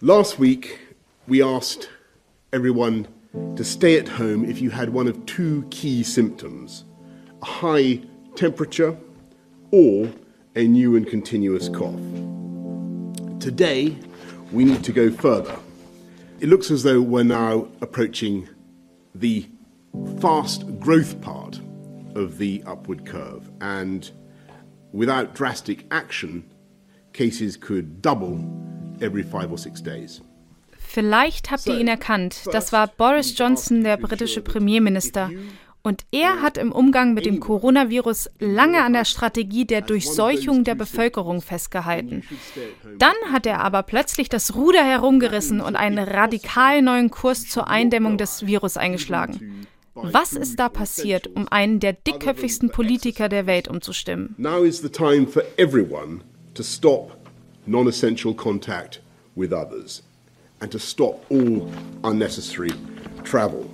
Last 0.00 0.38
week, 0.38 0.78
we 1.26 1.42
asked 1.42 1.88
everyone 2.52 3.08
to 3.56 3.64
stay 3.64 3.98
at 3.98 4.06
home 4.06 4.44
if 4.44 4.60
you 4.60 4.70
had 4.70 4.90
one 4.90 5.08
of 5.08 5.26
two 5.26 5.66
key 5.72 6.04
symptoms 6.04 6.84
a 7.42 7.44
high 7.44 8.00
temperature 8.36 8.96
or 9.72 10.08
a 10.54 10.68
new 10.68 10.94
and 10.94 11.04
continuous 11.04 11.68
cough. 11.68 11.98
Today, 13.40 13.96
we 14.52 14.64
need 14.64 14.84
to 14.84 14.92
go 14.92 15.10
further. 15.10 15.58
It 16.38 16.48
looks 16.48 16.70
as 16.70 16.84
though 16.84 17.00
we're 17.00 17.24
now 17.24 17.66
approaching 17.80 18.48
the 19.16 19.48
fast 20.20 20.78
growth 20.78 21.20
part 21.20 21.58
of 22.14 22.38
the 22.38 22.62
upward 22.66 23.04
curve, 23.04 23.50
and 23.60 24.08
without 24.92 25.34
drastic 25.34 25.86
action, 25.90 26.48
cases 27.12 27.56
could 27.56 28.00
double 28.00 28.36
every 29.02 29.22
five 29.22 29.50
or 29.50 29.58
six 29.58 29.82
days. 29.82 30.22
Vielleicht 30.78 31.50
habt 31.50 31.66
ihr 31.66 31.78
ihn 31.78 31.88
erkannt. 31.88 32.40
Das 32.52 32.72
war 32.72 32.86
Boris 32.86 33.36
Johnson, 33.36 33.84
der 33.84 33.98
britische 33.98 34.40
Premierminister. 34.40 35.30
Und 35.82 36.04
er 36.10 36.42
hat 36.42 36.58
im 36.58 36.72
Umgang 36.72 37.14
mit 37.14 37.24
dem 37.24 37.40
Coronavirus 37.40 38.30
lange 38.38 38.82
an 38.82 38.94
der 38.94 39.04
Strategie 39.04 39.64
der 39.64 39.80
Durchseuchung 39.80 40.64
der 40.64 40.74
Bevölkerung 40.74 41.40
festgehalten. 41.40 42.24
Dann 42.98 43.14
hat 43.32 43.46
er 43.46 43.60
aber 43.60 43.82
plötzlich 43.82 44.28
das 44.28 44.54
Ruder 44.54 44.82
herumgerissen 44.84 45.60
und 45.60 45.76
einen 45.76 45.98
radikal 45.98 46.82
neuen 46.82 47.10
Kurs 47.10 47.46
zur 47.48 47.68
Eindämmung 47.68 48.18
des 48.18 48.46
Virus 48.46 48.76
eingeschlagen. 48.76 49.66
Was 49.94 50.32
ist 50.32 50.58
da 50.58 50.68
passiert, 50.68 51.26
um 51.26 51.48
einen 51.48 51.80
der 51.80 51.92
dickköpfigsten 51.92 52.70
Politiker 52.70 53.28
der 53.28 53.46
Welt 53.46 53.68
umzustimmen? 53.68 54.34
Now 54.38 54.64
is 54.64 54.80
the 54.80 54.88
time 54.88 55.26
for 55.26 55.42
everyone 55.56 56.20
to 56.54 56.62
stop 56.62 57.17
non-essential 57.68 58.34
contact 58.34 59.00
with 59.36 59.52
others 59.52 60.02
and 60.60 60.72
to 60.72 60.78
stop 60.78 61.24
all 61.30 61.70
unnecessary 62.02 62.72
travel. 63.24 63.70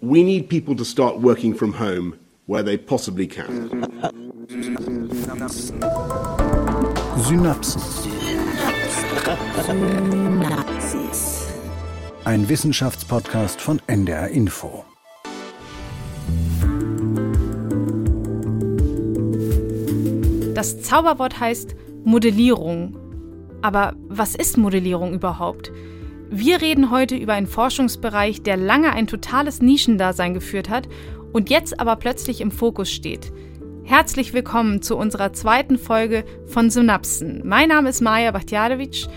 We 0.00 0.22
need 0.22 0.48
people 0.48 0.74
to 0.76 0.84
start 0.84 1.20
working 1.20 1.54
from 1.54 1.74
home 1.74 2.18
where 2.46 2.62
they 2.62 2.76
possibly 2.76 3.26
can. 3.26 3.70
Synapsen. 7.24 7.80
Ein 12.24 12.48
Wissenschaftspodcast 12.48 13.60
von 13.60 13.80
NDR 13.86 14.28
Info. 14.28 14.84
Das 20.54 20.82
Zauberwort 20.82 21.40
heißt 21.40 21.74
Modellierung. 22.04 22.96
Aber 23.62 23.94
was 24.08 24.34
ist 24.34 24.56
Modellierung 24.56 25.12
überhaupt? 25.12 25.70
Wir 26.30 26.62
reden 26.62 26.90
heute 26.90 27.16
über 27.16 27.34
einen 27.34 27.46
Forschungsbereich, 27.46 28.42
der 28.42 28.56
lange 28.56 28.92
ein 28.92 29.06
totales 29.06 29.60
Nischendasein 29.60 30.32
geführt 30.32 30.70
hat 30.70 30.88
und 31.32 31.50
jetzt 31.50 31.78
aber 31.78 31.96
plötzlich 31.96 32.40
im 32.40 32.50
Fokus 32.50 32.90
steht. 32.90 33.32
Herzlich 33.84 34.32
willkommen 34.32 34.82
zu 34.82 34.96
unserer 34.96 35.32
zweiten 35.32 35.76
Folge 35.76 36.24
von 36.46 36.70
Synapsen. 36.70 37.42
Mein 37.44 37.68
Name 37.68 37.90
ist 37.90 38.00
Maja 38.00 38.30
Bachtjadowitsch 38.30 39.08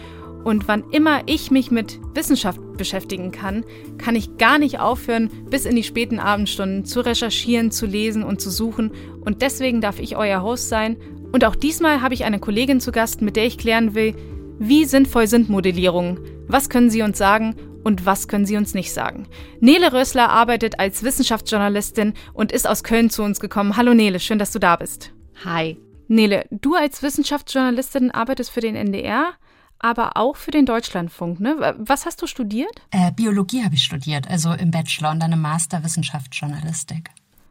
und 0.43 0.67
wann 0.67 0.83
immer 0.91 1.21
ich 1.25 1.51
mich 1.51 1.71
mit 1.71 1.99
Wissenschaft 2.13 2.59
beschäftigen 2.75 3.31
kann, 3.31 3.63
kann 3.97 4.15
ich 4.15 4.37
gar 4.37 4.59
nicht 4.59 4.79
aufhören, 4.79 5.29
bis 5.49 5.65
in 5.65 5.75
die 5.75 5.83
späten 5.83 6.19
Abendstunden 6.19 6.83
zu 6.83 6.99
recherchieren, 6.99 7.71
zu 7.71 7.85
lesen 7.85 8.23
und 8.23 8.41
zu 8.41 8.49
suchen. 8.49 8.91
Und 9.21 9.41
deswegen 9.41 9.79
darf 9.79 9.99
ich 9.99 10.17
euer 10.17 10.41
Host 10.41 10.67
sein. 10.67 10.97
Und 11.33 11.45
auch 11.45 11.55
diesmal 11.55 12.01
habe 12.01 12.13
ich 12.13 12.25
eine 12.25 12.39
Kollegin 12.39 12.79
zu 12.79 12.91
Gast, 12.91 13.23
mit 13.23 13.35
der 13.35 13.47
ich 13.47 13.57
klären 13.57 13.95
will, 13.95 14.15
wie 14.59 14.85
sinnvoll 14.85 15.25
sind 15.25 15.49
Modellierungen? 15.49 16.19
Was 16.47 16.69
können 16.69 16.91
sie 16.91 17.01
uns 17.01 17.17
sagen 17.17 17.55
und 17.83 18.05
was 18.05 18.27
können 18.27 18.45
sie 18.45 18.55
uns 18.55 18.75
nicht 18.75 18.93
sagen? 18.93 19.27
Nele 19.59 19.91
Rössler 19.91 20.29
arbeitet 20.29 20.77
als 20.79 21.01
Wissenschaftsjournalistin 21.01 22.13
und 22.33 22.51
ist 22.51 22.69
aus 22.69 22.83
Köln 22.83 23.09
zu 23.09 23.23
uns 23.23 23.39
gekommen. 23.39 23.75
Hallo 23.75 23.95
Nele, 23.95 24.19
schön, 24.19 24.37
dass 24.37 24.51
du 24.51 24.59
da 24.59 24.75
bist. 24.75 25.11
Hi. 25.43 25.79
Nele, 26.07 26.45
du 26.51 26.75
als 26.75 27.01
Wissenschaftsjournalistin 27.01 28.11
arbeitest 28.11 28.51
für 28.51 28.61
den 28.61 28.75
NDR, 28.75 29.33
aber 29.79 30.17
auch 30.17 30.35
für 30.35 30.51
den 30.51 30.67
Deutschlandfunk. 30.67 31.39
Ne? 31.39 31.75
Was 31.79 32.05
hast 32.05 32.21
du 32.21 32.27
studiert? 32.27 32.83
Äh, 32.91 33.11
Biologie 33.11 33.63
habe 33.63 33.73
ich 33.73 33.83
studiert, 33.83 34.29
also 34.29 34.53
im 34.53 34.69
Bachelor 34.69 35.09
und 35.09 35.19
dann 35.19 35.31
im 35.31 35.41
Master 35.41 35.83
Wissenschaftsjournalistik. 35.83 37.09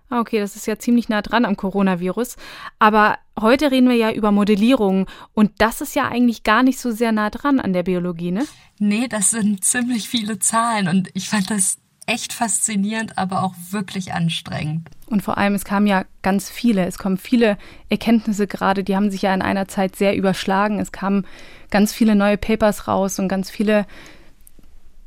Ah, 0.09 0.21
okay, 0.21 0.39
das 0.39 0.55
ist 0.55 0.67
ja 0.67 0.79
ziemlich 0.79 1.09
nah 1.09 1.23
dran 1.23 1.45
am 1.45 1.57
Coronavirus. 1.57 2.37
Aber 2.79 3.17
heute 3.43 3.71
reden 3.71 3.89
wir 3.89 3.97
ja 3.97 4.13
über 4.13 4.33
Modellierung 4.33 5.07
und 5.35 5.51
das 5.59 5.81
ist 5.81 5.95
ja 5.95 6.09
eigentlich 6.09 6.43
gar 6.43 6.63
nicht 6.63 6.79
so 6.79 6.91
sehr 6.91 7.13
nah 7.13 7.31
dran 7.31 7.61
an 7.61 7.73
der 7.73 7.83
Biologie, 7.83 8.31
ne? 8.31 8.45
Nee, 8.79 9.09
das 9.09 9.31
sind 9.31 9.65
ziemlich 9.65 10.09
viele 10.09 10.39
Zahlen 10.39 10.89
und 10.89 11.11
ich 11.15 11.29
fand 11.29 11.51
das 11.51 11.79
echt 12.07 12.33
faszinierend, 12.33 13.19
aber 13.19 13.43
auch 13.43 13.55
wirklich 13.71 14.13
anstrengend. 14.13 14.89
Und 15.07 15.23
vor 15.23 15.39
allem, 15.39 15.55
es 15.55 15.65
kamen 15.65 15.87
ja 15.87 16.05
ganz 16.23 16.51
viele, 16.51 16.87
es 16.87 16.99
kommen 16.99 17.17
viele 17.17 17.59
Erkenntnisse 17.91 18.47
gerade, 18.47 18.83
die 18.83 18.97
haben 18.97 19.11
sich 19.11 19.23
ja 19.23 19.35
in 19.35 19.43
einer 19.43 19.69
Zeit 19.69 19.97
sehr 19.97 20.17
überschlagen. 20.17 20.79
Es 20.81 20.91
kamen 20.91 21.27
ganz 21.71 21.93
viele 21.93 22.15
neue 22.15 22.39
Papers 22.39 22.89
raus 22.89 23.19
und 23.19 23.29
ganz 23.29 23.51
viele 23.51 23.87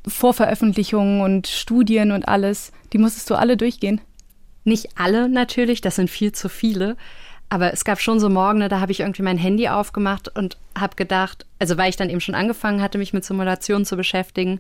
Vorveröffentlichungen 0.08 1.22
und 1.22 1.48
Studien 1.48 2.12
und 2.12 2.28
alles. 2.28 2.72
Die 2.94 2.98
musstest 2.98 3.30
du 3.30 3.36
alle 3.36 3.58
durchgehen. 3.58 4.02
Nicht 4.64 4.98
alle 4.98 5.30
natürlich, 5.30 5.82
das 5.82 5.96
sind 5.96 6.10
viel 6.10 6.32
zu 6.32 6.50
viele. 6.50 6.98
Aber 7.50 7.72
es 7.74 7.86
gab 7.86 8.02
schon 8.02 8.20
so 8.20 8.30
Morgen, 8.30 8.68
da 8.68 8.80
habe 8.80 8.92
ich 8.92 9.02
irgendwie 9.02 9.22
mein 9.22 9.38
Handy 9.38 9.68
aufgemacht 9.70 10.36
und 10.36 10.58
habe 10.78 10.96
gedacht, 10.96 11.46
also 11.60 11.78
weil 11.78 11.90
ich 11.90 11.96
dann 11.96 12.10
eben 12.10 12.22
schon 12.22 12.36
angefangen 12.36 12.82
hatte, 12.82 12.98
mich 12.98 13.14
mit 13.14 13.24
Simulationen 13.24 13.86
zu 13.86 13.96
beschäftigen 13.96 14.60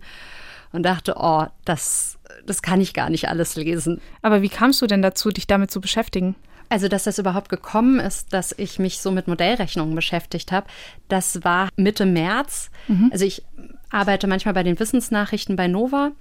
und 0.72 0.84
dachte, 0.84 1.16
oh, 1.18 1.46
das, 1.66 2.18
das 2.46 2.62
kann 2.62 2.82
ich 2.82 2.94
gar 2.94 3.10
nicht 3.10 3.28
alles 3.28 3.56
lesen. 3.56 4.02
Aber 4.22 4.42
wie 4.42 4.50
kamst 4.50 4.82
du 4.82 4.88
denn 4.88 5.02
dazu, 5.02 5.30
dich 5.30 5.48
damit 5.48 5.72
zu 5.72 5.82
beschäftigen? 5.82 6.36
Also, 6.70 6.88
dass 6.88 7.04
das 7.04 7.20
überhaupt 7.20 7.50
gekommen 7.50 8.00
ist, 8.00 8.34
dass 8.34 8.54
ich 8.58 8.80
mich 8.80 9.00
so 9.00 9.12
mit 9.12 9.28
Modellrechnungen 9.28 9.96
beschäftigt 9.96 10.52
habe, 10.52 10.68
das 11.08 11.44
war 11.44 11.70
Mitte 11.76 12.06
März. 12.06 12.72
Mhm. 12.88 13.10
Also 13.12 13.26
ich 13.26 13.44
arbeite 13.92 14.28
manchmal 14.28 14.54
bei 14.56 14.64
den 14.64 14.80
Wissensnachrichten 14.80 15.56
bei 15.56 15.68
Nova 15.68 16.12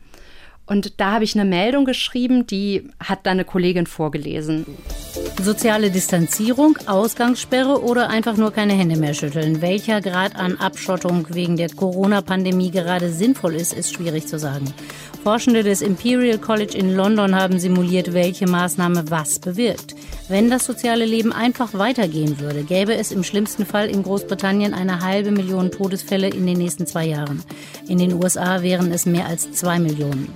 und 0.66 1.00
da 1.00 1.12
habe 1.12 1.25
ich 1.25 1.34
eine 1.34 1.48
Meldung 1.48 1.84
geschrieben, 1.84 2.46
die 2.46 2.88
hat 3.00 3.26
dann 3.26 3.32
eine 3.32 3.44
Kollegin 3.44 3.86
vorgelesen. 3.86 4.66
Soziale 5.43 5.91
Distanzierung, 5.91 6.78
Ausgangssperre 6.87 7.83
oder 7.83 8.09
einfach 8.09 8.37
nur 8.37 8.50
keine 8.50 8.72
Hände 8.72 8.97
mehr 8.97 9.12
schütteln. 9.12 9.61
Welcher 9.61 10.00
Grad 10.00 10.37
an 10.37 10.56
Abschottung 10.56 11.27
wegen 11.31 11.56
der 11.56 11.69
Corona-Pandemie 11.69 12.71
gerade 12.71 13.11
sinnvoll 13.11 13.55
ist, 13.55 13.75
ist 13.75 13.93
schwierig 13.93 14.27
zu 14.27 14.39
sagen. 14.39 14.73
Forschende 15.23 15.62
des 15.62 15.83
Imperial 15.83 16.39
College 16.39 16.77
in 16.78 16.94
London 16.94 17.34
haben 17.34 17.59
simuliert, 17.59 18.12
welche 18.15 18.47
Maßnahme 18.47 19.11
was 19.11 19.39
bewirkt. 19.39 19.94
Wenn 20.28 20.50
das 20.50 20.65
soziale 20.65 21.05
Leben 21.05 21.33
einfach 21.33 21.75
weitergehen 21.75 22.41
würde, 22.41 22.62
gäbe 22.62 22.94
es 22.94 23.12
im 23.12 23.25
schlimmsten 23.25 23.67
Fall 23.67 23.89
in 23.89 24.03
Großbritannien 24.03 24.73
eine 24.73 25.00
halbe 25.00 25.31
Million 25.31 25.71
Todesfälle 25.71 26.28
in 26.28 26.47
den 26.47 26.56
nächsten 26.56 26.87
zwei 26.87 27.06
Jahren. 27.06 27.43
In 27.89 27.99
den 27.99 28.15
USA 28.15 28.62
wären 28.62 28.91
es 28.93 29.05
mehr 29.05 29.27
als 29.27 29.53
zwei 29.53 29.78
Millionen. 29.78 30.33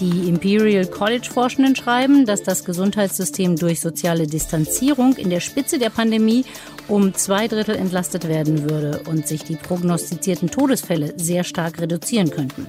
Die 0.00 0.28
Imperial 0.28 0.86
College 0.86 1.28
Forschenden 1.28 1.74
schreiben, 1.74 2.24
dass 2.24 2.44
das 2.44 2.64
Gesundheitssystem 2.64 3.56
durch 3.56 3.80
soziale 3.80 4.28
Distanzierung 4.28 5.16
in 5.16 5.28
der 5.28 5.40
Spitze 5.40 5.80
der 5.80 5.90
Pandemie 5.90 6.44
um 6.86 7.14
zwei 7.14 7.48
Drittel 7.48 7.74
entlastet 7.74 8.28
werden 8.28 8.70
würde 8.70 9.00
und 9.08 9.26
sich 9.26 9.42
die 9.42 9.56
prognostizierten 9.56 10.50
Todesfälle 10.50 11.14
sehr 11.16 11.42
stark 11.42 11.80
reduzieren 11.80 12.30
könnten. 12.30 12.68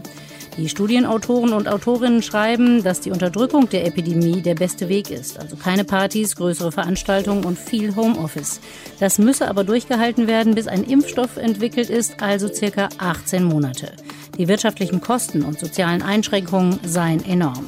Die 0.57 0.69
Studienautoren 0.69 1.53
und 1.53 1.67
Autorinnen 1.67 2.23
schreiben, 2.23 2.83
dass 2.83 2.99
die 2.99 3.11
Unterdrückung 3.11 3.69
der 3.69 3.85
Epidemie 3.85 4.41
der 4.41 4.55
beste 4.55 4.89
Weg 4.89 5.11
ist. 5.11 5.39
Also 5.39 5.55
keine 5.55 5.83
Partys, 5.83 6.35
größere 6.35 6.71
Veranstaltungen 6.71 7.45
und 7.45 7.59
viel 7.59 7.95
Homeoffice. 7.95 8.59
Das 8.99 9.19
müsse 9.19 9.47
aber 9.47 9.63
durchgehalten 9.63 10.25
werden, 10.25 10.55
bis 10.55 10.67
ein 10.67 10.83
Impfstoff 10.83 11.37
entwickelt 11.37 11.91
ist, 11.91 12.21
also 12.21 12.51
circa 12.51 12.89
18 12.97 13.43
Monate. 13.43 13.93
Die 14.39 14.47
wirtschaftlichen 14.47 15.01
Kosten 15.01 15.43
und 15.43 15.59
sozialen 15.59 16.01
Einschränkungen 16.01 16.79
seien 16.83 17.25
enorm. 17.25 17.65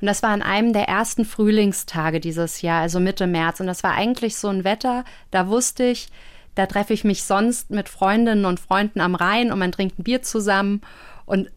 Und 0.00 0.06
das 0.06 0.24
war 0.24 0.30
an 0.30 0.42
einem 0.42 0.72
der 0.72 0.88
ersten 0.88 1.24
Frühlingstage 1.24 2.18
dieses 2.18 2.60
Jahr, 2.62 2.82
also 2.82 2.98
Mitte 2.98 3.28
März. 3.28 3.60
Und 3.60 3.68
das 3.68 3.84
war 3.84 3.94
eigentlich 3.94 4.36
so 4.36 4.48
ein 4.48 4.64
Wetter, 4.64 5.04
da 5.30 5.46
wusste 5.46 5.84
ich, 5.84 6.08
da 6.56 6.66
treffe 6.66 6.92
ich 6.92 7.04
mich 7.04 7.22
sonst 7.22 7.70
mit 7.70 7.88
Freundinnen 7.88 8.46
und 8.46 8.58
Freunden 8.58 9.00
am 9.00 9.14
Rhein 9.14 9.52
und 9.52 9.60
man 9.60 9.70
trinkt 9.70 10.00
ein 10.00 10.02
Bier 10.02 10.22
zusammen 10.22 10.80
und 11.24 11.48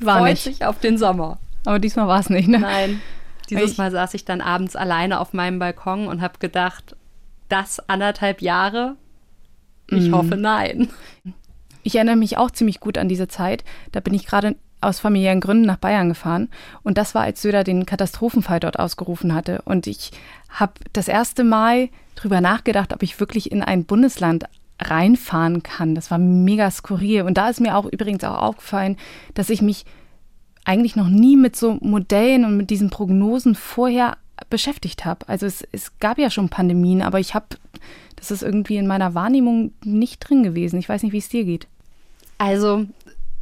war 0.00 0.18
freut 0.18 0.32
nicht. 0.32 0.42
sich 0.42 0.66
auf 0.66 0.80
den 0.80 0.98
Sommer. 0.98 1.38
Aber 1.64 1.78
diesmal 1.78 2.08
war 2.08 2.20
es 2.20 2.28
nicht, 2.28 2.48
ne? 2.48 2.58
Nein. 2.58 3.00
Dieses 3.48 3.78
Mal 3.78 3.90
saß 3.90 4.12
ich 4.12 4.26
dann 4.26 4.42
abends 4.42 4.76
alleine 4.76 5.18
auf 5.18 5.32
meinem 5.32 5.58
Balkon 5.58 6.08
und 6.08 6.20
habe 6.20 6.38
gedacht, 6.40 6.94
das 7.48 7.88
anderthalb 7.88 8.42
Jahre? 8.42 8.96
Ich 9.90 10.10
mm. 10.10 10.14
hoffe, 10.14 10.36
nein. 10.36 10.88
Ich 11.82 11.96
erinnere 11.96 12.16
mich 12.16 12.36
auch 12.36 12.50
ziemlich 12.50 12.80
gut 12.80 12.98
an 12.98 13.08
diese 13.08 13.28
Zeit. 13.28 13.64
Da 13.92 14.00
bin 14.00 14.14
ich 14.14 14.26
gerade 14.26 14.56
aus 14.80 15.00
familiären 15.00 15.40
Gründen 15.40 15.66
nach 15.66 15.76
Bayern 15.76 16.08
gefahren. 16.08 16.48
Und 16.82 16.98
das 16.98 17.14
war, 17.14 17.22
als 17.22 17.42
Söder 17.42 17.64
den 17.64 17.86
Katastrophenfall 17.86 18.60
dort 18.60 18.78
ausgerufen 18.78 19.34
hatte. 19.34 19.62
Und 19.64 19.86
ich 19.86 20.10
habe 20.48 20.72
das 20.92 21.08
erste 21.08 21.44
Mal 21.44 21.88
drüber 22.14 22.40
nachgedacht, 22.40 22.92
ob 22.92 23.02
ich 23.02 23.20
wirklich 23.20 23.52
in 23.52 23.62
ein 23.62 23.84
Bundesland 23.84 24.44
reinfahren 24.80 25.62
kann. 25.62 25.94
Das 25.94 26.10
war 26.10 26.18
mega 26.18 26.70
skurril. 26.70 27.22
Und 27.22 27.34
da 27.34 27.48
ist 27.48 27.60
mir 27.60 27.76
auch 27.76 27.86
übrigens 27.86 28.24
auch 28.24 28.38
aufgefallen, 28.38 28.96
dass 29.34 29.50
ich 29.50 29.60
mich 29.62 29.84
eigentlich 30.64 30.96
noch 30.96 31.08
nie 31.08 31.36
mit 31.36 31.56
so 31.56 31.78
Modellen 31.80 32.44
und 32.44 32.56
mit 32.56 32.70
diesen 32.70 32.90
Prognosen 32.90 33.54
vorher 33.54 34.16
beschäftigt 34.48 35.04
habe. 35.04 35.28
Also 35.28 35.46
es, 35.46 35.66
es 35.72 35.98
gab 35.98 36.18
ja 36.18 36.30
schon 36.30 36.48
Pandemien, 36.48 37.02
aber 37.02 37.20
ich 37.20 37.34
habe, 37.34 37.46
das 38.20 38.30
ist 38.30 38.42
irgendwie 38.42 38.76
in 38.76 38.86
meiner 38.86 39.14
Wahrnehmung 39.14 39.72
nicht 39.82 40.20
drin 40.20 40.42
gewesen. 40.42 40.78
Ich 40.78 40.88
weiß 40.88 41.02
nicht, 41.02 41.12
wie 41.12 41.18
es 41.18 41.28
dir 41.28 41.44
geht. 41.44 41.66
Also 42.38 42.86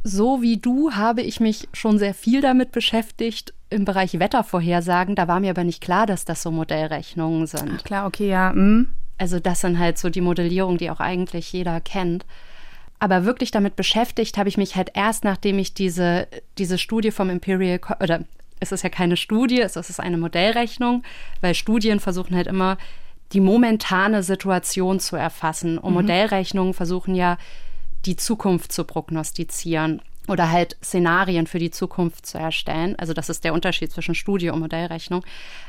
so 0.03 0.41
wie 0.41 0.57
du 0.57 0.93
habe 0.93 1.21
ich 1.21 1.39
mich 1.39 1.67
schon 1.73 1.99
sehr 1.99 2.13
viel 2.13 2.41
damit 2.41 2.71
beschäftigt 2.71 3.53
im 3.69 3.85
Bereich 3.85 4.17
Wettervorhersagen. 4.17 5.15
Da 5.15 5.27
war 5.27 5.39
mir 5.39 5.51
aber 5.51 5.65
nicht 5.65 5.81
klar, 5.81 6.05
dass 6.05 6.25
das 6.25 6.41
so 6.41 6.51
Modellrechnungen 6.51 7.45
sind. 7.45 7.71
Ach 7.77 7.83
klar, 7.83 8.07
okay, 8.07 8.29
ja. 8.29 8.51
Hm. 8.51 8.87
Also 9.17 9.39
das 9.39 9.61
sind 9.61 9.77
halt 9.77 9.97
so 9.97 10.09
die 10.09 10.21
Modellierung, 10.21 10.77
die 10.77 10.89
auch 10.89 11.01
eigentlich 11.01 11.51
jeder 11.51 11.81
kennt. 11.81 12.25
Aber 12.99 13.25
wirklich 13.25 13.51
damit 13.51 13.75
beschäftigt 13.75 14.37
habe 14.37 14.49
ich 14.49 14.57
mich 14.57 14.75
halt 14.75 14.91
erst, 14.93 15.25
nachdem 15.25 15.59
ich 15.59 15.73
diese, 15.73 16.27
diese 16.57 16.77
Studie 16.77 17.11
vom 17.11 17.29
Imperial, 17.29 17.79
Co 17.79 17.95
oder 18.01 18.23
es 18.61 18.71
ist 18.71 18.83
ja 18.83 18.89
keine 18.89 19.17
Studie, 19.17 19.61
es 19.61 19.75
ist 19.75 19.99
eine 19.99 20.17
Modellrechnung, 20.17 21.03
weil 21.41 21.53
Studien 21.53 21.99
versuchen 21.99 22.35
halt 22.35 22.47
immer 22.47 22.77
die 23.33 23.41
momentane 23.41 24.23
Situation 24.23 24.99
zu 24.99 25.15
erfassen. 25.15 25.77
Und 25.77 25.91
mhm. 25.91 26.01
Modellrechnungen 26.01 26.73
versuchen 26.73 27.15
ja 27.15 27.37
die 28.05 28.15
Zukunft 28.15 28.71
zu 28.71 28.83
prognostizieren 28.83 30.01
oder 30.27 30.51
halt 30.51 30.77
Szenarien 30.83 31.47
für 31.47 31.59
die 31.59 31.71
Zukunft 31.71 32.25
zu 32.25 32.37
erstellen. 32.37 32.95
Also 32.97 33.13
das 33.13 33.29
ist 33.29 33.43
der 33.43 33.53
Unterschied 33.53 33.91
zwischen 33.91 34.13
Studie 34.15 34.49
und 34.49 34.59
Modellrechnung. 34.59 35.25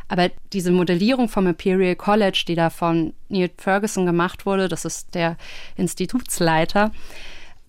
Aber 0.09 0.31
diese 0.53 0.71
Modellierung 0.71 1.29
vom 1.29 1.47
Imperial 1.47 1.97
College, 1.97 2.45
die 2.47 2.55
da 2.55 2.69
von 2.69 3.15
Neil 3.29 3.51
Ferguson 3.57 4.05
gemacht 4.05 4.45
wurde, 4.45 4.69
das 4.69 4.85
ist 4.85 5.15
der 5.15 5.37
Institutsleiter, 5.77 6.93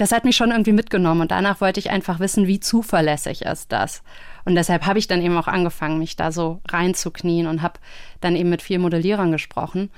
das 0.02 0.12
hat 0.12 0.26
mich 0.26 0.36
schon 0.36 0.50
irgendwie 0.50 0.72
mitgenommen 0.72 1.22
und 1.22 1.30
danach 1.30 1.62
wollte 1.62 1.80
ich 1.80 1.92
einfach 1.92 2.20
wissen, 2.20 2.48
wie 2.48 2.60
zuverlässig 2.60 3.44
ist 3.44 3.72
das. 3.72 4.02
Und 4.46 4.56
deshalb 4.56 4.88
habe 4.88 4.98
ich 4.98 5.08
dann 5.08 5.22
eben 5.22 5.38
auch 5.38 5.48
angefangen, 5.48 6.00
mich 6.00 6.16
da 6.16 6.32
so 6.32 6.60
reinzuknien 6.68 7.46
und 7.46 7.62
habe 7.62 7.80
dann 8.20 8.36
eben 8.36 8.50
mit 8.50 8.64
vielen 8.64 8.82
Modellierern 8.82 9.32
gesprochen. 9.32 9.92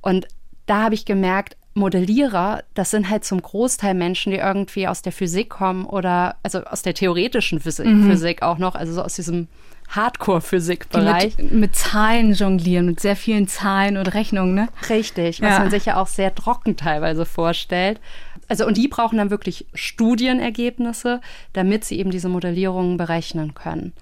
Und 0.00 0.28
da 0.64 0.84
habe 0.84 0.94
ich 0.94 1.04
gemerkt, 1.04 1.58
Modellierer, 1.74 2.64
das 2.72 2.90
sind 2.90 3.10
halt 3.10 3.26
zum 3.26 3.42
Großteil 3.42 3.92
Menschen, 3.92 4.32
die 4.32 4.38
irgendwie 4.38 4.88
aus 4.88 5.02
der 5.02 5.12
Physik 5.12 5.50
kommen 5.50 5.84
oder 5.84 6.36
also 6.42 6.64
aus 6.64 6.80
der 6.80 6.94
theoretischen 6.94 7.60
Physik, 7.60 7.86
mhm. 7.86 8.10
Physik 8.10 8.40
auch 8.40 8.56
noch, 8.56 8.74
also 8.74 8.94
so 8.94 9.02
aus 9.02 9.14
diesem 9.16 9.46
Hardcore-Physik-Bereich. 9.90 11.36
Mit, 11.36 11.52
mit, 11.52 11.76
Zahlen 11.76 12.32
jonglieren, 12.32 12.86
mit 12.86 13.00
sehr 13.00 13.16
vielen 13.16 13.46
Zahlen 13.46 13.96
und 13.96 14.14
Rechnungen, 14.14 14.54
ne? 14.54 14.68
Richtig, 14.88 15.42
was 15.42 15.50
ja. 15.50 15.58
man 15.58 15.70
sich 15.70 15.84
ja 15.84 16.00
auch 16.00 16.06
sehr 16.06 16.34
trocken 16.34 16.76
teilweise 16.76 17.26
vorstellt. 17.26 18.00
Also 18.50 18.66
und 18.66 18.76
die 18.76 18.88
brauchen 18.88 19.18
dann 19.18 19.30
wirklich 19.30 19.64
Studienergebnisse, 19.74 21.20
damit 21.52 21.84
sie 21.84 22.00
eben 22.00 22.10
diese 22.10 22.28
Modellierungen 22.28 22.96
berechnen 22.96 23.54
können. 23.54 23.92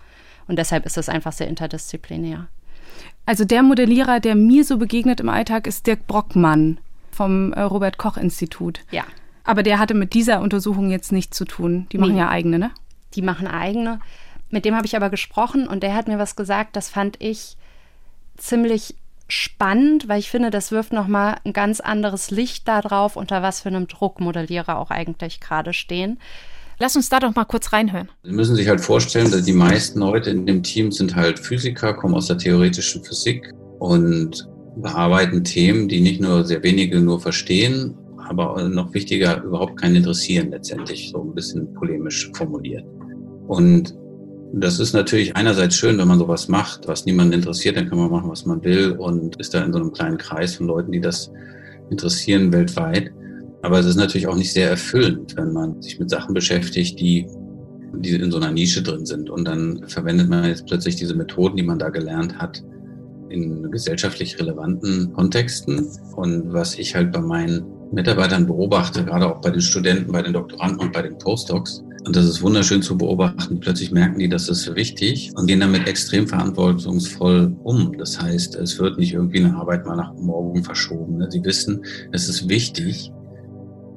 Und 0.46 0.58
deshalb 0.58 0.86
ist 0.86 0.96
es 0.96 1.10
einfach 1.10 1.32
sehr 1.32 1.48
interdisziplinär. 1.48 2.48
Also 3.26 3.44
der 3.44 3.62
Modellierer, 3.62 4.20
der 4.20 4.34
mir 4.34 4.64
so 4.64 4.78
begegnet 4.78 5.20
im 5.20 5.28
Alltag, 5.28 5.66
ist 5.66 5.86
Dirk 5.86 6.06
Brockmann 6.06 6.80
vom 7.10 7.52
äh, 7.52 7.60
Robert 7.60 7.98
Koch 7.98 8.16
Institut. 8.16 8.80
Ja. 8.90 9.04
Aber 9.44 9.62
der 9.62 9.78
hatte 9.78 9.92
mit 9.92 10.14
dieser 10.14 10.40
Untersuchung 10.40 10.90
jetzt 10.90 11.12
nichts 11.12 11.36
zu 11.36 11.44
tun. 11.44 11.86
Die 11.92 11.98
machen 11.98 12.14
nee. 12.14 12.20
ja 12.20 12.30
eigene, 12.30 12.58
ne? 12.58 12.70
Die 13.12 13.22
machen 13.22 13.46
eigene. 13.46 14.00
Mit 14.48 14.64
dem 14.64 14.74
habe 14.74 14.86
ich 14.86 14.96
aber 14.96 15.10
gesprochen 15.10 15.68
und 15.68 15.82
der 15.82 15.94
hat 15.94 16.08
mir 16.08 16.18
was 16.18 16.36
gesagt, 16.36 16.74
das 16.74 16.88
fand 16.88 17.20
ich 17.20 17.58
ziemlich 18.38 18.94
spannend, 19.28 20.08
weil 20.08 20.18
ich 20.18 20.30
finde, 20.30 20.50
das 20.50 20.72
wirft 20.72 20.92
nochmal 20.92 21.36
ein 21.44 21.52
ganz 21.52 21.80
anderes 21.80 22.30
Licht 22.30 22.66
darauf, 22.66 23.16
unter 23.16 23.42
was 23.42 23.60
für 23.60 23.68
einem 23.68 23.86
Druck 23.86 24.20
Modellierer 24.20 24.78
auch 24.78 24.90
eigentlich 24.90 25.40
gerade 25.40 25.72
stehen. 25.72 26.18
Lass 26.80 26.96
uns 26.96 27.08
da 27.08 27.18
doch 27.18 27.34
mal 27.34 27.44
kurz 27.44 27.72
reinhören. 27.72 28.08
Sie 28.22 28.32
müssen 28.32 28.54
sich 28.54 28.68
halt 28.68 28.80
vorstellen, 28.80 29.30
dass 29.30 29.42
die 29.42 29.52
meisten 29.52 29.98
Leute 29.98 30.30
in 30.30 30.46
dem 30.46 30.62
Team 30.62 30.92
sind 30.92 31.16
halt 31.16 31.38
Physiker, 31.38 31.92
kommen 31.94 32.14
aus 32.14 32.28
der 32.28 32.38
theoretischen 32.38 33.04
Physik 33.04 33.52
und 33.80 34.48
bearbeiten 34.76 35.42
Themen, 35.42 35.88
die 35.88 36.00
nicht 36.00 36.20
nur 36.20 36.44
sehr 36.44 36.62
wenige 36.62 37.00
nur 37.00 37.20
verstehen, 37.20 37.96
aber 38.28 38.68
noch 38.68 38.94
wichtiger, 38.94 39.42
überhaupt 39.42 39.80
keinen 39.80 39.96
interessieren 39.96 40.50
letztendlich, 40.50 41.10
so 41.10 41.22
ein 41.22 41.34
bisschen 41.34 41.72
polemisch 41.74 42.30
formuliert. 42.34 42.84
Und 43.48 43.94
das 44.52 44.80
ist 44.80 44.94
natürlich 44.94 45.36
einerseits 45.36 45.76
schön, 45.76 45.98
wenn 45.98 46.08
man 46.08 46.18
sowas 46.18 46.48
macht, 46.48 46.88
was 46.88 47.04
niemanden 47.04 47.34
interessiert, 47.34 47.76
dann 47.76 47.88
kann 47.88 47.98
man 47.98 48.10
machen, 48.10 48.30
was 48.30 48.46
man 48.46 48.62
will 48.64 48.92
und 48.92 49.36
ist 49.36 49.54
da 49.54 49.62
in 49.62 49.72
so 49.72 49.78
einem 49.78 49.92
kleinen 49.92 50.18
Kreis 50.18 50.56
von 50.56 50.66
Leuten, 50.66 50.92
die 50.92 51.00
das 51.00 51.30
interessieren 51.90 52.52
weltweit. 52.52 53.10
Aber 53.62 53.78
es 53.78 53.86
ist 53.86 53.96
natürlich 53.96 54.26
auch 54.26 54.36
nicht 54.36 54.52
sehr 54.52 54.70
erfüllend, 54.70 55.36
wenn 55.36 55.52
man 55.52 55.82
sich 55.82 55.98
mit 55.98 56.08
Sachen 56.10 56.32
beschäftigt, 56.32 56.98
die, 57.00 57.26
die 57.94 58.14
in 58.14 58.30
so 58.30 58.38
einer 58.38 58.52
Nische 58.52 58.82
drin 58.82 59.04
sind. 59.04 59.28
Und 59.30 59.44
dann 59.46 59.82
verwendet 59.86 60.28
man 60.28 60.44
jetzt 60.44 60.66
plötzlich 60.66 60.96
diese 60.96 61.14
Methoden, 61.14 61.56
die 61.56 61.62
man 61.64 61.78
da 61.78 61.90
gelernt 61.90 62.38
hat, 62.38 62.62
in 63.28 63.70
gesellschaftlich 63.70 64.38
relevanten 64.38 65.12
Kontexten. 65.12 65.86
Und 66.16 66.52
was 66.52 66.78
ich 66.78 66.94
halt 66.94 67.12
bei 67.12 67.20
meinen 67.20 67.64
Mitarbeitern 67.92 68.46
beobachte, 68.46 69.04
gerade 69.04 69.26
auch 69.26 69.40
bei 69.40 69.50
den 69.50 69.60
Studenten, 69.60 70.12
bei 70.12 70.22
den 70.22 70.32
Doktoranden 70.32 70.80
und 70.80 70.92
bei 70.92 71.02
den 71.02 71.18
Postdocs, 71.18 71.82
und 72.08 72.16
das 72.16 72.24
ist 72.24 72.40
wunderschön 72.40 72.80
zu 72.80 72.96
beobachten. 72.96 73.60
Plötzlich 73.60 73.90
merken 73.90 74.18
die, 74.18 74.30
das 74.30 74.48
ist 74.48 74.74
wichtig 74.74 75.30
und 75.34 75.46
gehen 75.46 75.60
damit 75.60 75.86
extrem 75.86 76.26
verantwortungsvoll 76.26 77.54
um. 77.64 77.98
Das 77.98 78.18
heißt, 78.18 78.54
es 78.56 78.78
wird 78.78 78.98
nicht 78.98 79.12
irgendwie 79.12 79.44
eine 79.44 79.54
Arbeit 79.54 79.84
mal 79.84 79.94
nach 79.94 80.14
morgen 80.14 80.64
verschoben. 80.64 81.18
Ne? 81.18 81.28
Sie 81.30 81.44
wissen, 81.44 81.84
es 82.10 82.30
ist 82.30 82.48
wichtig, 82.48 83.12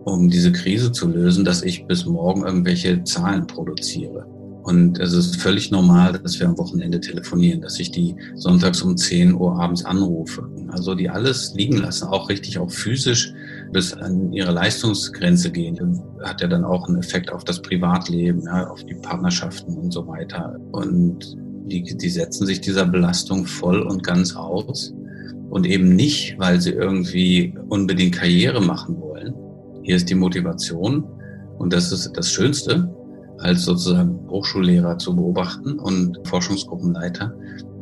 um 0.04 0.30
diese 0.30 0.52
Krise 0.52 0.92
zu 0.92 1.08
lösen, 1.08 1.46
dass 1.46 1.64
ich 1.64 1.88
bis 1.88 2.06
morgen 2.06 2.44
irgendwelche 2.44 3.02
Zahlen 3.06 3.48
produziere. 3.48 4.26
Und 4.64 5.00
es 5.00 5.14
ist 5.14 5.38
völlig 5.38 5.72
normal, 5.72 6.20
dass 6.22 6.38
wir 6.38 6.50
am 6.50 6.58
Wochenende 6.58 7.00
telefonieren, 7.00 7.62
dass 7.62 7.80
ich 7.80 7.92
die 7.92 8.18
sonntags 8.36 8.82
um 8.82 8.98
10 8.98 9.36
Uhr 9.36 9.58
abends 9.58 9.86
anrufe. 9.86 10.50
Also 10.68 10.96
die 10.96 11.10
alles 11.10 11.54
liegen 11.56 11.78
lassen, 11.78 12.10
auch 12.10 12.28
richtig, 12.28 12.58
auch 12.58 12.72
physisch 12.72 13.34
bis 13.72 13.94
an 13.94 14.32
ihre 14.34 14.52
Leistungsgrenze 14.52 15.52
gehen. 15.52 16.02
Hat 16.24 16.42
ja 16.42 16.48
dann 16.48 16.64
auch 16.64 16.88
einen 16.88 16.98
Effekt 16.98 17.32
auf 17.32 17.44
das 17.44 17.62
Privatleben, 17.62 18.44
ja, 18.44 18.68
auf 18.70 18.84
die 18.84 18.96
Partnerschaften 18.96 19.78
und 19.78 19.92
so 19.92 20.08
weiter. 20.08 20.60
Und 20.72 21.38
die, 21.66 21.84
die 21.84 22.10
setzen 22.10 22.46
sich 22.46 22.62
dieser 22.62 22.86
Belastung 22.86 23.46
voll 23.46 23.82
und 23.82 24.04
ganz 24.04 24.36
aus. 24.36 24.94
Und 25.50 25.66
eben 25.66 25.96
nicht, 25.96 26.36
weil 26.38 26.62
sie 26.62 26.72
irgendwie 26.72 27.54
unbedingt 27.70 28.16
Karriere 28.16 28.62
machen 28.62 29.00
wollen. 29.00 29.34
Hier 29.84 29.96
ist 29.96 30.10
die 30.10 30.16
Motivation. 30.16 31.04
Und 31.58 31.74
das 31.74 31.92
ist 31.92 32.12
das 32.16 32.32
Schönste, 32.32 32.90
als 33.40 33.66
sozusagen 33.66 34.20
Hochschullehrer 34.30 34.98
zu 34.98 35.16
beobachten 35.16 35.80
und 35.80 36.20
Forschungsgruppenleiter, 36.28 37.34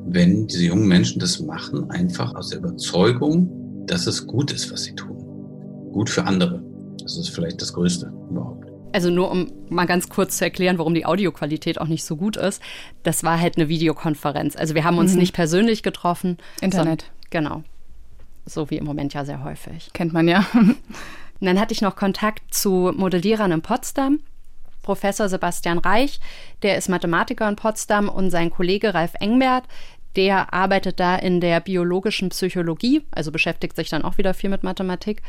wenn 0.06 0.48
diese 0.48 0.66
jungen 0.66 0.88
Menschen 0.88 1.20
das 1.20 1.40
machen, 1.40 1.90
einfach 1.92 2.34
aus 2.36 2.50
der 2.50 2.60
Überzeugung, 2.60 3.86
dass 3.86 4.08
es 4.08 4.26
gut 4.26 4.52
ist, 4.52 4.72
was 4.72 4.84
sie 4.84 4.96
tun. 4.96 5.19
Gut 5.92 6.10
für 6.10 6.24
andere. 6.24 6.64
Das 7.02 7.18
ist 7.18 7.30
vielleicht 7.30 7.62
das 7.62 7.74
Größte 7.74 8.12
überhaupt. 8.30 8.68
Also 8.92 9.10
nur 9.10 9.30
um 9.30 9.52
mal 9.70 9.86
ganz 9.86 10.10
kurz 10.10 10.38
zu 10.38 10.46
erklären, 10.46 10.78
warum 10.78 10.94
die 10.94 11.06
Audioqualität 11.06 11.80
auch 11.80 11.88
nicht 11.88 12.04
so 12.04 12.16
gut 12.16 12.38
ist. 12.38 12.62
Das 13.04 13.24
war 13.24 13.40
halt 13.40 13.58
eine 13.58 13.70
Videokonferenz. 13.70 14.56
Also 14.56 14.74
wir 14.76 14.84
haben 14.84 14.98
uns 14.98 15.14
mhm. 15.14 15.20
nicht 15.20 15.34
persönlich 15.34 15.84
getroffen. 15.84 16.38
Internet. 16.62 17.12
Genau. 17.30 17.64
So 18.46 18.70
wie 18.70 18.78
im 18.78 18.86
Moment 18.86 19.14
ja 19.14 19.26
sehr 19.26 19.44
häufig. 19.44 19.92
Kennt 19.94 20.12
man 20.12 20.28
ja. 20.28 20.46
Und 20.54 20.78
dann 21.46 21.60
hatte 21.60 21.74
ich 21.74 21.82
noch 21.82 21.96
Kontakt 21.96 22.54
zu 22.54 22.92
Modellierern 22.96 23.52
in 23.52 23.62
Potsdam. 23.62 24.20
Professor 24.82 25.30
Sebastian 25.30 25.78
Reich, 25.78 26.20
der 26.64 26.78
ist 26.78 26.90
Mathematiker 26.90 27.48
in 27.48 27.56
Potsdam 27.56 28.10
und 28.10 28.32
sein 28.32 28.50
Kollege 28.50 28.94
Ralf 28.94 29.12
Engbert, 29.20 29.66
der 30.16 30.54
arbeitet 30.54 31.00
da 31.00 31.16
in 31.16 31.42
der 31.42 31.60
biologischen 31.60 32.30
Psychologie, 32.30 33.04
also 33.12 33.32
beschäftigt 33.32 33.76
sich 33.76 33.90
dann 33.90 34.04
auch 34.04 34.18
wieder 34.18 34.34
viel 34.34 34.50
mit 34.50 34.64
Mathematik. 34.64 35.22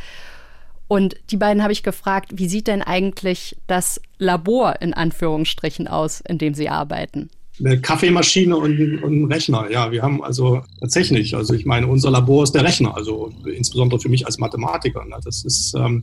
Und 0.91 1.15
die 1.31 1.37
beiden 1.37 1.63
habe 1.63 1.73
ich 1.73 1.85
gefragt, 1.85 2.33
wie 2.35 2.49
sieht 2.49 2.67
denn 2.67 2.83
eigentlich 2.83 3.57
das 3.69 4.01
Labor 4.19 4.83
in 4.83 4.93
Anführungsstrichen 4.93 5.87
aus, 5.87 6.21
in 6.21 6.37
dem 6.37 6.53
sie 6.53 6.69
arbeiten? 6.69 7.31
Eine 7.61 7.81
Kaffeemaschine 7.81 8.57
und, 8.57 9.01
und 9.05 9.23
ein 9.23 9.33
Rechner. 9.33 9.71
Ja, 9.71 9.93
wir 9.93 10.03
haben 10.03 10.21
also 10.25 10.63
tatsächlich, 10.81 11.37
also 11.37 11.55
ich 11.55 11.65
meine, 11.65 11.87
unser 11.87 12.11
Labor 12.11 12.43
ist 12.43 12.57
der 12.57 12.65
Rechner, 12.65 12.97
also 12.97 13.31
insbesondere 13.45 14.01
für 14.01 14.09
mich 14.09 14.27
als 14.27 14.39
Mathematiker. 14.39 15.05
Ne? 15.05 15.15
Das 15.23 15.45
ist 15.45 15.77
ähm, 15.79 16.03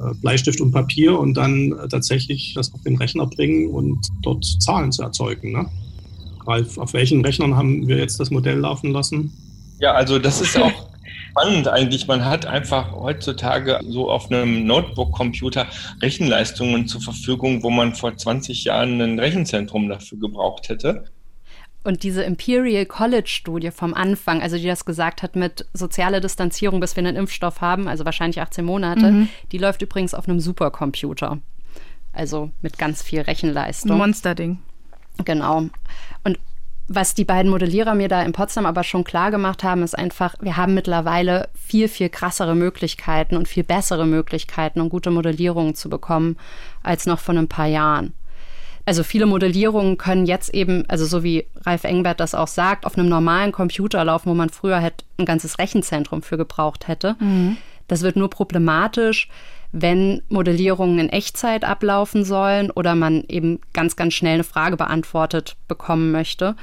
äh, 0.00 0.12
Bleistift 0.20 0.60
und 0.60 0.72
Papier 0.72 1.16
und 1.16 1.34
dann 1.34 1.70
äh, 1.70 1.86
tatsächlich 1.86 2.54
das 2.54 2.74
auf 2.74 2.82
den 2.82 2.96
Rechner 2.96 3.26
bringen 3.26 3.68
und 3.68 4.04
dort 4.22 4.44
Zahlen 4.44 4.90
zu 4.90 5.04
erzeugen. 5.04 5.52
Ne? 5.52 5.70
Ralf, 6.48 6.78
auf 6.78 6.94
welchen 6.94 7.24
Rechnern 7.24 7.54
haben 7.54 7.86
wir 7.86 7.98
jetzt 7.98 8.18
das 8.18 8.32
Modell 8.32 8.58
laufen 8.58 8.90
lassen? 8.90 9.32
Ja, 9.78 9.92
also 9.92 10.18
das 10.18 10.40
ist 10.40 10.58
auch 10.58 10.72
spannend 11.30 11.68
eigentlich. 11.68 12.06
Man 12.06 12.24
hat 12.24 12.46
einfach 12.46 12.92
heutzutage 12.92 13.80
so 13.82 14.10
auf 14.10 14.30
einem 14.30 14.66
Notebook-Computer 14.66 15.66
Rechenleistungen 16.02 16.86
zur 16.86 17.00
Verfügung, 17.00 17.62
wo 17.62 17.70
man 17.70 17.94
vor 17.94 18.16
20 18.16 18.64
Jahren 18.64 19.00
ein 19.00 19.18
Rechenzentrum 19.18 19.88
dafür 19.88 20.18
gebraucht 20.18 20.68
hätte. 20.68 21.04
Und 21.82 22.02
diese 22.02 22.22
Imperial 22.22 22.84
College 22.84 23.28
Studie 23.28 23.70
vom 23.70 23.94
Anfang, 23.94 24.42
also 24.42 24.58
die 24.58 24.66
das 24.66 24.84
gesagt 24.84 25.22
hat 25.22 25.34
mit 25.34 25.64
soziale 25.72 26.20
Distanzierung, 26.20 26.78
bis 26.78 26.94
wir 26.94 27.02
einen 27.02 27.16
Impfstoff 27.16 27.62
haben, 27.62 27.88
also 27.88 28.04
wahrscheinlich 28.04 28.40
18 28.40 28.64
Monate, 28.64 29.10
mhm. 29.10 29.28
die 29.50 29.58
läuft 29.58 29.80
übrigens 29.80 30.12
auf 30.12 30.28
einem 30.28 30.40
Supercomputer. 30.40 31.38
Also 32.12 32.50
mit 32.60 32.76
ganz 32.76 33.02
viel 33.02 33.22
Rechenleistung. 33.22 33.96
Monsterding. 33.96 34.58
Genau. 35.24 35.68
Und 36.24 36.38
was 36.92 37.14
die 37.14 37.24
beiden 37.24 37.52
Modellierer 37.52 37.94
mir 37.94 38.08
da 38.08 38.20
in 38.20 38.32
Potsdam 38.32 38.66
aber 38.66 38.82
schon 38.82 39.04
klar 39.04 39.30
gemacht 39.30 39.62
haben, 39.62 39.84
ist 39.84 39.96
einfach, 39.96 40.34
wir 40.40 40.56
haben 40.56 40.74
mittlerweile 40.74 41.48
viel, 41.54 41.86
viel 41.86 42.08
krassere 42.08 42.56
Möglichkeiten 42.56 43.36
und 43.36 43.46
viel 43.46 43.62
bessere 43.62 44.06
Möglichkeiten, 44.06 44.80
um 44.80 44.88
gute 44.88 45.12
Modellierungen 45.12 45.76
zu 45.76 45.88
bekommen, 45.88 46.36
als 46.82 47.06
noch 47.06 47.20
vor 47.20 47.36
ein 47.36 47.46
paar 47.46 47.68
Jahren. 47.68 48.12
Also 48.86 49.04
viele 49.04 49.26
Modellierungen 49.26 49.98
können 49.98 50.26
jetzt 50.26 50.52
eben, 50.52 50.84
also 50.88 51.06
so 51.06 51.22
wie 51.22 51.46
Ralf 51.64 51.84
Engbert 51.84 52.18
das 52.18 52.34
auch 52.34 52.48
sagt, 52.48 52.84
auf 52.84 52.98
einem 52.98 53.08
normalen 53.08 53.52
Computer 53.52 54.04
laufen, 54.04 54.28
wo 54.28 54.34
man 54.34 54.50
früher 54.50 54.82
halt 54.82 55.04
ein 55.16 55.26
ganzes 55.26 55.60
Rechenzentrum 55.60 56.22
für 56.22 56.38
gebraucht 56.38 56.88
hätte. 56.88 57.14
Mhm. 57.20 57.56
Das 57.86 58.02
wird 58.02 58.16
nur 58.16 58.30
problematisch, 58.30 59.28
wenn 59.72 60.22
Modellierungen 60.28 60.98
in 60.98 61.08
Echtzeit 61.08 61.64
ablaufen 61.64 62.24
sollen 62.24 62.70
oder 62.70 62.94
man 62.94 63.24
eben 63.28 63.60
ganz, 63.72 63.96
ganz 63.96 64.14
schnell 64.14 64.34
eine 64.34 64.44
Frage 64.44 64.76
beantwortet 64.76 65.56
bekommen 65.68 66.10
möchte. 66.10 66.56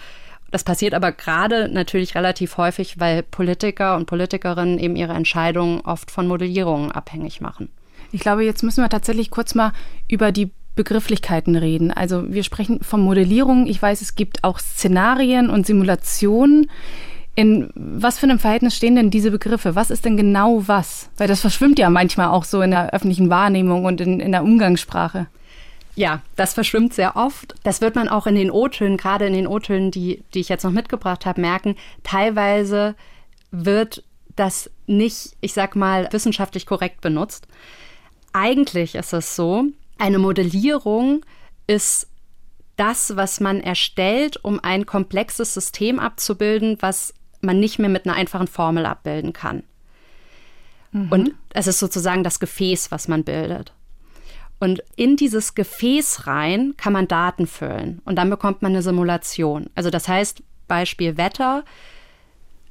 Das 0.51 0.63
passiert 0.63 0.93
aber 0.93 1.11
gerade 1.11 1.69
natürlich 1.69 2.15
relativ 2.15 2.57
häufig, 2.57 2.99
weil 2.99 3.23
Politiker 3.23 3.95
und 3.95 4.05
Politikerinnen 4.05 4.79
eben 4.79 4.95
ihre 4.95 5.13
Entscheidungen 5.13 5.81
oft 5.81 6.11
von 6.11 6.27
Modellierungen 6.27 6.91
abhängig 6.91 7.41
machen. 7.41 7.69
Ich 8.11 8.21
glaube, 8.21 8.45
jetzt 8.45 8.63
müssen 8.63 8.81
wir 8.81 8.89
tatsächlich 8.89 9.29
kurz 9.29 9.55
mal 9.55 9.73
über 10.07 10.31
die 10.31 10.51
Begrifflichkeiten 10.75 11.55
reden. 11.55 11.91
Also 11.91 12.31
wir 12.31 12.43
sprechen 12.43 12.79
von 12.81 13.01
Modellierung. 13.01 13.67
Ich 13.67 13.81
weiß, 13.81 14.01
es 14.01 14.15
gibt 14.15 14.43
auch 14.43 14.59
Szenarien 14.59 15.49
und 15.49 15.65
Simulationen. 15.65 16.69
In 17.37 17.69
was 17.75 18.17
für 18.17 18.23
einem 18.23 18.39
Verhältnis 18.39 18.75
stehen 18.75 18.95
denn 18.95 19.11
diese 19.11 19.29
Begriffe? 19.29 19.75
Was 19.75 19.91
ist 19.91 20.05
denn 20.05 20.17
genau 20.17 20.67
was? 20.67 21.11
Weil 21.17 21.27
das 21.27 21.41
verschwimmt 21.41 21.77
ja 21.77 21.87
manchmal 21.91 22.29
auch 22.29 22.43
so 22.43 22.63
in 22.63 22.71
der 22.71 22.95
öffentlichen 22.95 23.29
Wahrnehmung 23.29 23.85
und 23.85 24.01
in, 24.01 24.19
in 24.19 24.31
der 24.31 24.41
Umgangssprache. 24.41 25.27
Ja, 25.93 26.23
das 26.35 26.55
verschwimmt 26.55 26.95
sehr 26.95 27.15
oft. 27.15 27.53
Das 27.61 27.79
wird 27.79 27.93
man 27.93 28.09
auch 28.09 28.25
in 28.25 28.33
den 28.33 28.49
O-Tönen, 28.49 28.97
gerade 28.97 29.27
in 29.27 29.33
den 29.33 29.45
O-Tönen, 29.45 29.91
die, 29.91 30.23
die 30.33 30.39
ich 30.39 30.49
jetzt 30.49 30.63
noch 30.63 30.71
mitgebracht 30.71 31.27
habe, 31.27 31.39
merken. 31.39 31.75
Teilweise 32.01 32.95
wird 33.51 34.03
das 34.35 34.71
nicht, 34.87 35.35
ich 35.39 35.53
sag 35.53 35.75
mal, 35.75 36.07
wissenschaftlich 36.11 36.65
korrekt 36.65 37.01
benutzt. 37.01 37.47
Eigentlich 38.33 38.95
ist 38.95 39.13
es 39.13 39.35
so, 39.35 39.65
eine 39.99 40.17
Modellierung 40.17 41.23
ist 41.67 42.07
das, 42.77 43.15
was 43.15 43.39
man 43.39 43.61
erstellt, 43.61 44.43
um 44.43 44.59
ein 44.63 44.87
komplexes 44.87 45.53
System 45.53 45.99
abzubilden, 45.99 46.77
was 46.79 47.13
man 47.41 47.59
nicht 47.59 47.79
mehr 47.79 47.89
mit 47.89 48.05
einer 48.05 48.15
einfachen 48.15 48.47
Formel 48.47 48.85
abbilden 48.85 49.33
kann. 49.33 49.63
Mhm. 50.91 51.11
Und 51.11 51.31
es 51.53 51.67
ist 51.67 51.79
sozusagen 51.79 52.23
das 52.23 52.39
Gefäß, 52.39 52.91
was 52.91 53.07
man 53.07 53.23
bildet. 53.23 53.73
Und 54.59 54.81
in 54.95 55.15
dieses 55.17 55.53
Gefäß 55.53 56.25
rein 56.25 56.73
kann 56.77 56.93
man 56.93 57.07
Daten 57.07 57.45
füllen 57.45 58.01
und 58.05 58.15
dann 58.15 58.29
bekommt 58.29 58.63
man 58.63 58.71
eine 58.71 58.81
Simulation. 58.81 59.69
Also 59.75 59.91
das 59.91 60.07
heißt, 60.07 60.41
Beispiel 60.67 61.17
Wetter. 61.17 61.63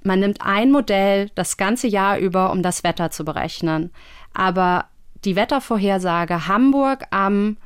Man 0.03 0.21
nimmt 0.21 0.41
ein 0.41 0.71
Modell 0.71 1.31
das 1.35 1.57
ganze 1.57 1.89
Jahr 1.89 2.19
über, 2.19 2.53
um 2.53 2.63
das 2.63 2.85
Wetter 2.85 3.11
zu 3.11 3.25
berechnen. 3.25 3.91
Aber 4.35 4.87
die 5.25 5.37
Wettervorhersage 5.37 6.47
Hamburg 6.47 7.05
am 7.11 7.57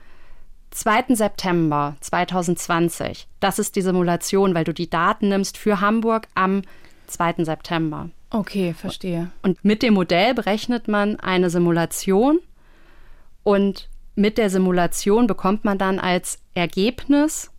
2. 0.71 1.17
September 1.17 1.97
2020, 2.01 3.27
das 3.41 3.59
ist 3.59 3.75
die 3.77 3.83
Simulation, 3.83 4.55
weil 4.55 4.65
du 4.65 4.73
die 4.73 4.89
Daten 4.89 5.29
nimmst 5.29 5.59
für 5.59 5.81
Hamburg 5.81 6.29
am 6.35 6.63
2. 7.11 7.45
September. 7.45 8.11
Okay, 8.31 8.75
verstehe. 8.75 9.31
Und 9.43 9.65
mit 9.65 9.83
dem 9.83 9.95
Modell 9.95 10.35
berechnet 10.35 10.89
man 10.89 11.19
eine 11.19 11.51
Simulation 11.51 12.39
und 13.43 13.89
mit 14.15 14.39
der 14.39 14.51
Simulation 14.51 15.27
bekommt 15.27 15.65
man 15.65 15.79
dann 15.79 15.99
als 15.99 16.39
Ergebnis 16.55 17.51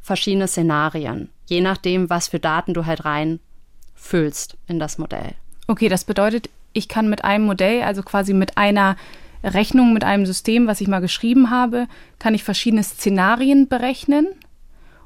verschiedene 0.00 0.48
Szenarien, 0.48 1.28
je 1.46 1.60
nachdem, 1.60 2.08
was 2.10 2.28
für 2.28 2.40
Daten 2.40 2.74
du 2.74 2.86
halt 2.86 3.04
reinfüllst 3.04 4.56
in 4.66 4.78
das 4.78 4.98
Modell. 4.98 5.34
Okay, 5.66 5.88
das 5.88 6.04
bedeutet, 6.04 6.50
ich 6.72 6.88
kann 6.88 7.08
mit 7.08 7.24
einem 7.24 7.44
Modell, 7.44 7.82
also 7.82 8.02
quasi 8.02 8.32
mit 8.32 8.56
einer 8.56 8.96
Rechnung, 9.44 9.92
mit 9.92 10.04
einem 10.04 10.26
System, 10.26 10.66
was 10.66 10.80
ich 10.80 10.88
mal 10.88 11.00
geschrieben 11.00 11.50
habe, 11.50 11.86
kann 12.18 12.34
ich 12.34 12.44
verschiedene 12.44 12.82
Szenarien 12.82 13.68
berechnen. 13.68 14.26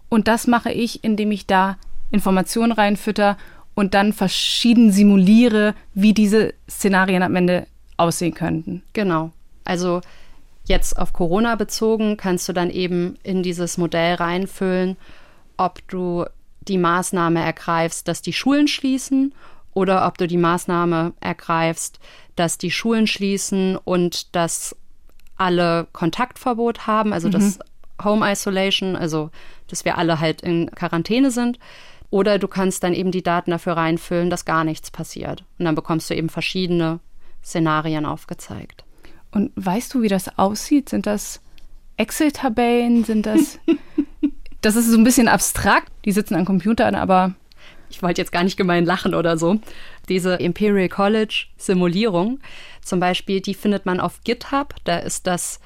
Und 0.09 0.29
das 0.29 0.47
mache 0.47 0.71
ich, 0.71 1.03
indem 1.05 1.31
ich 1.33 1.47
da 1.47 1.79
Informationen 2.11 2.73
reinfütter 2.73 3.37
und 3.77 3.95
dann 3.95 4.13
verschieden 4.13 4.91
simuliere, 4.91 5.75
wie 5.95 6.15
diese 6.15 6.55
Szenarien 6.69 7.23
am 7.23 7.37
Ende 7.37 7.69
aussehen 7.99 8.35
könnten. 8.35 8.83
Genau. 8.95 9.31
Also 9.65 10.01
jetzt 10.65 10.99
auf 10.99 11.13
Corona 11.13 11.55
bezogen 11.55 12.17
kannst 12.17 12.49
du 12.49 12.53
dann 12.53 12.71
eben 12.71 13.19
in 13.23 13.43
dieses 13.43 13.79
Modell 13.79 14.15
reinfüllen, 14.15 14.97
ob 15.59 15.87
du 15.89 16.25
die 16.63 16.79
Maßnahme 16.79 17.41
ergreifst, 17.41 18.09
dass 18.09 18.23
die 18.23 18.33
Schulen 18.33 18.67
schließen 18.67 19.35
oder 19.75 20.07
ob 20.07 20.17
du 20.19 20.27
die 20.27 20.39
Maßnahme 20.39 21.13
ergreifst, 21.21 22.01
dass 22.35 22.59
die 22.59 22.71
Schulen 22.71 23.07
schließen 23.07 23.77
und 23.77 24.35
dass 24.35 24.75
alle 25.37 25.87
Kontaktverbot 25.93 26.87
haben, 26.87 27.13
also 27.13 27.29
mhm. 27.29 27.33
das 27.33 27.59
Home 28.03 28.31
Isolation, 28.31 28.97
also 28.97 29.31
dass 29.69 29.85
wir 29.85 29.99
alle 29.99 30.19
halt 30.19 30.41
in 30.41 30.71
Quarantäne 30.71 31.31
sind. 31.31 31.59
Oder 32.11 32.39
du 32.39 32.49
kannst 32.49 32.83
dann 32.83 32.95
eben 32.95 33.11
die 33.11 33.23
Daten 33.23 33.51
dafür 33.51 33.75
reinfüllen, 33.75 34.31
dass 34.31 34.45
gar 34.45 34.65
nichts 34.65 34.91
passiert. 34.91 35.45
Und 35.59 35.65
dann 35.65 35.75
bekommst 35.75 36.09
du 36.09 36.15
eben 36.15 36.29
verschiedene 36.29 37.01
Szenarien 37.45 38.07
aufgezeigt. 38.07 38.85
Und 39.31 39.53
weißt 39.57 39.93
du, 39.93 40.03
wie 40.03 40.09
das 40.09 40.39
aussieht? 40.39 40.89
Sind 40.89 41.07
das 41.07 41.41
Excel-Tabellen? 41.97 43.05
Sind 43.05 43.27
das. 43.27 43.59
das 44.61 44.77
ist 44.77 44.89
so 44.89 44.97
ein 44.97 45.05
bisschen 45.05 45.29
abstrakt. 45.29 45.93
Die 46.05 46.13
sitzen 46.13 46.35
an 46.35 46.45
Computern, 46.45 46.95
aber. 46.95 47.35
Ich 47.89 48.03
wollte 48.03 48.21
jetzt 48.21 48.33
gar 48.33 48.43
nicht 48.43 48.57
gemein 48.57 48.85
lachen 48.85 49.15
oder 49.15 49.39
so. 49.39 49.61
Diese 50.09 50.35
Imperial 50.35 50.89
College 50.89 51.47
Simulierung 51.57 52.41
zum 52.83 52.99
Beispiel, 52.99 53.41
die 53.41 53.55
findet 53.55 53.87
man 53.87 54.01
auf 54.01 54.23
GitHub. 54.25 54.75
Da 54.83 54.97
ist 54.99 55.29
das 55.29 55.61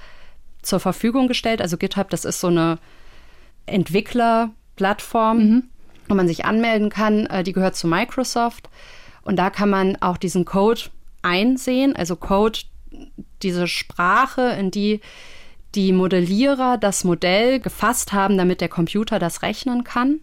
zur 0.60 0.80
Verfügung 0.80 1.28
gestellt. 1.28 1.62
Also 1.62 1.78
GitHub, 1.78 2.10
das 2.10 2.26
ist 2.26 2.40
so 2.40 2.48
eine 2.48 2.78
Entwicklerplattform. 3.64 5.38
Mhm 5.38 5.62
wo 6.10 6.14
man 6.14 6.28
sich 6.28 6.44
anmelden 6.44 6.90
kann. 6.90 7.26
Äh, 7.26 7.44
die 7.44 7.52
gehört 7.52 7.76
zu 7.76 7.86
Microsoft. 7.86 8.68
Und 9.22 9.36
da 9.36 9.48
kann 9.48 9.70
man 9.70 9.96
auch 10.00 10.16
diesen 10.16 10.44
Code 10.44 10.82
einsehen, 11.22 11.94
also 11.94 12.16
Code, 12.16 12.60
diese 13.42 13.68
Sprache, 13.68 14.56
in 14.58 14.70
die 14.70 15.00
die 15.76 15.92
Modellierer 15.92 16.78
das 16.78 17.04
Modell 17.04 17.60
gefasst 17.60 18.12
haben, 18.12 18.36
damit 18.36 18.60
der 18.60 18.68
Computer 18.68 19.20
das 19.20 19.42
rechnen 19.42 19.84
kann. 19.84 20.18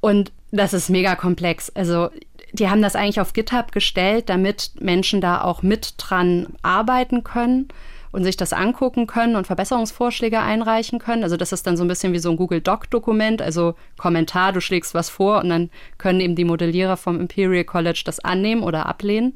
Und 0.00 0.32
das 0.52 0.72
ist 0.72 0.88
mega 0.88 1.16
komplex. 1.16 1.68
Also 1.70 2.08
die 2.52 2.70
haben 2.70 2.80
das 2.80 2.96
eigentlich 2.96 3.20
auf 3.20 3.34
GitHub 3.34 3.72
gestellt, 3.72 4.30
damit 4.30 4.70
Menschen 4.80 5.20
da 5.20 5.42
auch 5.42 5.62
mit 5.62 5.94
dran 5.98 6.46
arbeiten 6.62 7.24
können 7.24 7.68
und 8.16 8.24
sich 8.24 8.38
das 8.38 8.54
angucken 8.54 9.06
können 9.06 9.36
und 9.36 9.46
Verbesserungsvorschläge 9.46 10.40
einreichen 10.40 10.98
können. 10.98 11.22
Also 11.22 11.36
das 11.36 11.52
ist 11.52 11.66
dann 11.66 11.76
so 11.76 11.84
ein 11.84 11.88
bisschen 11.88 12.14
wie 12.14 12.18
so 12.18 12.30
ein 12.30 12.38
Google 12.38 12.62
Doc-Dokument, 12.62 13.42
also 13.42 13.74
Kommentar, 13.98 14.54
du 14.54 14.62
schlägst 14.62 14.94
was 14.94 15.10
vor 15.10 15.42
und 15.42 15.50
dann 15.50 15.68
können 15.98 16.20
eben 16.20 16.34
die 16.34 16.46
Modellierer 16.46 16.96
vom 16.96 17.20
Imperial 17.20 17.64
College 17.64 18.00
das 18.06 18.18
annehmen 18.18 18.62
oder 18.62 18.86
ablehnen. 18.86 19.34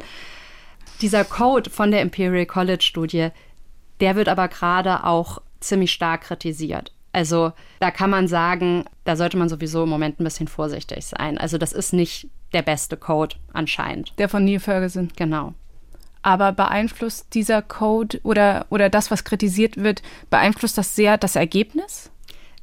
Dieser 1.03 1.25
Code 1.25 1.69
von 1.69 1.91
der 1.91 2.01
Imperial 2.01 2.47
College 2.47 2.83
Studie, 2.83 3.29
der 4.01 4.17
wird 4.17 4.31
aber 4.31 4.49
gerade 4.49 5.05
auch 5.05 5.43
ziemlich 5.61 5.93
stark 5.93 6.23
kritisiert. 6.23 6.95
Also 7.13 7.53
da 7.81 7.91
kann 7.91 8.09
man 8.09 8.29
sagen, 8.29 8.87
da 9.05 9.15
sollte 9.15 9.37
man 9.37 9.51
sowieso 9.51 9.83
im 9.83 9.91
Moment 9.91 10.21
ein 10.21 10.25
bisschen 10.25 10.49
vorsichtig 10.49 11.05
sein. 11.05 11.37
Also 11.37 11.59
das 11.59 11.75
ist 11.75 11.93
nicht 11.93 12.29
der 12.55 12.63
beste 12.63 12.97
Code 12.97 13.37
anscheinend. 13.53 14.15
Der 14.19 14.31
von 14.31 14.43
Neil 14.43 14.59
Ferguson. 14.59 15.11
Genau. 15.17 15.53
Aber 16.23 16.53
beeinflusst 16.53 17.35
dieser 17.35 17.63
Code 17.63 18.21
oder, 18.23 18.67
oder 18.69 18.91
das, 18.91 19.11
was 19.11 19.25
kritisiert 19.25 19.77
wird, 19.77 20.03
beeinflusst 20.29 20.77
das 20.77 20.95
sehr 20.95 21.17
das 21.17 21.37
Ergebnis? 21.37 22.11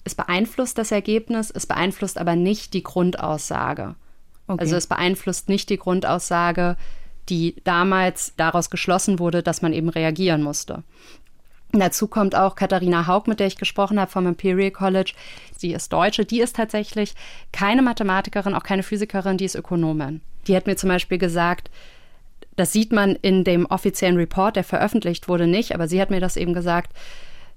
Es 0.04 0.16
beeinflusst 0.16 0.78
das 0.78 0.92
Ergebnis, 0.92 1.52
es 1.52 1.66
beeinflusst 1.66 2.18
aber 2.18 2.36
nicht 2.36 2.74
die 2.74 2.84
Grundaussage. 2.84 3.96
Okay. 4.48 4.62
Also 4.62 4.76
es 4.76 4.88
beeinflusst 4.88 5.50
nicht 5.50 5.70
die 5.70 5.78
Grundaussage, 5.78 6.78
die 7.30 7.56
damals 7.64 8.34
daraus 8.38 8.70
geschlossen 8.70 9.20
wurde, 9.20 9.44
dass 9.44 9.62
man 9.62 9.74
eben 9.74 9.90
reagieren 9.90 10.44
musste. 10.44 10.84
Dazu 11.74 12.08
kommt 12.08 12.36
auch 12.36 12.56
Katharina 12.56 13.08
Haug, 13.08 13.24
mit 13.28 13.42
der 13.42 13.48
ich 13.48 13.58
gesprochen 13.58 14.00
habe 14.00 14.10
vom 14.10 14.26
Imperial 14.26 14.72
College. 14.72 15.14
Sie 15.58 15.74
ist 15.74 15.92
Deutsche, 15.92 16.24
die 16.24 16.40
ist 16.40 16.56
tatsächlich 16.56 17.14
keine 17.52 17.82
Mathematikerin, 17.82 18.54
auch 18.54 18.64
keine 18.64 18.84
Physikerin, 18.84 19.38
die 19.38 19.46
ist 19.46 19.56
Ökonomin. 19.56 20.22
Die 20.48 20.56
hat 20.56 20.66
mir 20.66 20.78
zum 20.78 20.88
Beispiel 20.88 21.18
gesagt, 21.18 21.70
das 22.58 22.74
sieht 22.74 22.92
man 22.92 23.16
in 23.16 23.46
dem 23.46 23.66
offiziellen 23.66 24.18
Report, 24.18 24.58
der 24.58 24.66
veröffentlicht 24.66 25.30
wurde, 25.30 25.48
nicht, 25.48 25.74
aber 25.74 25.88
sie 25.88 26.02
hat 26.02 26.10
mir 26.10 26.20
das 26.20 26.36
eben 26.36 26.54
gesagt. 26.54 26.92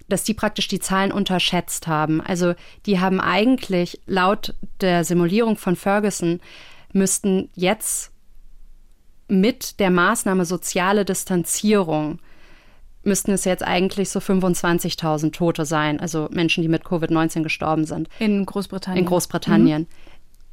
dass 0.09 0.25
die 0.25 0.35
praktisch 0.35 0.67
die 0.67 0.81
Zahlen 0.81 1.13
unterschätzt 1.13 1.87
haben. 1.87 2.21
Also 2.21 2.55
die 2.85 2.99
haben 2.99 3.21
eigentlich 3.21 4.01
laut 4.07 4.55
der 4.81 5.05
Simulierung 5.05 5.57
von 5.57 5.77
Ferguson 5.77 6.41
müssten 6.93 7.49
jetzt 7.55 8.11
mit 9.29 9.79
der 9.79 9.91
Maßnahme 9.91 10.45
soziale 10.45 11.05
Distanzierung 11.05 12.19
müssten 13.03 13.31
es 13.31 13.45
jetzt 13.45 13.63
eigentlich 13.63 14.11
so 14.11 14.19
25.000 14.19 15.33
Tote 15.33 15.65
sein, 15.65 16.01
also 16.01 16.29
Menschen, 16.31 16.63
die 16.63 16.69
mit 16.69 16.85
Covid-19 16.85 17.43
gestorben 17.43 17.85
sind. 17.85 18.09
In 18.19 18.45
Großbritannien. 18.45 19.05
In 19.05 19.09
Großbritannien. 19.09 19.83
Mhm. 19.83 19.87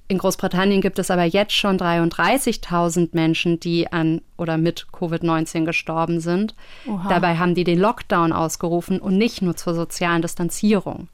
In 0.09 0.19
Großbritannien 0.19 0.79
gibt 0.79 0.99
es 0.99 1.11
aber 1.11 1.25
jetzt 1.25 1.53
schon 1.53 1.77
33.000 1.77 3.09
Menschen, 3.11 3.59
die 3.59 3.91
an 3.91 4.21
oder 4.37 4.57
mit 4.57 4.87
Covid-19 4.93 5.65
gestorben 5.65 6.21
sind. 6.21 6.55
Oha. 6.87 7.09
Dabei 7.09 7.37
haben 7.37 7.55
die 7.55 7.65
den 7.65 7.79
Lockdown 7.79 8.31
ausgerufen 8.31 8.99
und 8.99 9.17
nicht 9.17 9.41
nur 9.41 9.57
zur 9.57 9.73
sozialen 9.75 10.21
Distanzierung. 10.21 11.09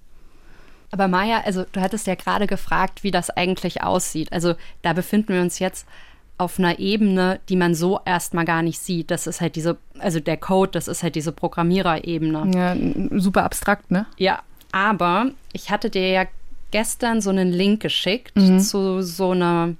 Aber 0.91 1.07
Maja, 1.07 1.41
also 1.43 1.65
du 1.71 1.81
hattest 1.81 2.05
ja 2.05 2.13
gerade 2.13 2.45
gefragt, 2.45 3.03
wie 3.03 3.09
das 3.09 3.31
eigentlich 3.31 3.81
aussieht. 3.81 4.31
Also 4.31 4.53
da 4.83 4.93
befinden 4.93 5.33
wir 5.33 5.41
uns 5.41 5.57
jetzt 5.57 5.88
auf 6.38 6.59
einer 6.59 6.77
Ebene, 6.77 7.39
die 7.50 7.55
man 7.55 7.73
so 7.73 8.00
erstmal 8.05 8.45
gar 8.45 8.62
nicht 8.62 8.77
sieht. 8.79 9.09
Das 9.09 9.25
ist 9.25 9.41
halt 9.41 9.55
diese, 9.55 9.77
also 9.97 10.19
der 10.19 10.38
Code, 10.38 10.71
das 10.71 10.88
ist 10.88 11.01
halt 11.01 11.15
diese 11.15 11.31
Programmiererebene. 11.31 12.51
Ja, 12.53 13.19
super 13.19 13.43
abstrakt, 13.43 13.89
ne? 13.89 14.05
Ja, 14.17 14.43
aber 14.71 15.31
ich 15.51 15.71
hatte 15.71 15.89
dir 15.89 16.07
ja 16.09 16.25
gestern 16.73 17.21
so 17.21 17.29
einen 17.29 17.53
Link 17.53 17.81
geschickt 17.81 18.35
mhm. 18.35 18.59
zu 18.59 19.03
so 19.03 19.31
einer, 19.31 19.75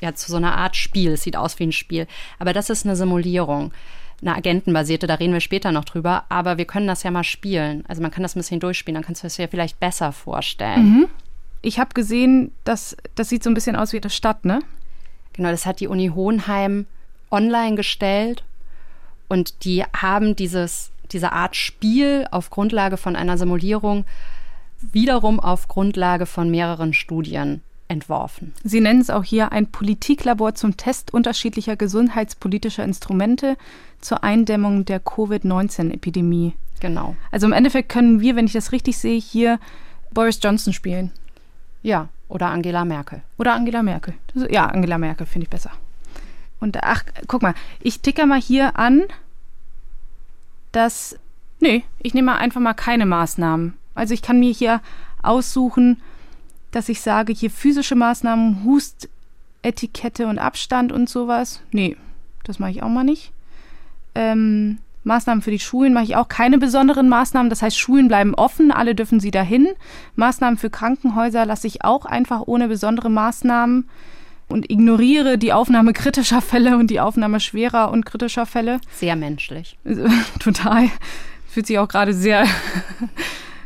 ja, 0.00 0.12
zu 0.14 0.30
so 0.30 0.36
einer 0.36 0.56
Art 0.56 0.74
Spiel. 0.74 1.12
Es 1.12 1.22
sieht 1.22 1.36
aus 1.36 1.58
wie 1.60 1.64
ein 1.64 1.72
Spiel. 1.72 2.08
Aber 2.40 2.52
das 2.52 2.68
ist 2.68 2.84
eine 2.84 2.96
Simulierung. 2.96 3.72
Eine 4.20 4.34
agentenbasierte, 4.36 5.06
da 5.06 5.14
reden 5.14 5.32
wir 5.32 5.40
später 5.40 5.72
noch 5.72 5.84
drüber, 5.84 6.24
aber 6.28 6.58
wir 6.58 6.64
können 6.64 6.88
das 6.88 7.04
ja 7.04 7.10
mal 7.10 7.24
spielen. 7.24 7.84
Also 7.86 8.02
man 8.02 8.10
kann 8.10 8.24
das 8.24 8.34
ein 8.36 8.40
bisschen 8.40 8.60
durchspielen, 8.60 8.94
dann 8.96 9.04
kannst 9.04 9.22
du 9.22 9.28
es 9.28 9.36
dir 9.36 9.48
vielleicht 9.48 9.80
besser 9.80 10.12
vorstellen. 10.12 10.84
Mhm. 10.84 11.08
Ich 11.60 11.78
habe 11.78 11.94
gesehen, 11.94 12.50
dass 12.64 12.96
das 13.14 13.28
sieht 13.28 13.44
so 13.44 13.50
ein 13.50 13.54
bisschen 13.54 13.76
aus 13.76 13.92
wie 13.92 14.00
eine 14.00 14.10
Stadt, 14.10 14.44
ne? 14.44 14.60
Genau, 15.32 15.50
das 15.50 15.64
hat 15.64 15.80
die 15.80 15.88
Uni 15.88 16.08
Hohenheim 16.08 16.86
online 17.30 17.76
gestellt 17.76 18.44
und 19.28 19.64
die 19.64 19.84
haben 19.96 20.36
dieses, 20.36 20.90
diese 21.12 21.32
Art 21.32 21.54
Spiel 21.56 22.26
auf 22.30 22.50
Grundlage 22.50 22.96
von 22.96 23.16
einer 23.16 23.38
Simulierung 23.38 24.04
wiederum 24.92 25.40
auf 25.40 25.68
Grundlage 25.68 26.26
von 26.26 26.50
mehreren 26.50 26.94
Studien 26.94 27.62
entworfen. 27.88 28.54
Sie 28.64 28.80
nennen 28.80 29.00
es 29.00 29.10
auch 29.10 29.24
hier 29.24 29.52
ein 29.52 29.66
Politiklabor 29.66 30.54
zum 30.54 30.76
Test 30.76 31.12
unterschiedlicher 31.12 31.76
gesundheitspolitischer 31.76 32.84
Instrumente 32.84 33.56
zur 34.00 34.24
Eindämmung 34.24 34.84
der 34.84 34.98
Covid-19-Epidemie. 34.98 36.54
Genau. 36.80 37.14
Also 37.30 37.46
im 37.46 37.52
Endeffekt 37.52 37.90
können 37.90 38.20
wir, 38.20 38.34
wenn 38.34 38.46
ich 38.46 38.52
das 38.52 38.72
richtig 38.72 38.98
sehe, 38.98 39.20
hier 39.20 39.60
Boris 40.12 40.40
Johnson 40.42 40.72
spielen. 40.72 41.12
Ja, 41.82 42.08
oder 42.28 42.48
Angela 42.48 42.84
Merkel. 42.84 43.22
Oder 43.38 43.54
Angela 43.54 43.82
Merkel. 43.82 44.14
Ja, 44.48 44.66
Angela 44.66 44.98
Merkel 44.98 45.26
finde 45.26 45.44
ich 45.44 45.50
besser. 45.50 45.70
Und 46.60 46.82
ach, 46.82 47.04
guck 47.26 47.42
mal, 47.42 47.54
ich 47.80 48.00
ticke 48.00 48.24
mal 48.26 48.40
hier 48.40 48.78
an, 48.78 49.02
dass. 50.72 51.18
Nee, 51.60 51.84
ich 51.98 52.14
nehme 52.14 52.36
einfach 52.36 52.60
mal 52.60 52.74
keine 52.74 53.06
Maßnahmen. 53.06 53.74
Also 53.94 54.14
ich 54.14 54.22
kann 54.22 54.40
mir 54.40 54.52
hier 54.52 54.80
aussuchen, 55.22 56.00
dass 56.70 56.88
ich 56.88 57.00
sage, 57.00 57.32
hier 57.32 57.50
physische 57.50 57.94
Maßnahmen, 57.94 58.64
Hust, 58.64 59.08
Etikette 59.62 60.26
und 60.26 60.38
Abstand 60.38 60.92
und 60.92 61.08
sowas. 61.08 61.60
Nee, 61.70 61.96
das 62.44 62.58
mache 62.58 62.70
ich 62.70 62.82
auch 62.82 62.88
mal 62.88 63.04
nicht. 63.04 63.32
Ähm, 64.14 64.78
Maßnahmen 65.04 65.42
für 65.42 65.50
die 65.50 65.58
Schulen 65.58 65.92
mache 65.92 66.04
ich 66.04 66.16
auch 66.16 66.28
keine 66.28 66.58
besonderen 66.58 67.08
Maßnahmen. 67.08 67.50
Das 67.50 67.62
heißt, 67.62 67.78
Schulen 67.78 68.08
bleiben 68.08 68.34
offen, 68.34 68.70
alle 68.70 68.94
dürfen 68.94 69.20
sie 69.20 69.30
dahin. 69.30 69.68
Maßnahmen 70.16 70.58
für 70.58 70.70
Krankenhäuser 70.70 71.44
lasse 71.44 71.66
ich 71.66 71.84
auch 71.84 72.04
einfach 72.04 72.42
ohne 72.46 72.68
besondere 72.68 73.10
Maßnahmen 73.10 73.88
und 74.48 74.70
ignoriere 74.70 75.38
die 75.38 75.52
Aufnahme 75.52 75.92
kritischer 75.92 76.40
Fälle 76.40 76.76
und 76.76 76.88
die 76.88 77.00
Aufnahme 77.00 77.40
schwerer 77.40 77.90
und 77.90 78.04
kritischer 78.06 78.46
Fälle. 78.46 78.80
Sehr 78.94 79.16
menschlich. 79.16 79.76
Total. 80.40 80.88
Fühlt 81.48 81.66
sich 81.66 81.78
auch 81.78 81.88
gerade 81.88 82.14
sehr 82.14 82.46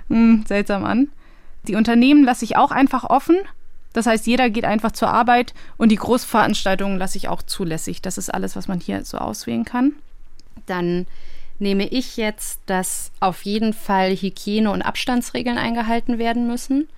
hm, 0.09 0.45
seltsam 0.47 0.85
an. 0.85 1.09
Die 1.69 1.75
Unternehmen 1.75 2.25
lasse 2.25 2.45
ich 2.45 2.57
auch 2.57 2.71
einfach 2.71 3.05
offen. 3.05 3.37
Das 3.93 4.07
heißt, 4.07 4.27
jeder 4.27 4.51
geht 4.51 4.65
einfach 4.65 4.93
zur 4.93 5.09
Arbeit 5.09 5.55
und 5.79 5.91
die 5.91 5.97
Großveranstaltungen 5.97 6.99
lasse 6.99 7.17
ich 7.17 7.29
auch 7.29 7.43
zulässig. 7.43 8.03
Das 8.03 8.19
ist 8.19 8.33
alles, 8.33 8.55
was 8.55 8.69
man 8.69 8.79
hier 8.79 9.05
so 9.05 9.19
auswählen 9.19 9.65
kann. 9.65 9.95
Dann 10.67 11.07
nehme 11.59 11.89
ich 11.89 12.17
jetzt, 12.17 12.61
dass 12.67 13.11
auf 13.21 13.43
jeden 13.47 13.73
Fall 13.73 14.15
Hygiene- 14.15 14.71
und 14.71 14.83
Abstandsregeln 14.83 15.57
eingehalten 15.57 16.19
werden 16.19 16.47
müssen, 16.47 16.89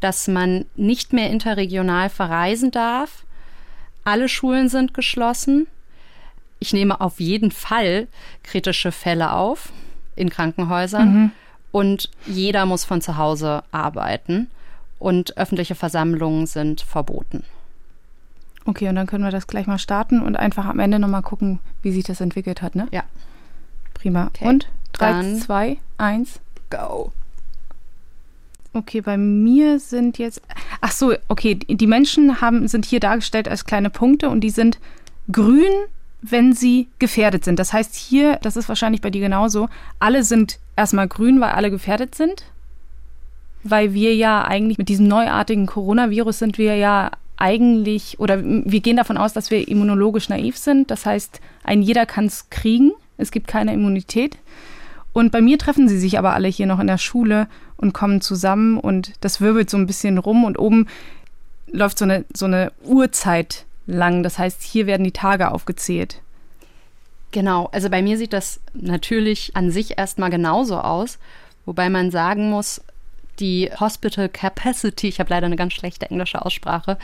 dass 0.00 0.28
man 0.28 0.64
nicht 0.76 1.12
mehr 1.12 1.30
interregional 1.30 2.08
verreisen 2.08 2.70
darf. 2.70 3.24
Alle 4.04 4.28
Schulen 4.28 4.68
sind 4.68 4.94
geschlossen. 4.94 5.66
Ich 6.60 6.72
nehme 6.72 7.00
auf 7.00 7.18
jeden 7.18 7.50
Fall 7.50 8.06
kritische 8.44 8.92
Fälle 8.92 9.32
auf 9.32 9.72
in 10.14 10.30
Krankenhäusern. 10.30 11.12
Mhm. 11.12 11.30
Und 11.70 12.10
jeder 12.26 12.66
muss 12.66 12.84
von 12.84 13.00
zu 13.00 13.16
Hause 13.16 13.62
arbeiten. 13.70 14.48
Und 14.98 15.36
öffentliche 15.36 15.74
Versammlungen 15.74 16.46
sind 16.46 16.80
verboten. 16.80 17.44
Okay, 18.64 18.88
und 18.88 18.96
dann 18.96 19.06
können 19.06 19.24
wir 19.24 19.30
das 19.30 19.46
gleich 19.46 19.66
mal 19.66 19.78
starten 19.78 20.20
und 20.20 20.36
einfach 20.36 20.66
am 20.66 20.78
Ende 20.78 20.98
nochmal 20.98 21.22
gucken, 21.22 21.60
wie 21.82 21.92
sich 21.92 22.04
das 22.04 22.20
entwickelt 22.20 22.60
hat, 22.62 22.74
ne? 22.74 22.88
Ja. 22.90 23.04
Prima. 23.94 24.26
Okay. 24.26 24.46
Und? 24.46 24.68
3, 24.92 25.38
2, 25.38 25.76
1. 25.98 26.40
Go. 26.70 27.12
Okay, 28.72 29.00
bei 29.00 29.16
mir 29.16 29.78
sind 29.78 30.18
jetzt. 30.18 30.42
Ach 30.80 30.92
so, 30.92 31.14
okay, 31.28 31.54
die 31.54 31.86
Menschen 31.86 32.40
haben, 32.40 32.68
sind 32.68 32.84
hier 32.84 33.00
dargestellt 33.00 33.48
als 33.48 33.64
kleine 33.64 33.90
Punkte 33.90 34.28
und 34.28 34.40
die 34.40 34.50
sind 34.50 34.78
grün, 35.32 35.72
wenn 36.20 36.52
sie 36.52 36.88
gefährdet 36.98 37.44
sind. 37.44 37.58
Das 37.58 37.72
heißt 37.72 37.94
hier, 37.94 38.38
das 38.42 38.56
ist 38.56 38.68
wahrscheinlich 38.68 39.00
bei 39.00 39.10
dir 39.10 39.20
genauso, 39.20 39.68
alle 39.98 40.24
sind 40.24 40.58
erstmal 40.76 41.08
grün, 41.08 41.40
weil 41.40 41.50
alle 41.50 41.70
gefährdet 41.70 42.14
sind. 42.14 42.44
Weil 43.62 43.92
wir 43.92 44.14
ja 44.14 44.44
eigentlich 44.44 44.78
mit 44.78 44.88
diesem 44.88 45.08
neuartigen 45.08 45.66
Coronavirus 45.66 46.38
sind 46.38 46.58
wir 46.58 46.76
ja 46.76 47.10
eigentlich, 47.36 48.18
oder 48.18 48.42
wir 48.42 48.80
gehen 48.80 48.96
davon 48.96 49.16
aus, 49.16 49.32
dass 49.32 49.50
wir 49.50 49.68
immunologisch 49.68 50.28
naiv 50.28 50.56
sind. 50.56 50.90
Das 50.90 51.06
heißt, 51.06 51.40
ein 51.64 51.82
jeder 51.82 52.06
kann 52.06 52.26
es 52.26 52.50
kriegen. 52.50 52.92
Es 53.16 53.30
gibt 53.30 53.46
keine 53.46 53.72
Immunität. 53.72 54.38
Und 55.12 55.32
bei 55.32 55.40
mir 55.40 55.58
treffen 55.58 55.88
sie 55.88 55.98
sich 55.98 56.18
aber 56.18 56.34
alle 56.34 56.48
hier 56.48 56.66
noch 56.66 56.80
in 56.80 56.86
der 56.86 56.98
Schule 56.98 57.48
und 57.76 57.92
kommen 57.92 58.20
zusammen 58.20 58.78
und 58.78 59.12
das 59.20 59.40
wirbelt 59.40 59.70
so 59.70 59.76
ein 59.76 59.86
bisschen 59.86 60.18
rum 60.18 60.44
und 60.44 60.58
oben 60.58 60.86
läuft 61.70 61.98
so 61.98 62.04
eine, 62.04 62.24
so 62.34 62.46
eine 62.46 62.72
Uhrzeit 62.84 63.64
lang. 63.88 64.22
Das 64.22 64.38
heißt, 64.38 64.62
hier 64.62 64.86
werden 64.86 65.04
die 65.04 65.12
Tage 65.12 65.50
aufgezählt. 65.50 66.20
Genau, 67.32 67.68
also 67.72 67.90
bei 67.90 68.00
mir 68.00 68.16
sieht 68.16 68.32
das 68.32 68.60
natürlich 68.72 69.54
an 69.54 69.70
sich 69.70 69.98
erstmal 69.98 70.30
genauso 70.30 70.78
aus, 70.78 71.18
wobei 71.66 71.90
man 71.90 72.10
sagen 72.10 72.48
muss, 72.48 72.80
die 73.38 73.70
Hospital 73.78 74.28
Capacity, 74.28 75.08
ich 75.08 75.20
habe 75.20 75.30
leider 75.30 75.46
eine 75.46 75.56
ganz 75.56 75.74
schlechte 75.74 76.10
englische 76.10 76.44
Aussprache, 76.44 76.98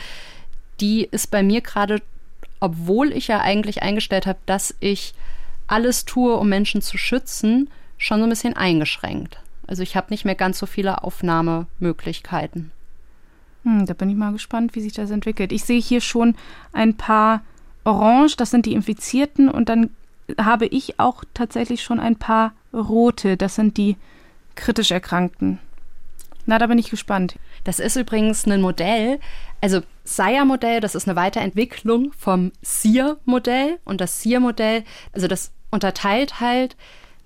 die 0.80 1.04
ist 1.04 1.30
bei 1.30 1.42
mir 1.42 1.60
gerade, 1.60 2.00
obwohl 2.60 3.12
ich 3.12 3.28
ja 3.28 3.40
eigentlich 3.40 3.82
eingestellt 3.82 4.26
habe, 4.26 4.38
dass 4.46 4.74
ich 4.80 5.14
alles 5.66 6.04
tue, 6.04 6.34
um 6.36 6.48
Menschen 6.48 6.82
zu 6.82 6.98
schützen, 6.98 7.70
schon 7.98 8.18
so 8.18 8.24
ein 8.24 8.30
bisschen 8.30 8.56
eingeschränkt. 8.56 9.38
Also 9.66 9.82
ich 9.82 9.96
habe 9.96 10.08
nicht 10.10 10.24
mehr 10.24 10.34
ganz 10.34 10.58
so 10.58 10.66
viele 10.66 11.04
Aufnahmemöglichkeiten. 11.04 12.72
Hm, 13.64 13.86
da 13.86 13.94
bin 13.94 14.08
ich 14.08 14.16
mal 14.16 14.32
gespannt, 14.32 14.74
wie 14.74 14.80
sich 14.80 14.92
das 14.92 15.10
entwickelt. 15.10 15.52
Ich 15.52 15.64
sehe 15.64 15.80
hier 15.80 16.00
schon 16.00 16.36
ein 16.72 16.96
paar 16.96 17.42
Orange, 17.84 18.36
das 18.36 18.50
sind 18.50 18.66
die 18.66 18.74
Infizierten, 18.74 19.48
und 19.48 19.68
dann 19.68 19.90
habe 20.38 20.66
ich 20.66 20.98
auch 20.98 21.24
tatsächlich 21.34 21.82
schon 21.82 22.00
ein 22.00 22.16
paar 22.16 22.54
rote, 22.72 23.36
das 23.36 23.56
sind 23.56 23.76
die 23.76 23.96
kritisch 24.54 24.90
Erkrankten. 24.90 25.58
Na, 26.46 26.58
da 26.58 26.66
bin 26.66 26.78
ich 26.78 26.90
gespannt. 26.90 27.36
Das 27.64 27.78
ist 27.78 27.96
übrigens 27.96 28.46
ein 28.46 28.60
Modell, 28.60 29.18
also 29.60 29.80
SIA-Modell, 30.04 30.80
das 30.80 30.94
ist 30.94 31.08
eine 31.08 31.16
Weiterentwicklung 31.16 32.12
vom 32.18 32.52
SIR-Modell. 32.62 33.78
Und 33.84 34.02
das 34.02 34.20
SIR-Modell, 34.20 34.84
also 35.12 35.26
das 35.26 35.52
unterteilt 35.70 36.40
halt 36.40 36.76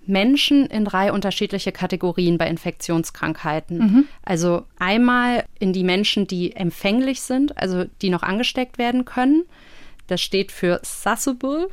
Menschen 0.09 0.66
in 0.66 0.85
drei 0.85 1.12
unterschiedliche 1.12 1.71
Kategorien 1.71 2.38
bei 2.38 2.49
Infektionskrankheiten. 2.49 3.79
Mhm. 3.79 4.05
Also 4.23 4.64
einmal 4.79 5.44
in 5.59 5.73
die 5.73 5.85
Menschen, 5.85 6.27
die 6.27 6.57
empfänglich 6.57 7.21
sind, 7.21 7.57
also 7.59 7.85
die 8.03 8.11
noch 8.11 8.23
angesteckt 8.23 8.79
werden 8.79 9.05
können. 9.05 9.44
Das 10.07 10.21
steht 10.21 10.51
für 10.51 10.81
susceptible. 10.83 11.68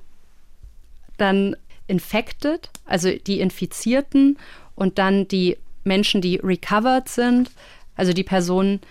Dann 1.17 1.56
infected, 1.88 2.69
also 2.86 3.10
die 3.10 3.39
Infizierten 3.39 4.38
und 4.76 4.98
dann 4.98 5.28
die 5.28 5.58
Menschen, 5.84 6.19
die 6.19 6.38
recovered 6.43 7.08
sind, 7.08 7.52
also 7.95 8.12
die 8.12 8.24
Personen, 8.24 8.82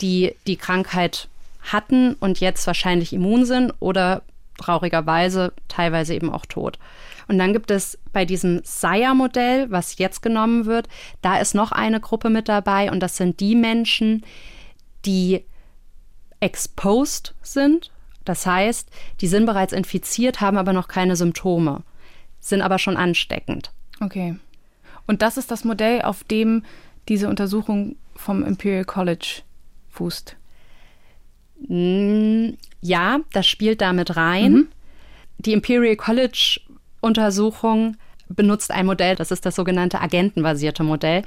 die 0.00 0.34
die 0.46 0.56
Krankheit 0.56 1.28
hatten 1.62 2.14
und 2.14 2.40
jetzt 2.40 2.66
wahrscheinlich 2.66 3.12
immun 3.12 3.44
sind 3.46 3.72
oder 3.80 4.22
traurigerweise 4.58 5.52
teilweise 5.68 6.14
eben 6.14 6.30
auch 6.30 6.46
tot. 6.46 6.78
Und 7.28 7.38
dann 7.38 7.52
gibt 7.52 7.70
es 7.70 7.98
bei 8.12 8.24
diesem 8.24 8.60
SIRE-Modell, 8.64 9.70
was 9.70 9.98
jetzt 9.98 10.22
genommen 10.22 10.66
wird, 10.66 10.88
da 11.20 11.38
ist 11.38 11.54
noch 11.54 11.72
eine 11.72 12.00
Gruppe 12.00 12.30
mit 12.30 12.48
dabei 12.48 12.90
und 12.90 13.00
das 13.00 13.16
sind 13.16 13.40
die 13.40 13.54
Menschen, 13.54 14.24
die 15.04 15.44
exposed 16.40 17.34
sind. 17.42 17.90
Das 18.24 18.46
heißt, 18.46 18.88
die 19.20 19.26
sind 19.26 19.46
bereits 19.46 19.72
infiziert, 19.72 20.40
haben 20.40 20.56
aber 20.56 20.72
noch 20.72 20.88
keine 20.88 21.16
Symptome, 21.16 21.82
sind 22.40 22.62
aber 22.62 22.78
schon 22.78 22.96
ansteckend. 22.96 23.72
Okay. 24.00 24.36
Und 25.06 25.22
das 25.22 25.36
ist 25.36 25.50
das 25.50 25.64
Modell, 25.64 26.02
auf 26.02 26.24
dem 26.24 26.64
diese 27.08 27.28
Untersuchung 27.28 27.96
vom 28.14 28.44
Imperial 28.44 28.84
College 28.84 29.42
fußt. 29.90 30.36
Mm, 31.68 32.50
ja, 32.80 33.20
das 33.32 33.46
spielt 33.46 33.80
damit 33.80 34.16
rein. 34.16 34.52
Mhm. 34.52 34.68
Die 35.38 35.52
Imperial 35.52 35.96
College 35.96 36.60
Untersuchung 37.02 37.96
benutzt 38.28 38.70
ein 38.70 38.86
Modell, 38.86 39.16
das 39.16 39.30
ist 39.30 39.44
das 39.44 39.54
sogenannte 39.54 40.00
agentenbasierte 40.00 40.82
Modell. 40.82 41.22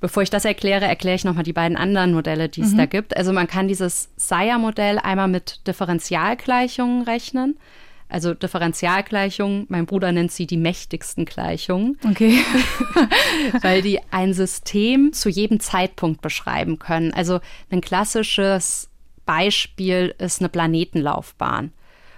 Bevor 0.00 0.22
ich 0.22 0.28
das 0.28 0.44
erkläre, 0.44 0.84
erkläre 0.84 1.16
ich 1.16 1.24
nochmal 1.24 1.44
die 1.44 1.54
beiden 1.54 1.78
anderen 1.78 2.12
Modelle, 2.12 2.50
die 2.50 2.60
es 2.60 2.72
mhm. 2.72 2.78
da 2.78 2.86
gibt. 2.86 3.16
Also 3.16 3.32
man 3.32 3.46
kann 3.46 3.68
dieses 3.68 4.10
Sire-Modell 4.16 4.98
einmal 4.98 5.28
mit 5.28 5.66
Differentialgleichungen 5.66 7.04
rechnen. 7.04 7.56
Also 8.10 8.34
Differentialgleichungen, 8.34 9.64
mein 9.70 9.86
Bruder 9.86 10.12
nennt 10.12 10.30
sie 10.30 10.46
die 10.46 10.58
mächtigsten 10.58 11.24
Gleichungen. 11.24 11.98
Okay. 12.06 12.38
weil 13.62 13.80
die 13.80 13.98
ein 14.10 14.34
System 14.34 15.14
zu 15.14 15.30
jedem 15.30 15.58
Zeitpunkt 15.60 16.20
beschreiben 16.20 16.78
können. 16.78 17.14
Also 17.14 17.40
ein 17.70 17.80
klassisches 17.80 18.90
Beispiel 19.24 20.14
ist 20.18 20.40
eine 20.40 20.50
Planetenlaufbahn. 20.50 21.72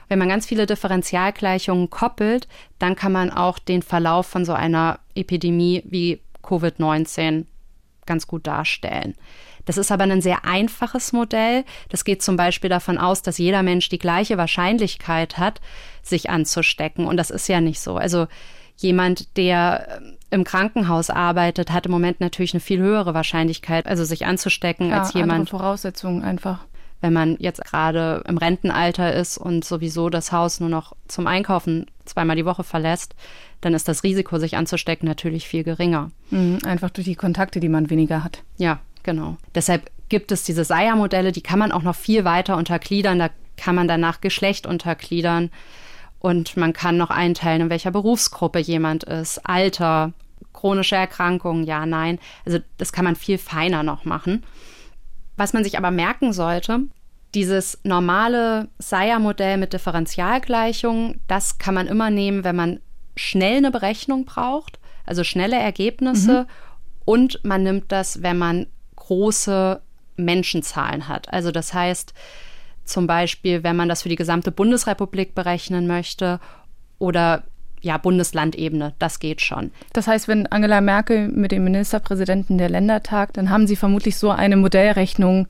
Wenn 0.08 0.18
man 0.18 0.28
ganz 0.28 0.46
viele 0.46 0.66
Differentialgleichungen 0.66 1.90
koppelt, 1.90 2.48
dann 2.78 2.96
kann 2.96 3.12
man 3.12 3.30
auch 3.30 3.58
den 3.58 3.82
Verlauf 3.82 4.26
von 4.26 4.44
so 4.44 4.52
einer 4.52 5.00
Epidemie 5.14 5.82
wie 5.86 6.20
Covid-19 6.42 7.46
ganz 8.06 8.26
gut 8.26 8.46
darstellen. 8.46 9.14
Das 9.64 9.76
ist 9.76 9.90
aber 9.90 10.04
ein 10.04 10.22
sehr 10.22 10.44
einfaches 10.44 11.12
Modell. 11.12 11.64
Das 11.88 12.04
geht 12.04 12.22
zum 12.22 12.36
Beispiel 12.36 12.70
davon 12.70 12.98
aus, 12.98 13.22
dass 13.22 13.36
jeder 13.36 13.64
Mensch 13.64 13.88
die 13.88 13.98
gleiche 13.98 14.38
Wahrscheinlichkeit 14.38 15.38
hat, 15.38 15.60
sich 16.02 16.30
anzustecken. 16.30 17.06
Und 17.06 17.16
das 17.16 17.30
ist 17.30 17.48
ja 17.48 17.60
nicht 17.60 17.80
so. 17.80 17.96
Also 17.96 18.28
jemand, 18.76 19.36
der 19.36 20.00
im 20.30 20.44
Krankenhaus 20.44 21.10
arbeitet, 21.10 21.72
hat 21.72 21.86
im 21.86 21.92
Moment 21.92 22.20
natürlich 22.20 22.54
eine 22.54 22.60
viel 22.60 22.78
höhere 22.78 23.12
Wahrscheinlichkeit, 23.12 23.86
also 23.86 24.04
sich 24.04 24.24
anzustecken, 24.24 24.90
ja, 24.90 25.00
als 25.00 25.14
jemand. 25.14 25.50
Voraussetzungen 25.50 26.22
einfach 26.22 26.60
wenn 27.06 27.12
man 27.12 27.36
jetzt 27.38 27.64
gerade 27.64 28.24
im 28.26 28.36
Rentenalter 28.36 29.14
ist 29.14 29.38
und 29.38 29.64
sowieso 29.64 30.10
das 30.10 30.32
Haus 30.32 30.58
nur 30.58 30.68
noch 30.68 30.96
zum 31.06 31.28
Einkaufen 31.28 31.86
zweimal 32.04 32.34
die 32.34 32.44
Woche 32.44 32.64
verlässt, 32.64 33.14
dann 33.60 33.74
ist 33.74 33.86
das 33.86 34.02
Risiko, 34.02 34.38
sich 34.38 34.56
anzustecken, 34.56 35.08
natürlich 35.08 35.46
viel 35.46 35.62
geringer. 35.62 36.10
Mhm, 36.30 36.58
einfach 36.64 36.90
durch 36.90 37.04
die 37.04 37.14
Kontakte, 37.14 37.60
die 37.60 37.68
man 37.68 37.90
weniger 37.90 38.24
hat. 38.24 38.42
Ja, 38.58 38.80
genau. 39.04 39.36
Deshalb 39.54 39.88
gibt 40.08 40.32
es 40.32 40.42
diese 40.42 40.64
Seier-Modelle, 40.64 41.30
die 41.30 41.42
kann 41.42 41.60
man 41.60 41.70
auch 41.70 41.82
noch 41.82 41.94
viel 41.94 42.24
weiter 42.24 42.56
untergliedern. 42.56 43.20
Da 43.20 43.30
kann 43.56 43.76
man 43.76 43.86
danach 43.86 44.20
Geschlecht 44.20 44.66
untergliedern 44.66 45.50
und 46.18 46.56
man 46.56 46.72
kann 46.72 46.96
noch 46.96 47.10
einteilen, 47.10 47.62
in 47.62 47.70
welcher 47.70 47.92
Berufsgruppe 47.92 48.58
jemand 48.58 49.04
ist, 49.04 49.48
Alter, 49.48 50.12
chronische 50.52 50.96
Erkrankungen, 50.96 51.62
ja, 51.62 51.86
nein. 51.86 52.18
Also 52.44 52.58
das 52.78 52.92
kann 52.92 53.04
man 53.04 53.14
viel 53.14 53.38
feiner 53.38 53.84
noch 53.84 54.04
machen. 54.04 54.42
Was 55.36 55.52
man 55.52 55.62
sich 55.62 55.78
aber 55.78 55.92
merken 55.92 56.32
sollte, 56.32 56.80
dieses 57.36 57.78
normale 57.84 58.68
Sire-Modell 58.78 59.58
mit 59.58 59.74
Differentialgleichungen, 59.74 61.20
das 61.28 61.58
kann 61.58 61.74
man 61.74 61.86
immer 61.86 62.08
nehmen, 62.08 62.44
wenn 62.44 62.56
man 62.56 62.80
schnell 63.14 63.58
eine 63.58 63.70
Berechnung 63.70 64.24
braucht, 64.24 64.78
also 65.04 65.22
schnelle 65.22 65.56
Ergebnisse. 65.56 66.42
Mhm. 66.42 66.46
Und 67.04 67.40
man 67.44 67.62
nimmt 67.62 67.92
das, 67.92 68.22
wenn 68.22 68.38
man 68.38 68.66
große 68.96 69.82
Menschenzahlen 70.16 71.08
hat. 71.08 71.30
Also 71.30 71.50
das 71.52 71.74
heißt 71.74 72.14
zum 72.84 73.06
Beispiel, 73.06 73.62
wenn 73.62 73.76
man 73.76 73.90
das 73.90 74.02
für 74.02 74.08
die 74.08 74.16
gesamte 74.16 74.50
Bundesrepublik 74.50 75.34
berechnen 75.34 75.86
möchte 75.86 76.40
oder 76.98 77.44
ja, 77.82 77.98
Bundeslandebene, 77.98 78.94
das 78.98 79.18
geht 79.20 79.42
schon. 79.42 79.72
Das 79.92 80.06
heißt, 80.06 80.26
wenn 80.26 80.46
Angela 80.46 80.80
Merkel 80.80 81.28
mit 81.28 81.52
dem 81.52 81.64
Ministerpräsidenten 81.64 82.56
der 82.56 82.70
Länder 82.70 83.02
tagt, 83.02 83.36
dann 83.36 83.50
haben 83.50 83.66
Sie 83.66 83.76
vermutlich 83.76 84.16
so 84.16 84.30
eine 84.30 84.56
Modellrechnung 84.56 85.46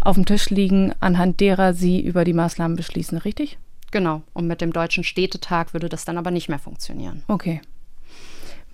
auf 0.00 0.16
dem 0.16 0.26
Tisch 0.26 0.50
liegen, 0.50 0.94
anhand 1.00 1.40
derer 1.40 1.74
Sie 1.74 2.00
über 2.00 2.24
die 2.24 2.32
Maßnahmen 2.32 2.76
beschließen, 2.76 3.18
richtig? 3.18 3.58
Genau. 3.90 4.22
Und 4.32 4.46
mit 4.46 4.60
dem 4.60 4.72
Deutschen 4.72 5.04
Städtetag 5.04 5.72
würde 5.72 5.88
das 5.88 6.04
dann 6.04 6.18
aber 6.18 6.30
nicht 6.30 6.48
mehr 6.48 6.58
funktionieren. 6.58 7.24
Okay. 7.28 7.60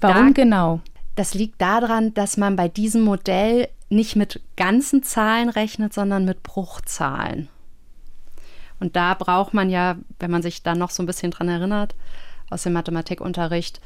Warum 0.00 0.34
da, 0.34 0.42
genau? 0.42 0.80
Das 1.14 1.34
liegt 1.34 1.60
daran, 1.60 2.12
dass 2.14 2.36
man 2.36 2.56
bei 2.56 2.68
diesem 2.68 3.02
Modell 3.02 3.68
nicht 3.88 4.16
mit 4.16 4.40
ganzen 4.56 5.02
Zahlen 5.02 5.48
rechnet, 5.48 5.92
sondern 5.92 6.24
mit 6.24 6.42
Bruchzahlen. 6.42 7.48
Und 8.80 8.96
da 8.96 9.14
braucht 9.14 9.54
man 9.54 9.70
ja, 9.70 9.96
wenn 10.18 10.30
man 10.30 10.42
sich 10.42 10.62
da 10.62 10.74
noch 10.74 10.90
so 10.90 11.02
ein 11.02 11.06
bisschen 11.06 11.30
dran 11.30 11.48
erinnert, 11.48 11.94
aus 12.50 12.64
dem 12.64 12.72
Mathematikunterricht, 12.72 13.80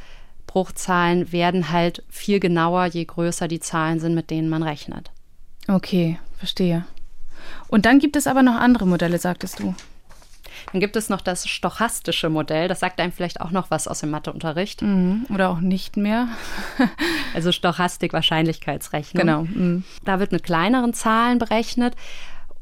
Bruchzahlen 0.47 1.31
werden 1.31 1.71
halt 1.71 2.03
viel 2.09 2.41
genauer, 2.41 2.87
je 2.87 3.05
größer 3.05 3.49
die 3.49 3.61
Zahlen 3.61 4.01
sind, 4.01 4.15
mit 4.15 4.31
denen 4.31 4.49
man 4.49 4.63
rechnet. 4.63 5.11
Okay, 5.69 6.19
verstehe. 6.39 6.87
Und 7.69 7.87
dann 7.87 7.99
gibt 7.99 8.17
es 8.17 8.27
aber 8.27 8.43
noch 8.43 8.57
andere 8.57 8.87
Modelle, 8.87 9.19
sagtest 9.19 9.61
du. 9.61 9.75
Dann 10.73 10.81
gibt 10.81 10.97
es 10.97 11.09
noch 11.09 11.21
das 11.21 11.49
stochastische 11.49 12.29
Modell. 12.29 12.69
Das 12.69 12.81
sagt 12.81 13.01
einem 13.01 13.13
vielleicht 13.13 13.41
auch 13.41 13.51
noch 13.51 13.71
was 13.71 13.89
aus 13.89 14.01
dem 14.01 14.11
Matheunterricht. 14.11 14.83
Mhm. 14.83 15.27
Oder 15.33 15.51
auch 15.51 15.61
nicht 15.61 15.97
mehr. 15.97 16.29
also 17.35 17.53
Stochastik, 17.53 18.13
Wahrscheinlichkeitsrechnung. 18.13 19.21
Genau. 19.21 19.43
Mhm. 19.45 19.85
Da 20.05 20.21
wird 20.21 20.33
mit 20.33 20.43
kleineren 20.43 20.95
Zahlen 20.95 21.39
berechnet. 21.39 21.95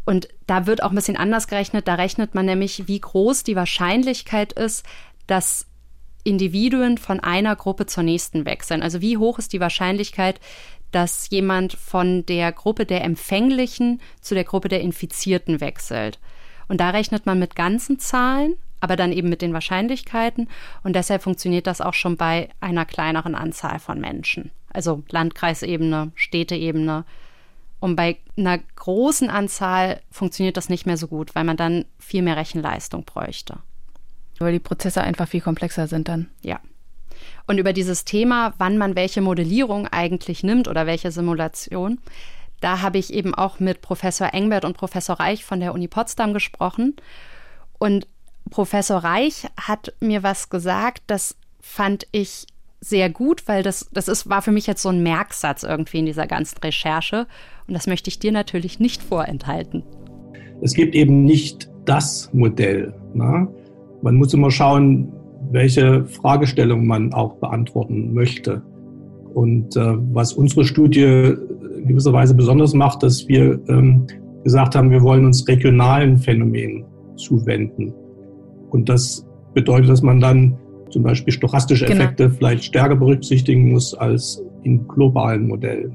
Und 0.05 0.29
da 0.47 0.67
wird 0.67 0.83
auch 0.83 0.91
ein 0.91 0.95
bisschen 0.95 1.17
anders 1.17 1.49
gerechnet. 1.49 1.89
Da 1.89 1.95
rechnet 1.95 2.35
man 2.35 2.47
nämlich, 2.47 2.87
wie 2.87 3.01
groß 3.01 3.43
die 3.43 3.57
Wahrscheinlichkeit 3.57 4.53
ist, 4.53 4.87
dass 5.27 5.67
Individuen 6.23 6.99
von 6.99 7.21
einer 7.21 7.55
Gruppe 7.57 7.87
zur 7.87 8.03
nächsten 8.03 8.45
wechseln. 8.45 8.83
Also 8.83 9.01
wie 9.01 9.17
hoch 9.17 9.39
ist 9.39 9.53
die 9.53 9.61
Wahrscheinlichkeit, 9.61 10.41
dass 10.93 11.31
jemand 11.31 11.73
von 11.75 12.25
der 12.27 12.53
Gruppe 12.53 12.87
der 12.87 13.05
Empfänglichen 13.05 14.01
zu 14.21 14.35
der 14.35 14.45
Gruppe 14.45 14.69
der 14.69 14.81
Infizierten 14.81 15.61
wechselt. 15.61 16.19
Und 16.69 16.81
da 16.81 16.91
rechnet 16.91 17.27
man 17.27 17.39
mit 17.39 17.55
ganzen 17.55 17.99
Zahlen, 17.99 18.57
aber 18.81 18.97
dann 18.97 19.13
eben 19.13 19.29
mit 19.29 19.43
den 19.43 19.53
Wahrscheinlichkeiten. 19.53 20.49
Und 20.83 20.97
deshalb 20.97 21.23
funktioniert 21.23 21.67
das 21.67 21.81
auch 21.81 21.95
schon 21.95 22.17
bei 22.17 22.49
einer 22.61 22.85
kleineren 22.85 23.35
Anzahl 23.35 23.79
von 23.79 24.01
Menschen. 24.01 24.51
Also 24.71 25.03
Landkreisebene, 25.11 26.13
Städteebene. 26.15 27.05
Und 27.81 27.97
bei 27.97 28.17
einer 28.37 28.59
großen 28.59 29.31
Anzahl 29.31 30.01
funktioniert 30.11 30.57
das 30.57 30.69
nicht 30.69 30.87
mehr 30.87 30.97
so 30.97 31.09
gut, 31.09 31.35
weil 31.35 31.45
man 31.45 31.57
dann 31.57 31.85
viel 31.99 32.23
mehr 32.23 32.37
Rechenleistung 32.37 33.05
bräuchte. 33.05 33.59
Weil 34.39 34.53
die 34.53 34.59
Prozesse 34.59 35.03
einfach 35.03 35.29
viel 35.29 35.41
komplexer 35.41 35.87
sind 35.87 36.09
dann. 36.09 36.29
Ja. 36.43 36.61
Und 37.47 37.59
über 37.59 37.73
dieses 37.73 38.05
Thema, 38.05 38.55
wann 38.59 38.77
man 38.77 38.97
welche 38.97 39.21
Modellierung 39.21 39.87
eigentlich 39.87 40.43
nimmt 40.43 40.69
oder 40.69 40.87
welche 40.87 41.13
Simulation, 41.13 41.99
da 42.61 42.83
habe 42.83 42.99
ich 42.99 43.13
eben 43.13 43.35
auch 43.35 43.61
mit 43.61 43.83
Professor 43.83 44.33
Engbert 44.33 44.65
und 44.65 44.77
Professor 44.77 45.21
Reich 45.21 45.45
von 45.45 45.61
der 45.61 45.75
Uni 45.75 45.89
Potsdam 45.89 46.33
gesprochen. 46.33 46.97
Und 47.79 48.07
Professor 48.51 48.99
Reich 48.99 49.47
hat 49.61 49.93
mir 50.01 50.23
was 50.23 50.49
gesagt, 50.49 51.03
das 51.07 51.37
fand 51.61 52.07
ich 52.13 52.47
sehr 52.81 53.11
gut, 53.11 53.47
weil 53.47 53.63
das, 53.63 53.89
das 53.93 54.09
ist, 54.09 54.29
war 54.29 54.43
für 54.43 54.53
mich 54.53 54.67
jetzt 54.67 54.83
so 54.83 54.89
ein 54.89 55.03
Merksatz 55.03 55.63
irgendwie 55.63 55.99
in 55.99 56.07
dieser 56.07 56.27
ganzen 56.27 56.59
Recherche. 56.59 57.27
Und 57.67 57.75
das 57.75 57.87
möchte 57.87 58.09
ich 58.09 58.19
dir 58.19 58.33
natürlich 58.33 58.81
nicht 58.81 59.03
vorenthalten. 59.03 59.83
Es 60.63 60.75
gibt 60.75 60.95
eben 60.95 61.25
nicht 61.25 61.69
das 61.85 62.31
Modell. 62.33 62.95
Ne? 63.15 63.49
Man 64.03 64.15
muss 64.15 64.33
immer 64.35 64.51
schauen, 64.51 65.13
welche 65.51 66.05
Fragestellung 66.07 66.87
man 66.87 67.13
auch 67.13 67.35
beantworten 67.37 68.13
möchte. 68.15 68.63
Und 69.35 69.77
äh, 69.77 69.95
was 70.13 70.33
unsere 70.33 70.65
Studie 70.65 71.03
in 71.03 71.87
gewisser 71.87 72.13
Weise 72.13 72.35
besonders 72.35 72.75
macht, 72.75 73.03
dass 73.03 73.29
wir 73.29 73.61
ähm, 73.69 74.07
gesagt 74.45 74.75
haben, 74.75 74.91
wir 74.91 75.03
wollen 75.03 75.25
uns 75.25 75.47
regionalen 75.47 76.17
Phänomenen 76.17 76.85
zuwenden. 77.17 77.93
Und 78.71 78.89
das 78.89 79.27
bedeutet, 79.55 79.91
dass 79.91 80.03
man 80.03 80.21
dann 80.21 80.57
zum 80.91 81.03
Beispiel 81.03 81.33
stochastische 81.33 81.85
genau. 81.85 82.01
Effekte 82.01 82.25
genau. 82.25 82.37
vielleicht 82.39 82.65
stärker 82.65 82.97
berücksichtigen 82.97 83.73
muss 83.73 83.95
als 83.95 84.43
in 84.63 84.87
globalen 84.87 85.49
Modellen. 85.49 85.93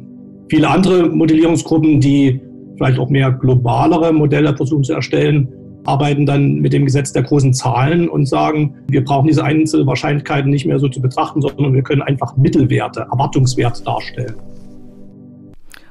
Viele 0.49 0.69
andere 0.69 1.09
Modellierungsgruppen, 1.09 1.99
die 1.99 2.41
vielleicht 2.75 2.99
auch 2.99 3.09
mehr 3.09 3.31
globalere 3.31 4.11
Modelle 4.11 4.55
versuchen 4.55 4.83
zu 4.83 4.93
erstellen, 4.93 5.47
arbeiten 5.85 6.25
dann 6.25 6.55
mit 6.55 6.73
dem 6.73 6.85
Gesetz 6.85 7.11
der 7.13 7.23
großen 7.23 7.53
Zahlen 7.53 8.09
und 8.09 8.27
sagen, 8.27 8.75
wir 8.87 9.03
brauchen 9.03 9.27
diese 9.27 9.43
Einzelwahrscheinlichkeiten 9.43 10.49
nicht 10.49 10.65
mehr 10.65 10.79
so 10.79 10.87
zu 10.87 11.01
betrachten, 11.01 11.41
sondern 11.41 11.73
wir 11.73 11.83
können 11.83 12.01
einfach 12.01 12.37
Mittelwerte, 12.37 13.01
Erwartungswerte 13.11 13.83
darstellen. 13.83 14.35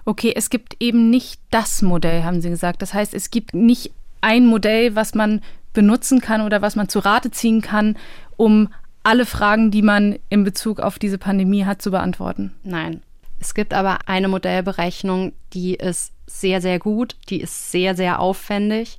Okay, 0.05 0.33
es 0.35 0.51
gibt 0.51 0.77
eben 0.81 1.11
nicht 1.11 1.41
das 1.51 1.83
Modell, 1.83 2.25
haben 2.25 2.41
Sie 2.41 2.51
gesagt. 2.51 2.83
Das 2.83 2.95
heißt, 2.95 3.15
es 3.15 3.31
gibt 3.31 3.55
nicht 3.55 3.93
ein 4.21 4.47
Modell, 4.47 4.97
was 4.97 5.15
man 5.15 5.41
benutzen 5.73 6.21
kann 6.21 6.43
oder 6.43 6.63
was 6.63 6.77
man 6.77 6.89
zu 6.89 6.99
Rate 6.99 7.31
ziehen 7.31 7.61
kann, 7.61 7.97
um 8.37 8.69
alle 9.03 9.25
Fragen, 9.27 9.71
die 9.71 9.83
man 9.83 10.19
in 10.29 10.45
Bezug 10.45 10.81
auf 10.81 10.99
diese 10.99 11.19
Pandemie 11.19 11.65
hat, 11.65 11.81
zu 11.81 11.91
beantworten. 11.91 12.53
Nein. 12.65 13.03
Es 13.39 13.55
gibt 13.55 13.73
aber 13.73 14.01
eine 14.07 14.29
Modellberechnung, 14.29 15.33
die 15.55 15.75
ist 15.75 16.13
sehr, 16.27 16.61
sehr 16.61 16.79
gut, 16.79 17.17
die 17.31 17.41
ist 17.41 17.71
sehr, 17.71 17.97
sehr 17.97 18.21
aufwendig. 18.21 18.99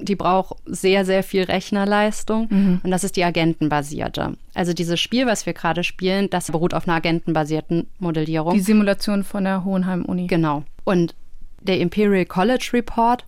Die 0.00 0.16
braucht 0.16 0.56
sehr, 0.66 1.04
sehr 1.04 1.22
viel 1.22 1.44
Rechnerleistung 1.44 2.48
mhm. 2.50 2.80
und 2.82 2.90
das 2.90 3.04
ist 3.04 3.16
die 3.16 3.24
agentenbasierte. 3.24 4.36
Also 4.54 4.72
dieses 4.72 5.00
Spiel, 5.00 5.26
was 5.26 5.46
wir 5.46 5.52
gerade 5.52 5.84
spielen, 5.84 6.30
das 6.30 6.50
beruht 6.50 6.74
auf 6.74 6.86
einer 6.86 6.96
agentenbasierten 6.96 7.88
Modellierung. 7.98 8.54
Die 8.54 8.60
Simulation 8.60 9.24
von 9.24 9.44
der 9.44 9.64
Hohenheim-Uni. 9.64 10.26
Genau. 10.26 10.64
Und 10.84 11.14
der 11.60 11.78
Imperial 11.80 12.24
College 12.24 12.70
Report, 12.72 13.24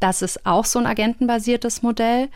das 0.00 0.22
ist 0.22 0.46
auch 0.46 0.64
so 0.64 0.78
ein 0.78 0.86
agentenbasiertes 0.86 1.82
Modell. 1.82 2.28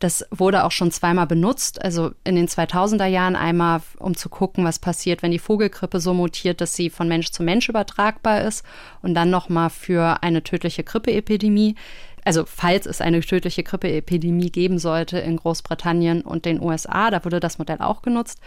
Das 0.00 0.26
wurde 0.30 0.64
auch 0.64 0.72
schon 0.72 0.90
zweimal 0.90 1.26
benutzt, 1.26 1.82
also 1.82 2.10
in 2.24 2.34
den 2.34 2.48
2000er 2.48 3.06
Jahren 3.06 3.36
einmal, 3.36 3.80
um 3.98 4.16
zu 4.16 4.28
gucken, 4.28 4.64
was 4.64 4.78
passiert, 4.78 5.22
wenn 5.22 5.30
die 5.30 5.38
Vogelgrippe 5.38 6.00
so 6.00 6.12
mutiert, 6.12 6.60
dass 6.60 6.74
sie 6.74 6.90
von 6.90 7.08
Mensch 7.08 7.30
zu 7.30 7.42
Mensch 7.42 7.68
übertragbar 7.68 8.42
ist 8.42 8.64
und 9.02 9.14
dann 9.14 9.30
nochmal 9.30 9.70
für 9.70 10.22
eine 10.22 10.42
tödliche 10.42 10.82
Grippeepidemie. 10.82 11.76
Also 12.24 12.44
falls 12.46 12.86
es 12.86 13.00
eine 13.00 13.20
tödliche 13.20 13.62
Grippeepidemie 13.62 14.50
geben 14.50 14.78
sollte 14.78 15.18
in 15.18 15.36
Großbritannien 15.36 16.22
und 16.22 16.44
den 16.46 16.60
USA, 16.62 17.10
da 17.10 17.24
wurde 17.24 17.40
das 17.40 17.58
Modell 17.58 17.80
auch 17.80 18.02
genutzt. 18.02 18.40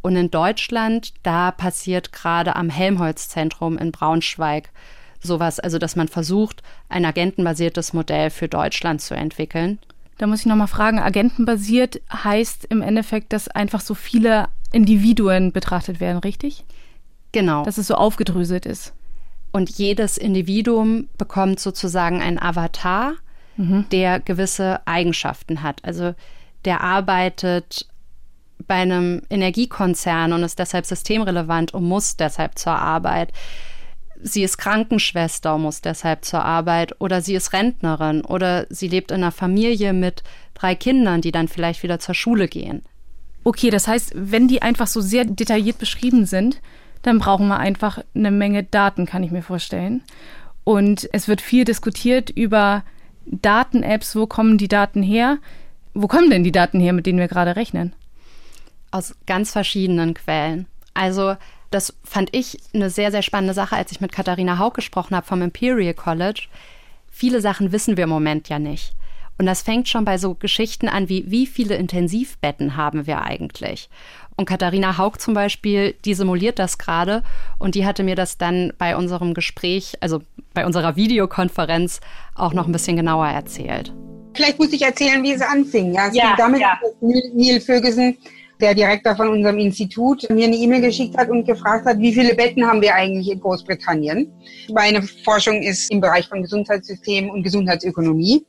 Und 0.00 0.16
in 0.16 0.30
Deutschland, 0.30 1.12
da 1.22 1.50
passiert 1.50 2.12
gerade 2.12 2.56
am 2.56 2.70
Helmholtz-Zentrum 2.70 3.76
in 3.78 3.92
Braunschweig 3.92 4.70
sowas, 5.20 5.58
also 5.58 5.78
dass 5.78 5.96
man 5.96 6.08
versucht, 6.08 6.62
ein 6.88 7.04
agentenbasiertes 7.04 7.92
Modell 7.92 8.30
für 8.30 8.48
Deutschland 8.48 9.00
zu 9.00 9.14
entwickeln. 9.14 9.78
Da 10.16 10.26
muss 10.26 10.40
ich 10.40 10.46
nochmal 10.46 10.68
fragen, 10.68 10.98
agentenbasiert 10.98 12.00
heißt 12.12 12.66
im 12.66 12.82
Endeffekt, 12.82 13.32
dass 13.32 13.48
einfach 13.48 13.80
so 13.80 13.94
viele 13.94 14.48
Individuen 14.72 15.52
betrachtet 15.52 16.00
werden, 16.00 16.18
richtig? 16.18 16.64
Genau. 17.32 17.64
Dass 17.64 17.78
es 17.78 17.86
so 17.86 17.94
aufgedröselt 17.94 18.66
ist. 18.66 18.92
Und 19.58 19.70
jedes 19.70 20.18
Individuum 20.18 21.08
bekommt 21.18 21.58
sozusagen 21.58 22.22
einen 22.22 22.38
Avatar, 22.38 23.14
mhm. 23.56 23.86
der 23.90 24.20
gewisse 24.20 24.86
Eigenschaften 24.86 25.64
hat. 25.64 25.84
Also 25.84 26.14
der 26.64 26.80
arbeitet 26.80 27.88
bei 28.68 28.76
einem 28.76 29.22
Energiekonzern 29.28 30.32
und 30.32 30.44
ist 30.44 30.60
deshalb 30.60 30.86
systemrelevant 30.86 31.74
und 31.74 31.82
muss 31.82 32.16
deshalb 32.16 32.56
zur 32.56 32.74
Arbeit 32.78 33.32
sie 34.22 34.44
ist 34.44 34.58
Krankenschwester, 34.58 35.58
muss 35.58 35.80
deshalb 35.80 36.24
zur 36.24 36.44
Arbeit 36.44 37.00
oder 37.00 37.20
sie 37.20 37.34
ist 37.34 37.52
Rentnerin 37.52 38.24
oder 38.24 38.64
sie 38.70 38.86
lebt 38.86 39.10
in 39.10 39.16
einer 39.18 39.32
Familie 39.32 39.92
mit 39.92 40.22
drei 40.54 40.76
Kindern, 40.76 41.20
die 41.20 41.32
dann 41.32 41.48
vielleicht 41.48 41.82
wieder 41.82 41.98
zur 41.98 42.14
Schule 42.14 42.46
gehen. 42.46 42.82
Okay, 43.42 43.70
das 43.70 43.88
heißt, 43.88 44.12
wenn 44.14 44.46
die 44.46 44.62
einfach 44.62 44.86
so 44.86 45.00
sehr 45.00 45.24
detailliert 45.24 45.78
beschrieben 45.78 46.26
sind, 46.26 46.60
dann 47.02 47.18
brauchen 47.18 47.48
wir 47.48 47.58
einfach 47.58 48.00
eine 48.14 48.30
Menge 48.30 48.64
Daten, 48.64 49.06
kann 49.06 49.22
ich 49.22 49.30
mir 49.30 49.42
vorstellen. 49.42 50.02
Und 50.64 51.08
es 51.12 51.28
wird 51.28 51.40
viel 51.40 51.64
diskutiert 51.64 52.30
über 52.30 52.84
Daten-Apps, 53.26 54.16
wo 54.16 54.26
kommen 54.26 54.58
die 54.58 54.68
Daten 54.68 55.02
her? 55.02 55.38
Wo 55.94 56.08
kommen 56.08 56.30
denn 56.30 56.44
die 56.44 56.52
Daten 56.52 56.80
her, 56.80 56.92
mit 56.92 57.06
denen 57.06 57.18
wir 57.18 57.28
gerade 57.28 57.56
rechnen? 57.56 57.94
Aus 58.90 59.16
ganz 59.26 59.52
verschiedenen 59.52 60.14
Quellen. 60.14 60.66
Also 60.94 61.36
das 61.70 61.94
fand 62.04 62.34
ich 62.34 62.58
eine 62.72 62.90
sehr, 62.90 63.10
sehr 63.10 63.22
spannende 63.22 63.54
Sache, 63.54 63.76
als 63.76 63.92
ich 63.92 64.00
mit 64.00 64.12
Katharina 64.12 64.58
Haug 64.58 64.74
gesprochen 64.74 65.14
habe 65.14 65.26
vom 65.26 65.42
Imperial 65.42 65.94
College. 65.94 66.48
Viele 67.10 67.40
Sachen 67.40 67.72
wissen 67.72 67.96
wir 67.96 68.04
im 68.04 68.10
Moment 68.10 68.48
ja 68.48 68.58
nicht. 68.58 68.94
Und 69.38 69.46
das 69.46 69.62
fängt 69.62 69.88
schon 69.88 70.04
bei 70.04 70.18
so 70.18 70.34
Geschichten 70.34 70.88
an 70.88 71.08
wie, 71.08 71.30
wie 71.30 71.46
viele 71.46 71.76
Intensivbetten 71.76 72.76
haben 72.76 73.06
wir 73.06 73.22
eigentlich? 73.22 73.88
Und 74.38 74.44
Katharina 74.44 74.96
Haug 74.98 75.18
zum 75.18 75.34
Beispiel, 75.34 75.96
die 76.04 76.14
simuliert 76.14 76.60
das 76.60 76.78
gerade 76.78 77.24
und 77.58 77.74
die 77.74 77.84
hatte 77.84 78.04
mir 78.04 78.14
das 78.14 78.38
dann 78.38 78.72
bei 78.78 78.96
unserem 78.96 79.34
Gespräch, 79.34 79.94
also 80.00 80.22
bei 80.54 80.64
unserer 80.64 80.94
Videokonferenz, 80.94 81.98
auch 82.36 82.52
noch 82.52 82.66
ein 82.66 82.72
bisschen 82.72 82.96
genauer 82.96 83.26
erzählt. 83.26 83.92
Vielleicht 84.34 84.60
muss 84.60 84.72
ich 84.72 84.82
erzählen, 84.82 85.24
wie 85.24 85.32
es 85.32 85.42
anfing. 85.42 85.92
Ja, 85.92 86.06
es 86.06 86.14
ja, 86.14 86.36
damit, 86.38 86.60
ja. 86.60 86.78
Neil 87.00 87.60
Ferguson 87.60 88.16
der 88.60 88.76
Direktor 88.76 89.16
von 89.16 89.26
unserem 89.26 89.58
Institut 89.58 90.30
mir 90.30 90.46
eine 90.46 90.56
E-Mail 90.56 90.82
geschickt 90.82 91.16
hat 91.16 91.30
und 91.30 91.44
gefragt 91.44 91.84
hat, 91.86 91.98
wie 91.98 92.12
viele 92.12 92.36
Betten 92.36 92.64
haben 92.64 92.80
wir 92.80 92.94
eigentlich 92.94 93.32
in 93.32 93.40
Großbritannien. 93.40 94.32
Meine 94.72 95.02
Forschung 95.24 95.62
ist 95.62 95.90
im 95.90 96.00
Bereich 96.00 96.28
von 96.28 96.42
Gesundheitssystem 96.42 97.28
und 97.28 97.42
Gesundheitsökonomie. 97.42 98.46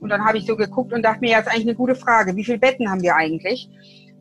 Und 0.00 0.08
dann 0.08 0.24
habe 0.24 0.38
ich 0.38 0.46
so 0.46 0.56
geguckt 0.56 0.92
und 0.92 1.02
dachte 1.02 1.20
mir, 1.20 1.32
ja, 1.32 1.38
ist 1.38 1.48
eigentlich 1.48 1.66
eine 1.66 1.74
gute 1.74 1.94
Frage. 1.94 2.34
Wie 2.34 2.44
viele 2.44 2.58
Betten 2.58 2.90
haben 2.90 3.02
wir 3.02 3.14
eigentlich? 3.14 3.68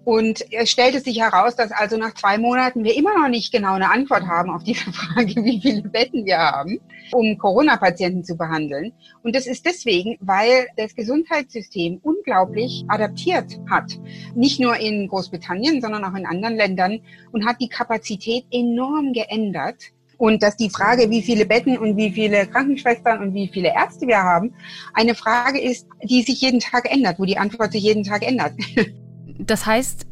Und 0.09 0.43
es 0.51 0.71
stellte 0.71 1.01
sich 1.01 1.21
heraus, 1.21 1.55
dass 1.55 1.71
also 1.71 1.95
nach 1.95 2.15
zwei 2.15 2.39
Monaten 2.39 2.83
wir 2.83 2.97
immer 2.97 3.15
noch 3.15 3.29
nicht 3.29 3.53
genau 3.53 3.75
eine 3.75 3.91
Antwort 3.91 4.23
haben 4.25 4.49
auf 4.49 4.63
diese 4.63 4.91
Frage, 4.91 5.35
wie 5.43 5.61
viele 5.61 5.83
Betten 5.83 6.25
wir 6.25 6.39
haben, 6.39 6.79
um 7.11 7.37
Corona-Patienten 7.37 8.23
zu 8.23 8.35
behandeln. 8.35 8.91
Und 9.21 9.35
das 9.35 9.45
ist 9.45 9.67
deswegen, 9.67 10.17
weil 10.19 10.65
das 10.77 10.95
Gesundheitssystem 10.95 11.99
unglaublich 12.01 12.85
adaptiert 12.87 13.59
hat. 13.69 13.99
Nicht 14.33 14.59
nur 14.59 14.77
in 14.77 15.07
Großbritannien, 15.07 15.79
sondern 15.79 16.03
auch 16.03 16.15
in 16.15 16.25
anderen 16.25 16.55
Ländern 16.55 17.01
und 17.31 17.45
hat 17.45 17.61
die 17.61 17.69
Kapazität 17.69 18.45
enorm 18.49 19.13
geändert. 19.13 19.91
Und 20.17 20.41
dass 20.41 20.57
die 20.57 20.71
Frage, 20.71 21.11
wie 21.11 21.21
viele 21.21 21.45
Betten 21.45 21.77
und 21.77 21.97
wie 21.97 22.11
viele 22.11 22.47
Krankenschwestern 22.47 23.21
und 23.21 23.35
wie 23.35 23.47
viele 23.47 23.75
Ärzte 23.75 24.07
wir 24.07 24.23
haben, 24.23 24.55
eine 24.95 25.13
Frage 25.13 25.61
ist, 25.61 25.85
die 26.03 26.23
sich 26.23 26.41
jeden 26.41 26.61
Tag 26.61 26.91
ändert, 26.91 27.19
wo 27.19 27.25
die 27.25 27.37
Antwort 27.37 27.73
sich 27.73 27.83
jeden 27.83 28.03
Tag 28.03 28.27
ändert. 28.27 28.53
Das 29.39 29.65
heißt, 29.65 30.05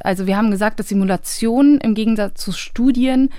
also 0.00 0.26
wir 0.26 0.36
haben 0.36 0.50
gesagt, 0.50 0.80
dass 0.80 0.88
Simulationen 0.88 1.78
im 1.78 1.94
Gegensatz 1.94 2.42
zu 2.42 2.52
Studien 2.52 3.30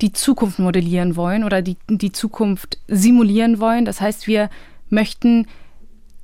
die 0.00 0.12
Zukunft 0.12 0.58
modellieren 0.58 1.16
wollen 1.16 1.44
oder 1.44 1.62
die, 1.62 1.76
die 1.88 2.12
Zukunft 2.12 2.78
simulieren 2.88 3.58
wollen. 3.58 3.84
Das 3.84 4.00
heißt, 4.00 4.26
wir 4.26 4.50
möchten 4.90 5.46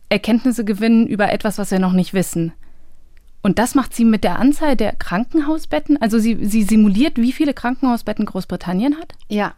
Erkenntnisse 0.08 0.64
gewinnen 0.64 1.06
über 1.06 1.32
etwas, 1.32 1.58
was 1.58 1.70
wir 1.70 1.78
noch 1.78 1.92
nicht 1.92 2.12
wissen. 2.12 2.52
Und 3.42 3.58
das 3.58 3.74
macht 3.74 3.94
sie 3.94 4.04
mit 4.04 4.22
der 4.22 4.38
Anzahl 4.38 4.76
der 4.76 4.94
Krankenhausbetten. 4.94 6.00
Also 6.02 6.18
sie, 6.18 6.44
sie 6.44 6.62
simuliert, 6.62 7.16
wie 7.16 7.32
viele 7.32 7.54
Krankenhausbetten 7.54 8.26
Großbritannien 8.26 8.98
hat? 8.98 9.14
Ja, 9.28 9.54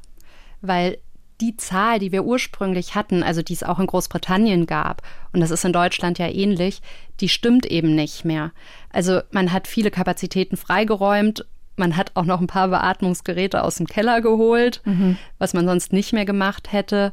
weil 0.61 0.99
die 1.41 1.57
Zahl, 1.57 1.99
die 1.99 2.13
wir 2.13 2.25
ursprünglich 2.25 2.95
hatten, 2.95 3.23
also 3.23 3.43
die 3.43 3.55
es 3.55 3.63
auch 3.63 3.79
in 3.79 3.87
Großbritannien 3.87 4.67
gab, 4.67 5.03
und 5.33 5.41
das 5.41 5.51
ist 5.51 5.65
in 5.65 5.73
Deutschland 5.73 6.19
ja 6.19 6.29
ähnlich, 6.29 6.83
die 7.21 7.29
stimmt 7.29 7.67
eben 7.67 7.95
nicht 7.95 8.25
mehr. 8.25 8.53
Also 8.91 9.21
man 9.31 9.53
hat 9.53 9.67
viele 9.67 9.91
Kapazitäten 9.91 10.57
freigeräumt, 10.57 11.47
man 11.77 11.97
hat 11.97 12.13
auch 12.15 12.25
noch 12.25 12.41
ein 12.41 12.47
paar 12.47 12.69
Beatmungsgeräte 12.69 13.63
aus 13.65 13.77
dem 13.77 13.87
Keller 13.87 14.21
geholt, 14.21 14.83
mhm. 14.85 15.17
was 15.39 15.55
man 15.55 15.67
sonst 15.67 15.93
nicht 15.93 16.13
mehr 16.13 16.25
gemacht 16.25 16.73
hätte. 16.73 17.13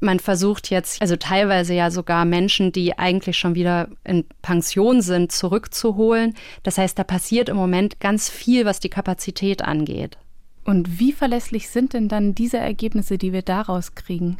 Man 0.00 0.18
versucht 0.18 0.68
jetzt, 0.70 1.00
also 1.00 1.14
teilweise 1.14 1.74
ja 1.74 1.92
sogar 1.92 2.24
Menschen, 2.24 2.72
die 2.72 2.98
eigentlich 2.98 3.38
schon 3.38 3.54
wieder 3.54 3.88
in 4.02 4.24
Pension 4.42 5.00
sind, 5.00 5.30
zurückzuholen. 5.30 6.34
Das 6.64 6.76
heißt, 6.76 6.98
da 6.98 7.04
passiert 7.04 7.48
im 7.48 7.56
Moment 7.56 8.00
ganz 8.00 8.28
viel, 8.28 8.64
was 8.64 8.80
die 8.80 8.88
Kapazität 8.88 9.62
angeht. 9.62 10.18
Und 10.64 10.98
wie 10.98 11.12
verlässlich 11.12 11.68
sind 11.68 11.92
denn 11.92 12.08
dann 12.08 12.34
diese 12.34 12.58
Ergebnisse, 12.58 13.18
die 13.18 13.32
wir 13.32 13.42
daraus 13.42 13.94
kriegen? 13.94 14.38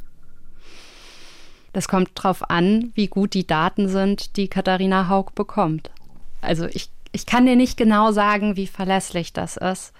Das 1.73 1.89
kommt 1.89 2.11
darauf 2.15 2.51
an, 2.51 2.93
wie 2.95 3.09
gut 3.09 3.35
die 3.35 3.47
Daten 3.47 3.89
sind, 3.89 4.37
die 4.37 4.49
Katharina 4.49 5.09
Haug 5.09 5.33
bekommt. 5.35 5.91
Also 6.41 6.67
ich, 6.67 6.91
ich 7.13 7.27
kann 7.27 7.47
dir 7.47 7.57
nicht 7.57 7.77
genau 7.77 8.13
sagen, 8.13 8.57
wie 8.57 8.67
verlässlich 8.67 9.33
das 9.33 9.57
ist. 9.57 9.93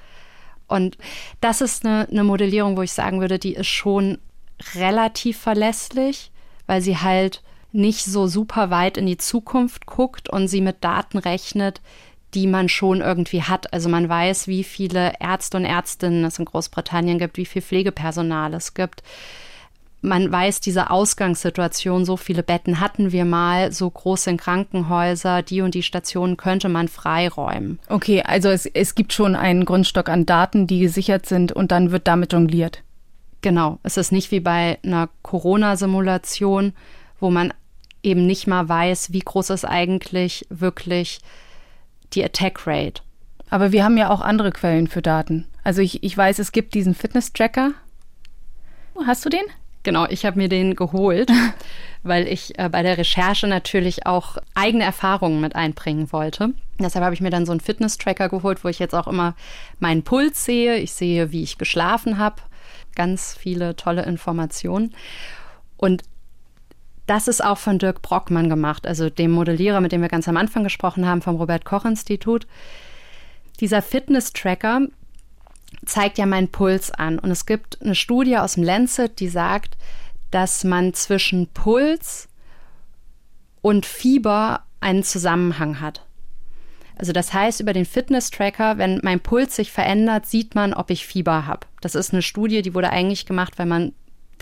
Und 0.69 0.97
das 1.41 1.61
ist 1.61 1.85
eine, 1.85 2.09
eine 2.11 2.25
Modellierung, 2.25 2.77
wo 2.77 2.83
ich 2.83 2.93
sagen 2.93 3.21
würde, 3.21 3.39
die 3.39 3.55
ist 3.55 3.69
schon 3.69 4.19
relativ 4.75 5.39
verlässlich, 5.39 6.31
weil 6.67 6.83
sie 6.83 6.99
halt 6.99 7.43
nicht 7.73 8.05
so 8.05 8.27
super 8.27 8.71
weit 8.71 8.97
in 8.99 9.07
die 9.07 9.17
Zukunft 9.17 9.87
guckt 9.87 10.29
und 10.29 10.49
sie 10.49 10.61
mit 10.61 10.85
Daten 10.85 11.19
rechnet, 11.19 11.81
die 12.35 12.47
man 12.47 12.69
schon 12.69 13.01
irgendwie 13.01 13.43
hat. 13.43 13.73
Also 13.73 13.89
man 13.89 14.09
weiß, 14.09 14.49
wie 14.49 14.65
viele 14.65 15.13
Ärzte 15.21 15.57
und 15.57 15.65
Ärztinnen 15.65 16.25
es 16.25 16.39
in 16.39 16.45
Großbritannien 16.45 17.19
gibt, 17.19 17.37
wie 17.37 17.47
viel 17.47 17.63
Pflegepersonal 17.63 18.55
es 18.55 18.75
gibt. 18.75 19.03
Man 20.05 20.33
weiß 20.33 20.61
diese 20.61 20.91
Ausgangssituation, 20.91 22.05
so 22.05 22.17
viele 22.17 22.43
Betten 22.43 22.81
hatten 22.81 23.13
wir 23.13 23.25
mal, 23.25 23.71
so 23.71 23.89
groß 23.89 24.25
sind 24.25 24.41
Krankenhäuser, 24.41 25.43
die 25.43 25.61
und 25.61 25.75
die 25.75 25.85
Stationen 25.85 26.37
könnte 26.37 26.69
man 26.69 26.89
freiräumen. 26.89 27.79
Okay, 27.89 28.23
also 28.23 28.49
es, 28.49 28.67
es 28.67 28.97
gibt 28.97 29.13
schon 29.13 29.37
einen 29.37 29.65
Grundstock 29.65 30.09
an 30.09 30.27
Daten, 30.27 30.67
die 30.67 30.81
gesichert 30.81 31.27
sind 31.27 31.53
und 31.53 31.71
dann 31.71 31.93
wird 31.93 32.09
damit 32.09 32.33
jongliert. 32.33 32.83
Genau, 33.43 33.79
es 33.85 33.97
ist 33.97 34.11
nicht 34.11 34.33
wie 34.33 34.41
bei 34.41 34.79
einer 34.85 35.09
Corona-Simulation, 35.23 36.73
wo 37.21 37.31
man 37.31 37.55
eben 38.03 38.27
nicht 38.27 38.49
mal 38.49 38.69
weiß, 38.69 39.13
wie 39.13 39.21
groß 39.21 39.51
ist 39.51 39.65
eigentlich 39.65 40.47
wirklich 40.51 41.21
die 42.15 42.25
Attack 42.25 42.67
Rate. 42.67 43.03
Aber 43.51 43.73
wir 43.73 43.85
haben 43.85 43.99
ja 43.99 44.11
auch 44.11 44.21
andere 44.21 44.51
Quellen 44.51 44.89
für 44.89 45.03
Daten. 45.03 45.47
Also 45.65 45.83
ich, 45.83 46.03
ich 46.03 46.17
weiß, 46.17 46.39
es 46.39 46.53
gibt 46.53 46.75
diesen 46.75 46.95
Fitness-Tracker. 46.95 47.73
Hast 49.07 49.25
du 49.25 49.29
den? 49.29 49.45
Genau, 49.83 50.07
ich 50.09 50.25
habe 50.25 50.39
mir 50.39 50.49
den 50.49 50.77
geholt, 50.77 51.31
weil 52.03 52.29
ich 52.29 52.59
äh, 52.59 52.69
bei 52.69 52.83
der 52.83 52.99
Recherche 52.99 53.47
natürlich 53.47 54.07
auch 54.07 54.39
eigene 54.55 54.85
Erfahrungen 54.85 55.41
mit 55.41 55.57
einbringen 55.57 56.13
wollte. 56.13 56.55
Deshalb 56.79 57.05
habe 57.05 57.15
ich 57.15 57.21
mir 57.21 57.31
dann 57.31 57.47
so 57.47 57.53
einen 57.53 57.61
Fitness-Tracker 57.61 58.29
geholt, 58.29 58.65
wo 58.65 58.69
ich 58.69 58.79
jetzt 58.79 58.95
auch 58.95 59.07
immer 59.07 59.35
meinen 59.81 60.03
Puls 60.03 60.45
sehe. 60.45 60.77
Ich 60.77 60.93
sehe, 60.93 61.33
wie 61.33 61.43
ich 61.43 61.59
geschlafen 61.59 62.19
habe. 62.19 62.37
Ganz 62.95 63.35
viele 63.39 63.75
tolle 63.77 64.05
Informationen. 64.05 64.95
Und 65.77 66.03
das 67.13 67.29
ist 67.29 67.45
auch 67.45 67.59
von 67.59 67.79
Dirk 67.79 68.01
Brockmann 68.01 68.49
gemacht, 68.49 68.87
also 68.87 69.11
dem 69.11 69.33
Modellierer, 69.33 69.83
mit 69.83 69.93
dem 69.93 70.01
wir 70.01 70.09
ganz 70.09 70.29
am 70.29 70.39
Anfang 70.39 70.65
gesprochen 70.65 71.07
haben, 71.07 71.21
vom 71.21 71.37
Robert 71.37 71.67
Koch 71.67 71.85
Institut. 71.85 72.47
Dieser 73.61 73.83
Fitness-Tracker 73.83 74.87
zeigt 75.85 76.17
ja 76.17 76.25
meinen 76.25 76.49
Puls 76.49 76.91
an. 76.91 77.19
Und 77.19 77.31
es 77.31 77.45
gibt 77.45 77.83
eine 77.83 77.95
Studie 77.95 78.39
aus 78.39 78.55
dem 78.55 78.63
Lancet, 78.63 79.21
die 79.21 79.29
sagt, 79.29 79.77
dass 80.31 80.65
man 80.65 80.95
zwischen 80.95 81.49
Puls 81.49 82.29
und 83.61 83.85
Fieber 83.85 84.63
einen 84.81 85.03
Zusammenhang 85.03 85.83
hat. 85.83 86.07
Also 86.97 87.13
das 87.13 87.35
heißt, 87.35 87.61
über 87.61 87.75
den 87.75 87.85
Fitness-Tracker, 87.85 88.79
wenn 88.79 89.01
mein 89.03 89.21
Puls 89.21 89.55
sich 89.57 89.71
verändert, 89.71 90.25
sieht 90.25 90.55
man, 90.55 90.73
ob 90.73 90.89
ich 90.89 91.07
Fieber 91.07 91.47
habe. 91.47 91.67
Das 91.83 91.95
ist 91.95 92.15
eine 92.15 92.23
Studie, 92.23 92.63
die 92.63 92.73
wurde 92.73 92.89
eigentlich 92.89 93.27
gemacht, 93.27 93.59
weil 93.59 93.67
man 93.67 93.93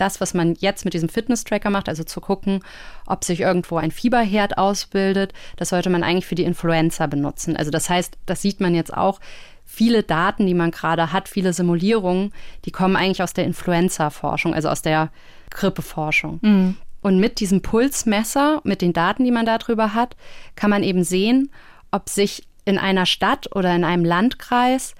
das, 0.01 0.19
was 0.19 0.33
man 0.33 0.55
jetzt 0.55 0.83
mit 0.83 0.93
diesem 0.93 1.09
Fitness-Tracker 1.09 1.69
macht, 1.69 1.87
also 1.87 2.03
zu 2.03 2.19
gucken, 2.19 2.63
ob 3.05 3.23
sich 3.23 3.39
irgendwo 3.39 3.77
ein 3.77 3.91
Fieberherd 3.91 4.57
ausbildet, 4.57 5.33
das 5.57 5.69
sollte 5.69 5.89
man 5.89 6.03
eigentlich 6.03 6.25
für 6.25 6.35
die 6.35 6.43
Influenza 6.43 7.07
benutzen. 7.07 7.55
Also 7.55 7.71
das 7.71 7.89
heißt, 7.89 8.17
das 8.25 8.41
sieht 8.41 8.59
man 8.59 8.75
jetzt 8.75 8.93
auch, 8.93 9.19
viele 9.63 10.03
Daten, 10.03 10.45
die 10.47 10.53
man 10.53 10.71
gerade 10.71 11.13
hat, 11.13 11.29
viele 11.29 11.53
Simulierungen, 11.53 12.33
die 12.65 12.71
kommen 12.71 12.97
eigentlich 12.97 13.23
aus 13.23 13.33
der 13.33 13.45
Influenza-Forschung, 13.45 14.53
also 14.53 14.67
aus 14.67 14.81
der 14.81 15.11
Grippeforschung. 15.51 16.39
Mhm. 16.41 16.77
Und 17.01 17.19
mit 17.19 17.39
diesem 17.39 17.61
Pulsmesser, 17.61 18.61
mit 18.63 18.81
den 18.81 18.93
Daten, 18.93 19.23
die 19.23 19.31
man 19.31 19.45
darüber 19.45 19.93
hat, 19.93 20.15
kann 20.55 20.69
man 20.69 20.83
eben 20.83 21.03
sehen, 21.03 21.51
ob 21.89 22.09
sich 22.09 22.47
in 22.65 22.77
einer 22.77 23.05
Stadt 23.05 23.55
oder 23.55 23.75
in 23.75 23.83
einem 23.83 24.05
Landkreis 24.05 24.93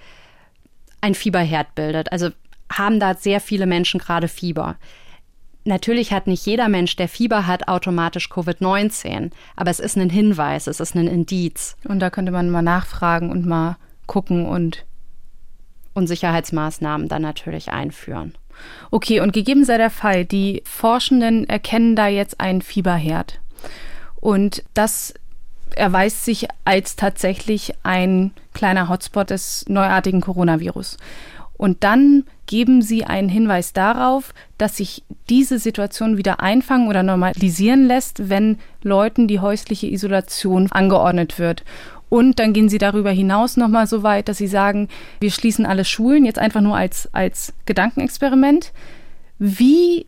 ein 1.02 1.16
Fieberherd 1.16 1.76
bildet. 1.76 2.12
Also 2.12 2.30
haben 2.72 3.00
da 3.00 3.16
sehr 3.16 3.40
viele 3.40 3.66
Menschen 3.66 4.00
gerade 4.00 4.28
Fieber. 4.28 4.78
Natürlich 5.64 6.12
hat 6.12 6.26
nicht 6.26 6.46
jeder 6.46 6.70
Mensch, 6.70 6.96
der 6.96 7.08
Fieber 7.08 7.46
hat, 7.46 7.68
automatisch 7.68 8.30
Covid-19, 8.32 9.32
aber 9.56 9.70
es 9.70 9.80
ist 9.80 9.96
ein 9.96 10.10
Hinweis, 10.10 10.66
es 10.66 10.80
ist 10.80 10.96
ein 10.96 11.08
Indiz. 11.08 11.76
Und 11.88 12.00
da 12.00 12.10
könnte 12.10 12.32
man 12.32 12.50
mal 12.50 12.64
nachfragen 12.64 13.30
und 13.30 13.46
mal 13.46 13.78
gucken 14.08 14.46
und 14.46 14.86
und 15.94 16.08
Sicherheitsmaßnahmen 16.08 17.08
dann 17.08 17.22
natürlich 17.22 17.72
einführen. 17.72 18.34
Okay, 18.92 19.20
und 19.20 19.34
gegeben 19.34 19.66
sei 19.66 19.78
der 19.78 19.90
Fall, 19.90 20.26
die 20.26 20.64
Forschenden 20.66 21.48
erkennen 21.48 21.96
da 21.96 22.08
jetzt 22.08 22.40
einen 22.40 22.62
Fieberherd. 22.62 23.40
Und 24.20 24.64
das 24.74 25.14
erweist 25.76 26.26
sich 26.26 26.48
als 26.66 26.96
tatsächlich 26.96 27.74
ein 27.84 28.32
kleiner 28.54 28.90
Hotspot 28.90 29.30
des 29.30 29.66
neuartigen 29.68 30.22
Coronavirus. 30.22 30.98
Und 31.62 31.84
dann 31.84 32.24
geben 32.48 32.82
sie 32.82 33.04
einen 33.04 33.30
Hinweis 33.30 33.72
darauf, 33.72 34.34
dass 34.58 34.78
sich 34.78 35.04
diese 35.30 35.60
Situation 35.60 36.18
wieder 36.18 36.40
einfangen 36.40 36.88
oder 36.88 37.04
normalisieren 37.04 37.86
lässt, 37.86 38.30
wenn 38.30 38.58
Leuten 38.82 39.28
die 39.28 39.42
häusliche 39.42 39.86
Isolation 39.86 40.72
angeordnet 40.72 41.38
wird. 41.38 41.64
Und 42.10 42.40
dann 42.40 42.54
gehen 42.54 42.68
sie 42.68 42.80
darüber 42.80 43.12
hinaus 43.12 43.58
nochmal 43.58 43.86
so 43.86 44.02
weit, 44.02 44.28
dass 44.28 44.40
sie 44.40 44.48
sagen, 44.48 44.88
wir 45.20 45.30
schließen 45.30 45.68
alle 45.68 45.86
Schulen, 45.86 46.26
jetzt 46.26 46.40
einfach 46.40 46.62
nur 46.62 46.76
als, 46.76 47.08
als 47.14 47.54
Gedankenexperiment. 47.68 48.74
Wie 49.38 50.08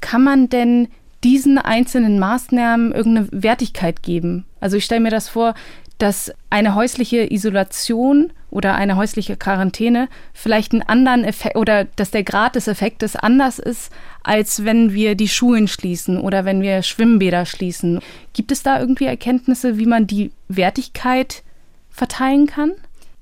kann 0.00 0.24
man 0.24 0.48
denn 0.48 0.88
diesen 1.22 1.58
einzelnen 1.58 2.18
Maßnahmen 2.18 2.92
irgendeine 2.92 3.28
Wertigkeit 3.30 4.02
geben? 4.02 4.46
Also 4.58 4.78
ich 4.78 4.86
stelle 4.86 5.02
mir 5.02 5.10
das 5.10 5.28
vor, 5.28 5.52
dass 5.98 6.32
eine 6.48 6.74
häusliche 6.74 7.30
Isolation 7.30 8.32
oder 8.54 8.74
eine 8.76 8.96
häusliche 8.96 9.36
Quarantäne 9.36 10.08
vielleicht 10.32 10.72
einen 10.72 10.82
anderen 10.82 11.24
Effekt 11.24 11.56
oder 11.56 11.84
dass 11.84 12.12
der 12.12 12.22
Grad 12.22 12.54
des 12.54 12.68
Effektes 12.68 13.16
anders 13.16 13.58
ist, 13.58 13.92
als 14.22 14.64
wenn 14.64 14.94
wir 14.94 15.16
die 15.16 15.28
Schulen 15.28 15.66
schließen 15.66 16.18
oder 16.20 16.44
wenn 16.44 16.62
wir 16.62 16.82
Schwimmbäder 16.82 17.46
schließen. 17.46 18.00
Gibt 18.32 18.52
es 18.52 18.62
da 18.62 18.78
irgendwie 18.78 19.06
Erkenntnisse, 19.06 19.76
wie 19.76 19.86
man 19.86 20.06
die 20.06 20.30
Wertigkeit 20.48 21.42
verteilen 21.90 22.46
kann? 22.46 22.72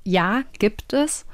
Ja, 0.04 0.42
gibt 0.58 0.92
es. 0.92 1.24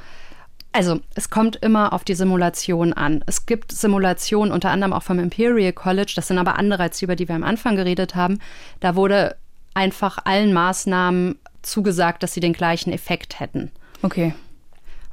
Also, 0.70 1.00
es 1.14 1.28
kommt 1.30 1.56
immer 1.56 1.92
auf 1.92 2.04
die 2.04 2.14
Simulation 2.14 2.92
an. 2.92 3.24
Es 3.26 3.46
gibt 3.46 3.72
Simulationen 3.72 4.52
unter 4.52 4.70
anderem 4.70 4.92
auch 4.92 5.02
vom 5.02 5.18
Imperial 5.18 5.72
College, 5.72 6.12
das 6.14 6.28
sind 6.28 6.38
aber 6.38 6.56
andere 6.56 6.84
als 6.84 6.98
die, 6.98 7.06
über 7.06 7.16
die 7.16 7.26
wir 7.26 7.34
am 7.34 7.42
Anfang 7.42 7.74
geredet 7.74 8.14
haben. 8.14 8.38
Da 8.78 8.94
wurde 8.94 9.34
einfach 9.74 10.18
allen 10.24 10.52
Maßnahmen 10.52 11.37
zugesagt, 11.62 12.22
dass 12.22 12.34
sie 12.34 12.40
den 12.40 12.52
gleichen 12.52 12.92
Effekt 12.92 13.40
hätten. 13.40 13.72
Okay. 14.02 14.34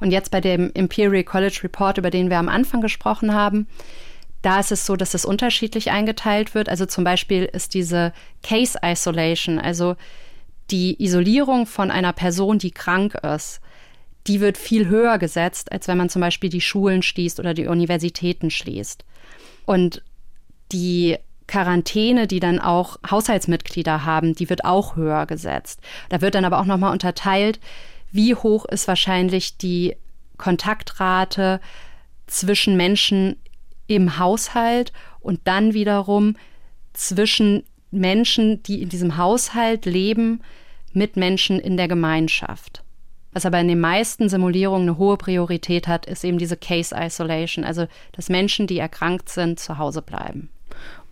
Und 0.00 0.10
jetzt 0.10 0.30
bei 0.30 0.40
dem 0.40 0.70
Imperial 0.74 1.24
College 1.24 1.60
Report, 1.64 1.98
über 1.98 2.10
den 2.10 2.30
wir 2.30 2.38
am 2.38 2.48
Anfang 2.48 2.80
gesprochen 2.80 3.34
haben, 3.34 3.66
da 4.42 4.60
ist 4.60 4.70
es 4.70 4.86
so, 4.86 4.96
dass 4.96 5.14
es 5.14 5.24
unterschiedlich 5.24 5.90
eingeteilt 5.90 6.54
wird. 6.54 6.68
Also 6.68 6.86
zum 6.86 7.02
Beispiel 7.02 7.44
ist 7.44 7.74
diese 7.74 8.12
Case 8.42 8.78
Isolation, 8.84 9.58
also 9.58 9.96
die 10.70 11.02
Isolierung 11.02 11.66
von 11.66 11.90
einer 11.90 12.12
Person, 12.12 12.58
die 12.58 12.70
krank 12.70 13.14
ist, 13.14 13.60
die 14.26 14.40
wird 14.40 14.58
viel 14.58 14.88
höher 14.88 15.18
gesetzt, 15.18 15.72
als 15.72 15.88
wenn 15.88 15.98
man 15.98 16.08
zum 16.08 16.20
Beispiel 16.20 16.50
die 16.50 16.60
Schulen 16.60 17.02
schließt 17.02 17.40
oder 17.40 17.54
die 17.54 17.66
Universitäten 17.66 18.50
schließt. 18.50 19.04
Und 19.64 20.02
die 20.72 21.16
Quarantäne, 21.46 22.26
die 22.26 22.40
dann 22.40 22.58
auch 22.58 22.98
Haushaltsmitglieder 23.08 24.04
haben, 24.04 24.34
die 24.34 24.50
wird 24.50 24.64
auch 24.64 24.96
höher 24.96 25.26
gesetzt. 25.26 25.80
Da 26.08 26.20
wird 26.20 26.34
dann 26.34 26.44
aber 26.44 26.58
auch 26.60 26.64
nochmal 26.64 26.92
unterteilt, 26.92 27.60
wie 28.12 28.34
hoch 28.34 28.64
ist 28.66 28.88
wahrscheinlich 28.88 29.56
die 29.58 29.96
Kontaktrate 30.36 31.60
zwischen 32.26 32.76
Menschen 32.76 33.36
im 33.86 34.18
Haushalt 34.18 34.92
und 35.20 35.40
dann 35.44 35.74
wiederum 35.74 36.36
zwischen 36.92 37.64
Menschen, 37.90 38.62
die 38.62 38.82
in 38.82 38.88
diesem 38.88 39.16
Haushalt 39.16 39.86
leben, 39.86 40.40
mit 40.92 41.16
Menschen 41.16 41.60
in 41.60 41.76
der 41.76 41.88
Gemeinschaft. 41.88 42.82
Was 43.32 43.44
aber 43.44 43.60
in 43.60 43.68
den 43.68 43.80
meisten 43.80 44.30
Simulierungen 44.30 44.88
eine 44.88 44.98
hohe 44.98 45.18
Priorität 45.18 45.88
hat, 45.88 46.06
ist 46.06 46.24
eben 46.24 46.38
diese 46.38 46.56
Case 46.56 46.94
Isolation, 46.98 47.64
also 47.64 47.86
dass 48.12 48.30
Menschen, 48.30 48.66
die 48.66 48.78
erkrankt 48.78 49.28
sind, 49.28 49.60
zu 49.60 49.76
Hause 49.76 50.00
bleiben. 50.00 50.48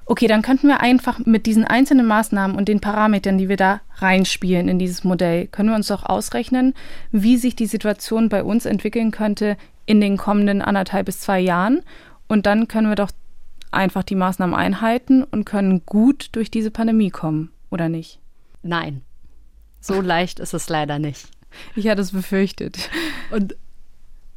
Okay, 0.07 0.27
dann 0.27 0.43
könnten 0.43 0.69
wir 0.69 0.81
einfach 0.81 1.19
mit 1.25 1.47
diesen 1.47 1.65
einzelnen 1.65 2.07
Maßnahmen 2.07 2.57
und 2.57 2.69
den 2.69 2.81
Parametern, 2.81 3.39
die 3.39 3.49
wir 3.49 3.57
da 3.57 3.81
reinspielen 3.97 4.69
in 4.69 4.79
dieses 4.79 5.03
Modell, 5.03 5.47
können 5.47 5.71
wir 5.71 5.77
uns 5.77 5.89
doch 5.89 6.05
ausrechnen, 6.05 6.75
wie 7.11 7.39
sich 7.39 7.57
die 7.57 7.67
Situation 7.67 8.29
bei 8.29 8.45
uns 8.45 8.67
entwickeln 8.67 9.11
könnte 9.11 9.57
in 9.87 10.01
den 10.01 10.17
kommenden 10.19 10.61
anderthalb 10.61 11.07
bis 11.07 11.21
zwei 11.21 11.41
Jahren. 11.41 11.83
Und 12.29 12.45
dann 12.47 12.69
können 12.69 12.89
wir 12.89 12.97
doch 12.97 13.11
einfach 13.71 14.03
die 14.03 14.15
Maßnahmen 14.15 14.55
einhalten 14.55 15.25
und 15.25 15.47
können 15.47 15.85
gut 15.87 16.29
durch 16.33 16.51
diese 16.51 16.71
Pandemie 16.71 17.11
kommen, 17.11 17.51
oder 17.71 17.89
nicht? 17.89 18.19
Nein. 18.63 19.03
So 19.81 20.01
leicht 20.03 20.39
ist 20.39 20.55
es 20.55 20.69
leider 20.69 20.99
nicht. 20.99 21.29
Ich 21.77 21.89
hatte 21.89 22.03
es 22.03 22.13
befürchtet. 22.13 22.91
Und 23.31 23.57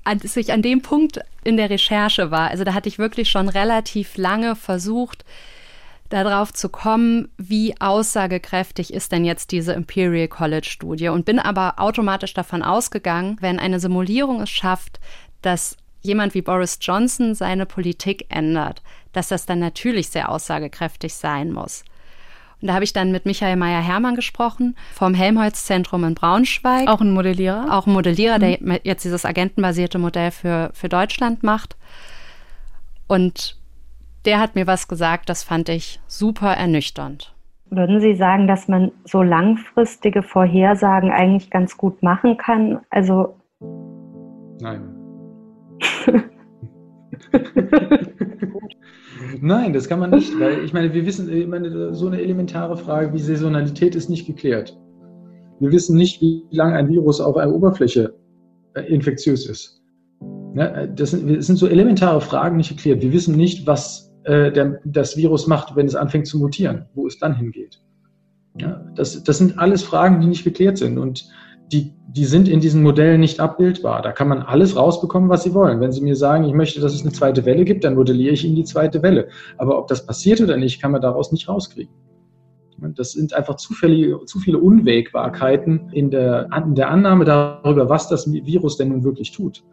als 0.03 0.37
ich 0.37 0.53
an 0.53 0.61
dem 0.61 0.81
Punkt 0.81 1.19
in 1.43 1.57
der 1.57 1.69
Recherche 1.69 2.31
war, 2.31 2.49
also 2.49 2.63
da 2.63 2.73
hatte 2.73 2.87
ich 2.87 2.99
wirklich 2.99 3.29
schon 3.29 3.49
relativ 3.49 4.15
lange 4.15 4.55
versucht, 4.55 5.25
darauf 6.09 6.53
zu 6.53 6.69
kommen, 6.69 7.29
wie 7.37 7.79
aussagekräftig 7.79 8.93
ist 8.93 9.11
denn 9.11 9.25
jetzt 9.25 9.51
diese 9.51 9.73
Imperial 9.73 10.27
College 10.27 10.67
Studie 10.69 11.09
und 11.09 11.25
bin 11.25 11.39
aber 11.39 11.75
automatisch 11.77 12.33
davon 12.33 12.63
ausgegangen, 12.63 13.37
wenn 13.41 13.59
eine 13.59 13.79
Simulierung 13.79 14.41
es 14.41 14.49
schafft, 14.49 14.99
dass 15.41 15.77
jemand 16.01 16.33
wie 16.33 16.41
Boris 16.41 16.79
Johnson 16.81 17.35
seine 17.35 17.65
Politik 17.65 18.25
ändert, 18.29 18.81
dass 19.11 19.27
das 19.27 19.45
dann 19.45 19.59
natürlich 19.59 20.09
sehr 20.09 20.29
aussagekräftig 20.29 21.13
sein 21.13 21.51
muss. 21.51 21.83
Und 22.61 22.69
da 22.69 22.73
habe 22.73 22.83
ich 22.83 22.93
dann 22.93 23.11
mit 23.11 23.25
Michael 23.25 23.55
Meyer-Hermann 23.55 24.15
gesprochen 24.15 24.75
vom 24.93 25.13
Helmholtz-Zentrum 25.13 26.03
in 26.05 26.15
Braunschweig. 26.15 26.87
Auch 26.87 27.01
ein 27.01 27.11
Modellierer? 27.11 27.67
Auch 27.71 27.85
ein 27.85 27.93
Modellierer, 27.93 28.37
mhm. 28.37 28.65
der 28.65 28.79
jetzt 28.83 29.05
dieses 29.05 29.25
agentenbasierte 29.25 29.99
Modell 29.99 30.31
für, 30.31 30.71
für 30.73 30.89
Deutschland 30.89 31.43
macht. 31.43 31.75
Und 33.05 33.57
der 34.27 34.39
hat 34.39 34.53
mir 34.55 34.67
was 34.67 34.87
gesagt, 34.89 35.29
das 35.29 35.41
fand 35.43 35.69
ich 35.69 35.99
super 36.05 36.51
ernüchternd. 36.51 37.33
Würden 37.69 37.99
Sie 38.01 38.13
sagen, 38.13 38.45
dass 38.47 38.67
man 38.67 38.91
so 39.05 39.23
langfristige 39.23 40.21
Vorhersagen 40.21 41.11
eigentlich 41.11 41.49
ganz 41.49 41.77
gut 41.77 42.03
machen 42.03 42.37
kann? 42.37 42.81
Also. 42.89 43.35
Nein. 44.59 44.93
Nein, 49.41 49.73
das 49.73 49.87
kann 49.87 49.99
man 49.99 50.09
nicht, 50.11 50.37
weil 50.39 50.63
ich 50.63 50.73
meine, 50.73 50.93
wir 50.93 51.05
wissen, 51.05 51.31
ich 51.31 51.47
meine, 51.47 51.93
so 51.93 52.07
eine 52.07 52.21
elementare 52.21 52.75
Frage 52.77 53.13
wie 53.13 53.19
Saisonalität 53.19 53.95
ist 53.95 54.09
nicht 54.09 54.27
geklärt. 54.27 54.77
Wir 55.59 55.71
wissen 55.71 55.95
nicht, 55.97 56.21
wie 56.21 56.43
lange 56.51 56.75
ein 56.75 56.89
Virus 56.89 57.21
auf 57.21 57.37
einer 57.37 57.53
Oberfläche 57.53 58.13
äh, 58.75 58.81
infektiös 58.93 59.47
ist. 59.47 59.81
das, 60.53 61.11
sind, 61.11 61.33
das 61.37 61.47
sind 61.47 61.55
so 61.57 61.67
elementare 61.67 62.19
Fragen 62.21 62.57
nicht 62.57 62.69
geklärt. 62.69 63.01
Wir 63.01 63.13
wissen 63.13 63.35
nicht, 63.35 63.65
was 63.67 64.06
äh, 64.27 64.51
der, 64.51 64.81
das 64.83 65.15
Virus 65.15 65.47
macht, 65.47 65.75
wenn 65.75 65.85
es 65.85 65.95
anfängt 65.95 66.27
zu 66.27 66.37
mutieren, 66.37 66.85
wo 66.93 67.07
es 67.07 67.17
dann 67.17 67.33
hingeht. 67.33 67.81
Ja, 68.59 68.81
das, 68.95 69.23
das 69.23 69.37
sind 69.37 69.57
alles 69.57 69.83
Fragen, 69.83 70.19
die 70.19 70.27
nicht 70.27 70.43
geklärt 70.43 70.77
sind 70.77 70.97
und 70.97 71.29
die, 71.71 71.93
die 72.09 72.25
sind 72.25 72.47
in 72.47 72.59
diesen 72.59 72.83
Modellen 72.83 73.21
nicht 73.21 73.39
abbildbar. 73.39 74.01
Da 74.01 74.11
kann 74.11 74.27
man 74.27 74.41
alles 74.41 74.75
rausbekommen, 74.75 75.29
was 75.29 75.43
Sie 75.43 75.53
wollen. 75.53 75.79
Wenn 75.79 75.91
Sie 75.91 76.01
mir 76.01 76.15
sagen, 76.15 76.43
ich 76.43 76.53
möchte, 76.53 76.81
dass 76.81 76.93
es 76.93 77.01
eine 77.01 77.11
zweite 77.11 77.45
Welle 77.45 77.65
gibt, 77.65 77.83
dann 77.83 77.95
modelliere 77.95 78.33
ich 78.33 78.43
Ihnen 78.43 78.55
die 78.55 78.63
zweite 78.63 79.01
Welle. 79.01 79.29
Aber 79.57 79.77
ob 79.77 79.87
das 79.87 80.05
passiert 80.05 80.41
oder 80.41 80.57
nicht, 80.57 80.81
kann 80.81 80.91
man 80.91 81.01
daraus 81.01 81.31
nicht 81.31 81.47
rauskriegen. 81.47 81.93
Das 82.95 83.13
sind 83.13 83.33
einfach 83.33 83.55
zu 83.55 83.73
viele, 83.73 84.25
zu 84.25 84.39
viele 84.39 84.59
Unwägbarkeiten 84.59 85.89
in 85.91 86.11
der, 86.11 86.49
in 86.65 86.75
der 86.75 86.89
Annahme 86.89 87.25
darüber, 87.25 87.89
was 87.89 88.07
das 88.07 88.31
Virus 88.31 88.77
denn 88.77 88.89
nun 88.89 89.03
wirklich 89.03 89.31
tut 89.31 89.63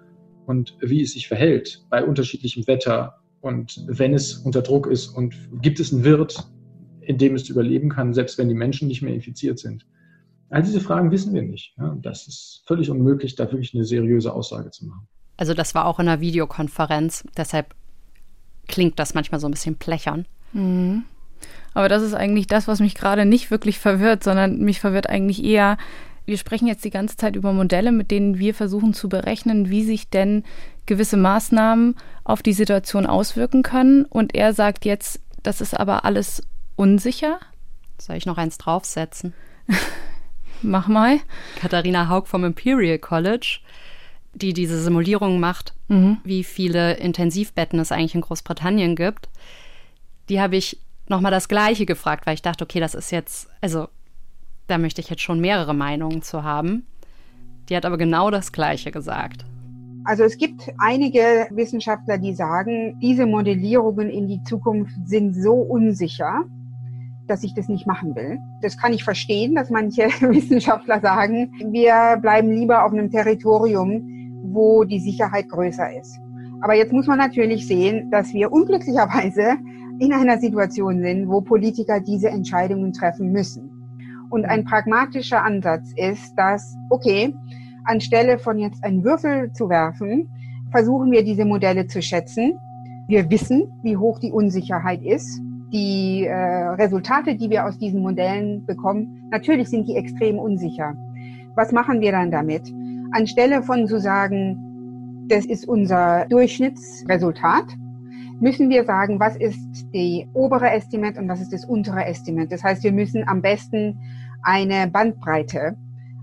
und 0.47 0.77
wie 0.81 1.03
es 1.03 1.13
sich 1.13 1.29
verhält 1.29 1.85
bei 1.91 2.05
unterschiedlichem 2.05 2.67
Wetter 2.67 3.15
und 3.45 3.85
wenn 3.87 4.15
es 4.15 4.35
unter 4.35 4.63
Druck 4.63 4.87
ist 4.87 5.09
und 5.09 5.35
gibt 5.61 5.79
es 5.79 5.93
einen 5.93 6.05
Wirt, 6.05 6.47
in 7.03 7.19
dem 7.19 7.35
es 7.35 7.49
überleben 7.49 7.91
kann, 7.91 8.15
selbst 8.15 8.39
wenn 8.39 8.49
die 8.49 8.55
Menschen 8.55 8.89
nicht 8.89 9.03
mehr 9.03 9.15
infiziert 9.15 9.59
sind. 9.59 9.87
All 10.49 10.63
diese 10.63 10.81
Fragen 10.81 11.11
wissen 11.11 11.35
wir 11.35 11.43
nicht. 11.43 11.75
Ja, 11.77 11.97
das 12.01 12.27
ist 12.27 12.63
völlig 12.67 12.91
unmöglich, 12.91 13.35
da 13.35 13.45
wirklich 13.45 13.75
eine 13.75 13.85
seriöse 13.85 14.33
Aussage 14.33 14.71
zu 14.71 14.87
machen. 14.87 15.07
Also 15.37 15.53
das 15.53 15.75
war 15.75 15.85
auch 15.87 15.99
in 16.01 16.09
einer 16.09 16.21
Videokonferenz, 16.21 17.25
deshalb 17.37 17.75
klingt 18.69 18.99
das 18.99 19.15
manchmal 19.15 19.41
so 19.41 19.49
ein 19.49 19.51
bisschen 19.51 19.77
plechern. 19.77 20.27
Mhm. 20.53 21.03
Aber 21.75 21.89
das 21.89 22.03
ist 22.03 22.15
eigentlich 22.15 22.47
das, 22.47 22.69
was 22.69 22.81
mich 22.81 22.95
gerade 22.95 23.27
nicht 23.27 23.51
wirklich 23.51 23.79
verwirrt, 23.79 24.23
sondern 24.23 24.61
mich 24.61 24.81
verwirrt 24.81 25.09
eigentlich 25.09 25.45
eher, 25.45 25.77
wir 26.27 26.39
sprechen 26.39 26.67
jetzt 26.67 26.85
die 26.85 26.91
ganze 26.91 27.17
Zeit 27.17 27.37
über 27.37 27.53
Modelle, 27.53 27.93
mit 27.93 28.11
denen 28.11 28.39
wir 28.39 28.55
versuchen 28.55 28.95
zu 28.95 29.09
berechnen, 29.09 29.71
wie 29.71 29.85
sich 29.85 30.09
denn 30.09 30.45
gewisse 30.87 31.17
Maßnahmen 31.17 31.97
auf 32.25 32.43
die 32.43 32.53
Situation 32.53 33.07
auswirken 33.07 33.63
können. 33.63 34.05
Und 34.05 34.35
er 34.35 34.53
sagt 34.55 34.85
jetzt, 34.85 35.21
das 35.43 35.61
ist 35.61 35.79
aber 35.79 36.05
alles 36.05 36.43
unsicher. 36.77 37.39
Soll 37.99 38.17
ich 38.17 38.27
noch 38.27 38.39
eins 38.39 38.59
draufsetzen? 38.59 39.35
Mach 40.63 40.89
mal. 40.89 41.21
Katharina 41.57 42.09
Haug 42.09 42.27
vom 42.27 42.45
Imperial 42.45 42.99
College, 42.99 43.61
die 44.33 44.55
diese 44.55 44.83
Simulierung 44.83 45.41
macht, 45.41 45.75
mhm. 45.89 46.19
wie 46.25 46.43
viele 46.43 46.95
Intensivbetten 46.95 47.79
es 47.79 47.93
eigentlich 47.93 48.15
in 48.15 48.23
Großbritannien 48.23 48.97
gibt. 48.97 49.29
Die 50.31 50.41
habe 50.41 50.57
ich 50.57 50.79
nochmal 51.07 51.33
das 51.33 51.49
Gleiche 51.49 51.85
gefragt, 51.85 52.27
weil 52.27 52.35
ich 52.35 52.43
dachte, 52.43 52.65
okay, 52.65 52.81
das 52.81 52.95
ist 52.95 53.13
jetzt, 53.13 53.49
also 53.61 53.89
da 54.67 54.79
möchte 54.79 55.01
ich 55.01 55.11
jetzt 55.11 55.23
schon 55.23 55.41
mehrere 55.41 55.75
Meinungen 55.75 56.23
zu 56.23 56.43
haben. 56.43 56.87
Die 57.69 57.77
hat 57.77 57.87
aber 57.87 57.99
genau 57.99 58.31
das 58.31 58.53
Gleiche 58.53 58.91
gesagt. 58.91 59.45
Also 60.05 60.23
es 60.25 60.37
gibt 60.37 60.71
einige 60.79 61.49
Wissenschaftler, 61.51 62.19
die 62.19 62.35
sagen, 62.35 62.99
diese 63.01 63.25
Modellierungen 63.25 64.11
in 64.11 64.29
die 64.29 64.43
Zukunft 64.45 64.95
sind 65.07 65.35
so 65.35 65.55
unsicher, 65.55 66.45
dass 67.27 67.43
ich 67.43 67.55
das 67.55 67.69
nicht 67.69 67.87
machen 67.87 68.15
will. 68.15 68.39
Das 68.61 68.77
kann 68.77 68.93
ich 68.93 69.03
verstehen, 69.03 69.55
dass 69.55 69.71
manche 69.71 70.03
Wissenschaftler 70.21 71.01
sagen, 71.01 71.51
wir 71.73 72.19
bleiben 72.21 72.51
lieber 72.53 72.85
auf 72.85 72.93
einem 72.93 73.11
Territorium, 73.11 74.43
wo 74.53 74.85
die 74.85 75.01
Sicherheit 75.01 75.49
größer 75.49 75.99
ist. 75.99 76.19
Aber 76.61 76.75
jetzt 76.75 76.93
muss 76.93 77.07
man 77.07 77.19
natürlich 77.19 77.67
sehen, 77.67 78.11
dass 78.11 78.33
wir 78.35 78.53
unglücklicherweise 78.53 79.57
in 80.01 80.13
einer 80.13 80.39
Situation 80.39 81.01
sind, 81.01 81.29
wo 81.29 81.41
Politiker 81.41 82.01
diese 82.01 82.29
Entscheidungen 82.29 82.93
treffen 82.93 83.33
müssen. 83.33 83.74
Und 84.31 84.45
ein 84.45 84.65
pragmatischer 84.65 85.43
Ansatz 85.43 85.93
ist, 85.97 86.35
dass, 86.37 86.77
okay, 86.91 87.35
anstelle 87.85 88.39
von 88.39 88.59
jetzt 88.59 88.83
einen 88.83 89.05
Würfel 89.05 89.53
zu 89.53 89.69
werfen, 89.69 90.29
versuchen 90.71 91.11
wir 91.13 91.23
diese 91.23 91.45
Modelle 91.45 91.87
zu 91.87 92.03
schätzen. 92.03 92.59
Wir 93.07 93.31
wissen, 93.31 93.71
wie 93.83 93.97
hoch 93.97 94.19
die 94.19 94.33
Unsicherheit 94.33 95.03
ist. 95.03 95.41
Die 95.73 96.25
äh, 96.25 96.35
Resultate, 96.35 97.37
die 97.37 97.51
wir 97.51 97.67
aus 97.67 97.79
diesen 97.79 98.01
Modellen 98.03 98.65
bekommen, 98.65 99.29
natürlich 99.31 99.69
sind 99.69 99.89
die 99.89 99.97
extrem 99.97 100.39
unsicher. 100.39 100.95
Was 101.55 101.73
machen 101.73 102.01
wir 102.01 102.13
dann 102.13 102.31
damit? 102.31 102.73
Anstelle 103.13 103.63
von 103.63 103.87
zu 103.87 104.01
sagen, 104.01 105.27
das 105.29 105.47
ist 105.47 105.69
unser 105.69 106.27
Durchschnittsresultat, 106.29 107.77
müssen 108.41 108.69
wir 108.69 108.85
sagen, 108.85 109.21
was 109.21 109.37
ist 109.37 109.87
die 109.95 110.29
obere 110.35 110.71
Estimate 110.71 111.19
und 111.21 111.29
was 111.29 111.41
ist 111.41 111.53
das 111.53 111.65
untere 111.65 112.05
Estimate. 112.05 112.49
Das 112.49 112.63
heißt, 112.63 112.83
wir 112.83 112.93
müssen 112.93 113.27
am 113.27 113.43
besten 113.43 113.99
eine 114.43 114.89
Bandbreite 114.89 115.77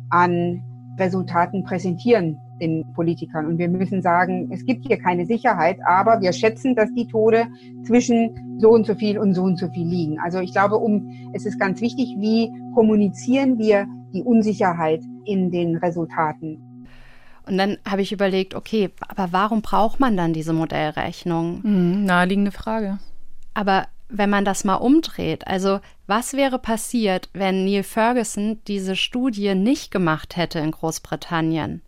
an 0.09 0.63
Resultaten 0.97 1.63
präsentieren 1.63 2.37
den 2.61 2.85
Politikern. 2.93 3.47
Und 3.47 3.57
wir 3.57 3.67
müssen 3.67 4.01
sagen, 4.01 4.49
es 4.51 4.65
gibt 4.65 4.85
hier 4.85 4.97
keine 4.97 5.25
Sicherheit, 5.25 5.77
aber 5.85 6.21
wir 6.21 6.31
schätzen, 6.31 6.75
dass 6.75 6.93
die 6.93 7.07
Tode 7.07 7.47
zwischen 7.83 8.59
so 8.59 8.69
und 8.69 8.85
so 8.85 8.93
viel 8.93 9.17
und 9.17 9.33
so 9.33 9.43
und 9.43 9.57
so 9.57 9.67
viel 9.69 9.87
liegen. 9.87 10.19
Also 10.19 10.39
ich 10.39 10.53
glaube, 10.53 10.77
um, 10.77 11.31
es 11.33 11.45
ist 11.45 11.59
ganz 11.59 11.81
wichtig, 11.81 12.15
wie 12.19 12.51
kommunizieren 12.75 13.57
wir 13.57 13.87
die 14.13 14.21
Unsicherheit 14.21 15.01
in 15.25 15.49
den 15.49 15.77
Resultaten. 15.77 16.61
Und 17.51 17.57
dann 17.57 17.77
habe 17.85 18.01
ich 18.01 18.13
überlegt, 18.13 18.55
okay, 18.55 18.91
aber 19.09 19.33
warum 19.33 19.61
braucht 19.61 19.99
man 19.99 20.15
dann 20.15 20.31
diese 20.31 20.53
Modellrechnung? 20.53 21.59
Mhm, 21.63 22.05
naheliegende 22.05 22.53
Frage. 22.53 22.97
Aber 23.53 23.87
wenn 24.07 24.29
man 24.29 24.45
das 24.45 24.63
mal 24.63 24.75
umdreht, 24.75 25.45
also 25.47 25.81
was 26.07 26.31
wäre 26.31 26.59
passiert, 26.59 27.29
wenn 27.33 27.65
Neil 27.65 27.83
Ferguson 27.83 28.61
diese 28.67 28.95
Studie 28.95 29.53
nicht 29.53 29.91
gemacht 29.91 30.37
hätte 30.37 30.59
in 30.59 30.71
Großbritannien? 30.71 31.81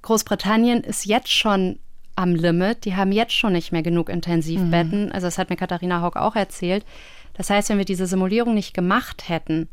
Großbritannien 0.00 0.82
ist 0.82 1.04
jetzt 1.04 1.30
schon 1.30 1.78
am 2.16 2.34
Limit, 2.34 2.86
die 2.86 2.96
haben 2.96 3.12
jetzt 3.12 3.34
schon 3.34 3.52
nicht 3.52 3.70
mehr 3.70 3.82
genug 3.82 4.08
Intensivbetten. 4.08 5.06
Mhm. 5.06 5.12
Also 5.12 5.26
das 5.26 5.36
hat 5.36 5.50
mir 5.50 5.56
Katharina 5.56 6.00
Haug 6.00 6.16
auch 6.16 6.36
erzählt. 6.36 6.86
Das 7.34 7.50
heißt, 7.50 7.68
wenn 7.68 7.78
wir 7.78 7.84
diese 7.84 8.06
Simulierung 8.06 8.54
nicht 8.54 8.72
gemacht 8.72 9.28
hätten, 9.28 9.68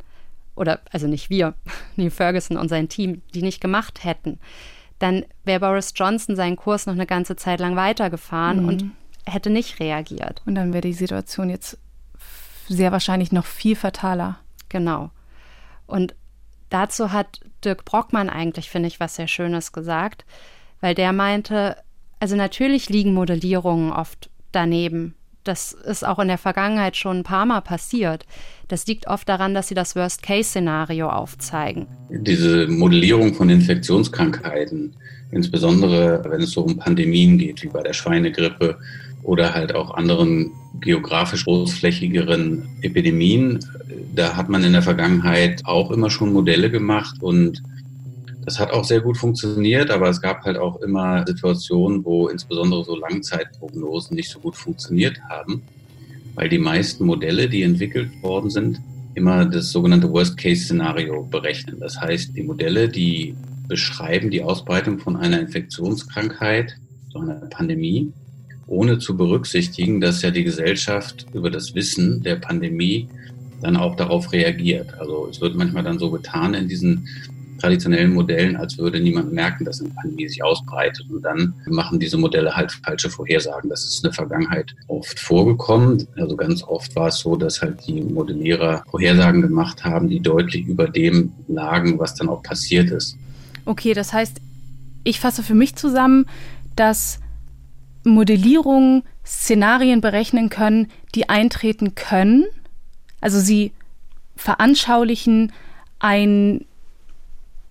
oder 0.59 0.81
also 0.91 1.07
nicht 1.07 1.29
wir, 1.29 1.55
Neil 1.95 2.11
Ferguson 2.11 2.57
und 2.57 2.69
sein 2.69 2.89
Team, 2.89 3.21
die 3.33 3.41
nicht 3.41 3.61
gemacht 3.61 4.03
hätten, 4.03 4.39
dann 4.99 5.25
wäre 5.45 5.61
Boris 5.61 5.93
Johnson 5.95 6.35
seinen 6.35 6.57
Kurs 6.57 6.85
noch 6.85 6.93
eine 6.93 7.07
ganze 7.07 7.37
Zeit 7.37 7.61
lang 7.61 7.75
weitergefahren 7.77 8.63
mhm. 8.63 8.67
und 8.67 8.91
hätte 9.25 9.49
nicht 9.49 9.79
reagiert. 9.79 10.41
Und 10.45 10.55
dann 10.55 10.73
wäre 10.73 10.81
die 10.81 10.93
Situation 10.93 11.49
jetzt 11.49 11.77
sehr 12.67 12.91
wahrscheinlich 12.91 13.31
noch 13.31 13.45
viel 13.45 13.75
fataler. 13.75 14.39
Genau. 14.67 15.11
Und 15.87 16.13
dazu 16.69 17.11
hat 17.11 17.39
Dirk 17.63 17.85
Brockmann 17.85 18.29
eigentlich, 18.29 18.69
finde 18.69 18.87
ich, 18.87 18.99
was 18.99 19.15
sehr 19.15 19.27
Schönes 19.27 19.71
gesagt, 19.71 20.25
weil 20.81 20.93
der 20.93 21.13
meinte, 21.13 21.77
also 22.19 22.35
natürlich 22.35 22.89
liegen 22.89 23.13
Modellierungen 23.13 23.91
oft 23.91 24.29
daneben. 24.51 25.15
Das 25.43 25.71
ist 25.71 26.05
auch 26.05 26.19
in 26.19 26.27
der 26.27 26.37
Vergangenheit 26.37 26.97
schon 26.97 27.17
ein 27.17 27.23
paar 27.23 27.45
Mal 27.45 27.61
passiert. 27.61 28.25
Das 28.67 28.85
liegt 28.87 29.07
oft 29.07 29.27
daran, 29.27 29.53
dass 29.53 29.67
sie 29.67 29.75
das 29.75 29.95
Worst-Case-Szenario 29.95 31.09
aufzeigen. 31.09 31.87
Diese 32.09 32.67
Modellierung 32.67 33.33
von 33.33 33.49
Infektionskrankheiten, 33.49 34.95
insbesondere 35.31 36.23
wenn 36.29 36.41
es 36.41 36.51
so 36.51 36.61
um 36.61 36.77
Pandemien 36.77 37.37
geht, 37.37 37.63
wie 37.63 37.69
bei 37.69 37.81
der 37.81 37.93
Schweinegrippe 37.93 38.77
oder 39.23 39.53
halt 39.53 39.73
auch 39.73 39.91
anderen 39.91 40.51
geografisch 40.81 41.45
großflächigeren 41.45 42.67
Epidemien. 42.81 43.59
Da 44.15 44.35
hat 44.35 44.49
man 44.49 44.63
in 44.63 44.73
der 44.73 44.81
Vergangenheit 44.81 45.65
auch 45.65 45.91
immer 45.91 46.09
schon 46.09 46.33
Modelle 46.33 46.69
gemacht 46.69 47.17
und 47.21 47.63
das 48.45 48.59
hat 48.59 48.71
auch 48.71 48.83
sehr 48.83 49.01
gut 49.01 49.17
funktioniert, 49.17 49.91
aber 49.91 50.09
es 50.09 50.21
gab 50.21 50.43
halt 50.43 50.57
auch 50.57 50.81
immer 50.81 51.25
Situationen, 51.27 52.03
wo 52.03 52.27
insbesondere 52.29 52.83
so 52.83 52.95
Langzeitprognosen 52.95 54.15
nicht 54.15 54.29
so 54.29 54.39
gut 54.39 54.55
funktioniert 54.55 55.19
haben, 55.29 55.61
weil 56.35 56.49
die 56.49 56.57
meisten 56.57 57.05
Modelle, 57.05 57.49
die 57.49 57.63
entwickelt 57.63 58.09
worden 58.21 58.49
sind, 58.49 58.81
immer 59.15 59.45
das 59.45 59.71
sogenannte 59.71 60.09
Worst-Case-Szenario 60.11 61.23
berechnen. 61.23 61.77
Das 61.79 61.99
heißt, 61.99 62.35
die 62.35 62.43
Modelle, 62.43 62.87
die 62.87 63.35
beschreiben 63.67 64.31
die 64.31 64.41
Ausbreitung 64.41 64.99
von 64.99 65.17
einer 65.17 65.39
Infektionskrankheit, 65.39 66.75
so 67.11 67.19
einer 67.19 67.35
Pandemie, 67.35 68.11
ohne 68.67 68.99
zu 68.99 69.17
berücksichtigen, 69.17 69.99
dass 69.99 70.21
ja 70.21 70.31
die 70.31 70.43
Gesellschaft 70.43 71.25
über 71.33 71.49
das 71.49 71.75
Wissen 71.75 72.21
der 72.23 72.35
Pandemie 72.37 73.09
dann 73.61 73.75
auch 73.75 73.95
darauf 73.95 74.31
reagiert. 74.31 74.93
Also 74.99 75.27
es 75.29 75.41
wird 75.41 75.55
manchmal 75.55 75.83
dann 75.83 75.99
so 75.99 76.09
getan 76.11 76.53
in 76.53 76.67
diesen 76.67 77.07
traditionellen 77.59 78.13
Modellen, 78.13 78.55
als 78.55 78.77
würde 78.77 78.99
niemand 78.99 79.31
merken, 79.31 79.65
dass 79.65 79.81
eine 79.81 79.89
Pandemie 79.89 80.27
sich 80.27 80.43
ausbreitet. 80.43 81.05
Und 81.09 81.21
dann 81.21 81.53
machen 81.67 81.99
diese 81.99 82.17
Modelle 82.17 82.55
halt 82.55 82.71
falsche 82.71 83.09
Vorhersagen. 83.09 83.69
Das 83.69 83.83
ist 83.83 83.97
in 83.97 84.03
der 84.03 84.13
Vergangenheit 84.13 84.73
oft 84.87 85.19
vorgekommen. 85.19 86.07
Also 86.15 86.35
ganz 86.35 86.63
oft 86.63 86.95
war 86.95 87.07
es 87.07 87.19
so, 87.19 87.35
dass 87.35 87.61
halt 87.61 87.85
die 87.85 88.01
Modellierer 88.01 88.83
Vorhersagen 88.89 89.41
gemacht 89.41 89.83
haben, 89.83 90.09
die 90.09 90.19
deutlich 90.19 90.65
über 90.65 90.87
dem 90.87 91.33
lagen, 91.47 91.99
was 91.99 92.15
dann 92.15 92.29
auch 92.29 92.41
passiert 92.41 92.89
ist. 92.91 93.17
Okay, 93.65 93.93
das 93.93 94.13
heißt, 94.13 94.37
ich 95.03 95.19
fasse 95.19 95.43
für 95.43 95.55
mich 95.55 95.75
zusammen, 95.75 96.25
dass 96.75 97.19
Modellierungen 98.03 99.03
Szenarien 99.25 100.01
berechnen 100.01 100.49
können, 100.49 100.87
die 101.13 101.29
eintreten 101.29 101.93
können. 101.95 102.45
Also 103.21 103.39
sie 103.39 103.73
veranschaulichen 104.35 105.51
ein 105.99 106.65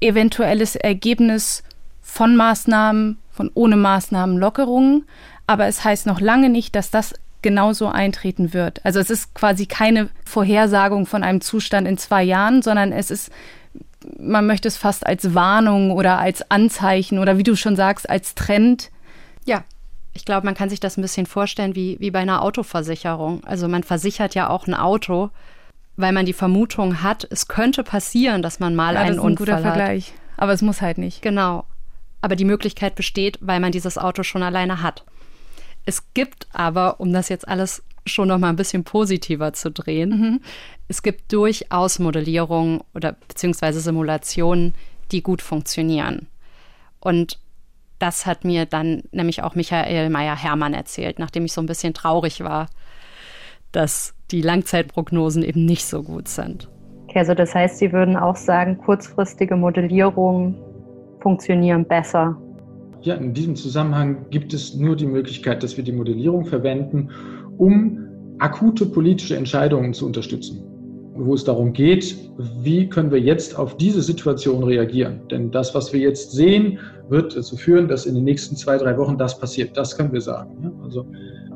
eventuelles 0.01 0.77
Ergebnis 0.77 1.63
von 2.03 2.37
Maßnahmen, 2.37 3.19
von 3.31 3.51
ohne 3.55 3.77
Maßnahmen 3.77 4.39
Lockerungen, 4.39 5.07
aber 5.47 5.67
es 5.67 5.85
heißt 5.85 6.07
noch 6.07 6.21
lange 6.21 6.49
nicht, 6.49 6.75
dass 6.75 6.91
das 6.91 7.15
genauso 7.43 7.89
eintreten 7.89 8.53
wird. 8.53 8.85
Also 8.85 8.99
es 8.99 9.11
ist 9.11 9.35
quasi 9.35 9.67
keine 9.67 10.09
Vorhersagung 10.25 11.07
von 11.07 11.23
einem 11.23 11.41
Zustand 11.41 11.87
in 11.87 11.99
zwei 11.99 12.23
Jahren, 12.23 12.63
sondern 12.63 12.93
es 12.93 13.11
ist, 13.11 13.31
man 14.19 14.47
möchte 14.47 14.69
es 14.69 14.77
fast 14.77 15.07
als 15.07 15.35
Warnung 15.35 15.93
oder 15.93 16.19
als 16.19 16.51
Anzeichen 16.51 17.19
oder 17.19 17.39
wie 17.39 17.45
du 17.45 17.55
schon 17.55 17.77
sagst, 17.77 18.11
als 18.11 18.35
Trend. 18.35 18.91
Ja, 19.45 19.65
ich 20.15 20.25
glaube, 20.25 20.47
man 20.47 20.55
kann 20.55 20.69
sich 20.69 20.81
das 20.81 20.97
ein 20.97 21.03
bisschen 21.03 21.27
vorstellen 21.27 21.77
wie, 21.77 21.97
wie 22.01 22.11
bei 22.11 22.19
einer 22.19 22.43
Autoversicherung. 22.43 23.45
Also 23.45 23.69
man 23.69 23.85
versichert 23.85 24.35
ja 24.35 24.51
auch 24.51 24.67
ein 24.67 24.75
Auto, 24.75 25.31
weil 25.99 26.13
man 26.13 26.25
die 26.27 26.33
Vermutung 26.33 27.03
hat, 27.03 27.27
es 27.29 27.49
könnte 27.49 27.83
passieren, 27.83 28.41
dass 28.41 28.61
man 28.61 28.77
mal 28.77 28.95
ja, 28.95 29.01
einen 29.01 29.09
das 29.09 29.17
ist 29.17 29.23
ein 29.23 29.27
Unfall 29.27 29.47
guter 29.47 29.57
hat. 29.57 29.63
Vergleich. 29.63 30.13
Aber 30.37 30.53
es 30.53 30.63
muss 30.63 30.81
halt 30.81 30.97
nicht. 30.97 31.23
Genau. 31.23 31.65
Aber 32.21 32.37
die 32.37 32.45
Möglichkeit 32.45 32.95
besteht, 32.95 33.37
weil 33.41 33.59
man 33.59 33.73
dieses 33.73 33.99
Auto 33.99 34.23
schon 34.23 34.45
alleine 34.45 34.81
hat. 34.81 35.05
Es 35.85 36.15
gibt 36.15 36.47
aber, 36.53 37.01
um 37.01 37.13
das 37.13 37.29
jetzt 37.29 37.49
alles 37.49 37.83
schon 38.07 38.29
noch 38.29 38.39
mal 38.39 38.49
ein 38.49 38.57
bisschen 38.57 38.85
positiver 38.85 39.53
zu 39.53 39.73
drehen, 39.73 40.11
Mhm. 40.11 40.41
es 40.87 41.03
gibt 41.03 41.33
durchaus 41.33 41.99
Modellierungen 41.99 42.81
oder 42.95 43.17
beziehungsweise 43.27 43.81
Simulationen, 43.81 44.75
die 45.11 45.23
gut 45.23 45.43
funktionieren. 45.43 46.29
Und 47.01 47.41
das 47.99 48.25
hat 48.25 48.45
mir 48.45 48.67
dann 48.67 49.03
nämlich 49.11 49.43
auch 49.43 49.57
Michael 49.57 50.11
Meyer-Hermann 50.11 50.75
erzählt, 50.75 51.19
nachdem 51.19 51.45
ich 51.45 51.53
so 51.53 51.61
ein 51.61 51.67
bisschen 51.67 51.93
traurig 51.93 52.45
war, 52.45 52.69
dass 53.73 54.15
die 54.31 54.43
Langzeitprognosen 54.43 55.43
eben 55.43 55.65
nicht 55.65 55.85
so 55.85 56.03
gut 56.03 56.29
sind. 56.29 56.69
Okay, 57.05 57.21
also 57.21 57.35
das 57.35 57.55
heißt, 57.55 57.79
Sie 57.79 57.93
würden 57.93 58.17
auch 58.17 58.37
sagen, 58.37 58.79
kurzfristige 58.79 59.57
Modellierungen 59.57 60.57
funktionieren 61.21 61.85
besser. 61.87 62.37
Ja, 63.01 63.15
in 63.15 63.33
diesem 63.33 63.57
Zusammenhang 63.57 64.27
gibt 64.31 64.53
es 64.53 64.75
nur 64.75 64.97
die 64.97 65.07
Möglichkeit, 65.07 65.63
dass 65.63 65.77
wir 65.77 65.85
die 65.85 65.93
Modellierung 65.93 66.45
verwenden, 66.45 67.11
um 67.57 68.09
akute 68.39 68.87
politische 68.87 69.37
Entscheidungen 69.37 69.95
zu 69.95 70.07
unterstützen, 70.07 70.63
wo 71.15 71.35
es 71.35 71.45
darum 71.45 71.73
geht, 71.73 72.17
wie 72.61 72.89
können 72.89 73.11
wir 73.11 73.21
jetzt 73.21 73.59
auf 73.59 73.77
diese 73.77 74.03
Situation 74.03 74.63
reagieren. 74.63 75.21
Denn 75.31 75.51
das, 75.51 75.75
was 75.75 75.93
wir 75.93 76.01
jetzt 76.01 76.33
sehen, 76.33 76.79
wird 77.09 77.37
dazu 77.37 77.57
führen, 77.57 77.89
dass 77.89 78.07
in 78.07 78.15
den 78.15 78.25
nächsten 78.25 78.57
zwei, 78.57 78.77
drei 78.77 78.97
Wochen 78.99 79.17
das 79.17 79.39
passiert. 79.39 79.77
Das 79.77 79.97
können 79.97 80.13
wir 80.13 80.21
sagen. 80.21 80.73
Also, 80.83 81.07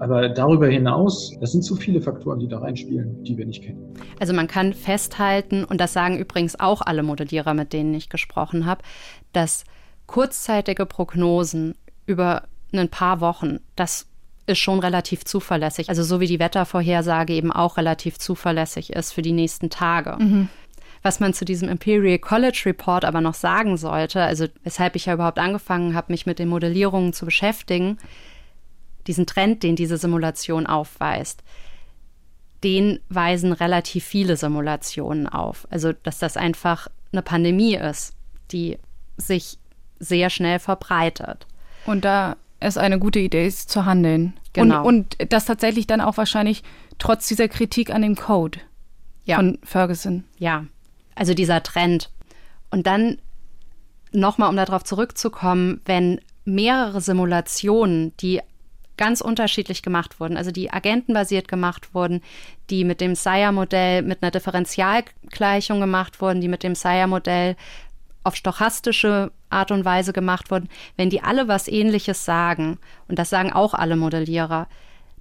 aber 0.03 0.29
darüber 0.29 0.67
hinaus, 0.67 1.33
das 1.41 1.53
sind 1.53 1.63
zu 1.63 1.77
viele 1.77 2.01
Faktoren, 2.01 2.41
die 2.41 2.49
da 2.49 2.59
reinspielen, 2.59 3.23
die 3.23 3.39
wir 3.39 3.47
nicht 3.47 3.63
kennen. 3.63 3.95
Also 4.19 4.33
man 4.33 4.49
kann 4.49 4.73
festhalten, 4.73 5.65
und 5.65 5.81
das 5.81 5.93
sagen 5.93 6.19
übrigens 6.19 6.59
auch 6.59 6.83
alle 6.83 7.05
Modellierer, 7.05 7.55
mit 7.55 7.73
denen 7.73 7.95
ich 7.95 8.09
gesprochen 8.09 8.67
habe, 8.67 8.83
dass 9.33 9.65
kurzzeitige 10.07 10.87
Prognosen 10.87 11.77
über 12.05 12.43
ein 12.73 12.89
paar 12.89 13.21
Wochen, 13.21 13.61
das 13.77 14.09
ist 14.47 14.59
schon 14.59 14.81
relativ 14.81 15.25
zuverlässig. 15.25 15.89
Also 15.89 16.03
so 16.03 16.19
wie 16.19 16.27
die 16.27 16.41
Wettervorhersage 16.41 17.33
eben 17.33 17.53
auch 17.53 17.77
relativ 17.77 18.19
zuverlässig 18.19 18.93
ist 18.93 19.13
für 19.13 19.23
die 19.23 19.31
nächsten 19.31 19.71
Tage. 19.71 20.17
Mhm. 20.19 20.49
Was 21.05 21.21
man 21.21 21.33
zu 21.33 21.45
diesem 21.45 21.69
Imperial 21.69 22.19
College 22.19 22.63
Report 22.67 23.05
aber 23.05 23.21
noch 23.21 23.35
sagen 23.35 23.77
sollte, 23.77 24.21
also 24.23 24.47
weshalb 24.65 24.97
ich 24.97 25.07
ja 25.07 25.15
überhaupt 25.15 25.39
angefangen 25.39 25.95
habe, 25.95 26.13
mich 26.13 26.27
mit 26.27 26.41
den 26.41 26.49
Modellierungen 26.49 27.13
zu 27.13 27.25
beschäftigen, 27.25 27.99
diesen 29.07 29.27
Trend, 29.27 29.63
den 29.63 29.77
diese 29.77 29.97
Simulation 29.97 30.67
aufweist, 30.67 31.43
den 32.65 33.01
weisen 33.09 33.53
relativ 33.53 34.05
viele 34.05 34.37
Simulationen 34.37 35.29
auf. 35.29 35.67
Also, 35.71 35.93
dass 35.93 36.19
das 36.19 36.37
einfach 36.37 36.89
eine 37.13 37.23
Pandemie 37.23 37.75
ist, 37.75 38.15
die 38.53 38.79
sich 39.17 39.59
sehr 39.99 40.31
schnell 40.31 40.59
verbreitet. 40.59 41.47
Und 41.87 42.05
da 42.05 42.37
es 42.61 42.77
eine 42.77 42.99
gute 42.99 43.19
Idee 43.19 43.47
ist, 43.47 43.71
zu 43.71 43.85
handeln. 43.85 44.35
Genau. 44.53 44.85
Und, 44.85 45.21
und 45.21 45.33
das 45.33 45.45
tatsächlich 45.47 45.87
dann 45.87 46.01
auch 46.01 46.17
wahrscheinlich 46.17 46.63
trotz 46.99 47.27
dieser 47.27 47.49
Kritik 47.49 47.91
an 47.91 48.03
dem 48.03 48.15
Code 48.15 48.61
Ja. 49.25 49.37
von 49.37 49.59
Ferguson. 49.65 50.25
Ja, 50.39 50.65
also 51.17 51.35
dieser 51.35 51.63
Trend. 51.63 52.11
Und 52.71 52.87
dann 52.87 53.19
nochmal, 54.13 54.49
um 54.49 54.57
darauf 54.57 54.85
zurückzukommen, 54.85 55.81
wenn 55.85 56.21
mehrere 56.45 57.01
Simulationen, 57.01 58.17
die 58.19 58.41
ganz 59.03 59.21
unterschiedlich 59.21 59.83
gemacht 59.83 60.21
wurden, 60.21 60.37
also 60.37 60.53
die 60.53 60.73
agentenbasiert 60.73 61.49
gemacht 61.49 61.93
wurden, 61.93 62.23
die 62.71 62.85
mit 62.85 63.01
dem 63.01 63.17
Sire-Modell 63.17 64.03
mit 64.03 64.23
einer 64.23 64.31
Differentialgleichung 64.31 65.81
gemacht 65.81 66.21
wurden, 66.21 66.41
die 66.41 66.47
mit 66.47 66.63
dem 66.63 66.77
Sire-Modell 66.77 67.57
auf 68.23 68.37
stochastische 68.37 69.33
Art 69.51 69.73
und 69.73 69.85
Weise 69.85 70.13
gemacht 70.13 70.53
wurden, 70.53 70.69
wenn 70.97 71.11
die 71.11 71.21
alle 71.21 71.49
was 71.49 71.67
Ähnliches 71.67 72.25
sagen, 72.25 72.79
und 73.09 73.19
das 73.19 73.29
sagen 73.29 73.53
auch 73.53 73.75
alle 73.75 73.97
Modellierer, 73.97 74.69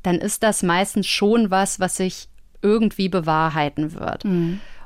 dann 0.04 0.20
ist 0.20 0.44
das 0.44 0.62
meistens 0.62 1.08
schon 1.08 1.50
was, 1.50 1.80
was 1.80 1.98
sich 1.98 2.28
irgendwie 2.62 3.10
bewahrheiten 3.10 3.96
wird. 3.96 4.26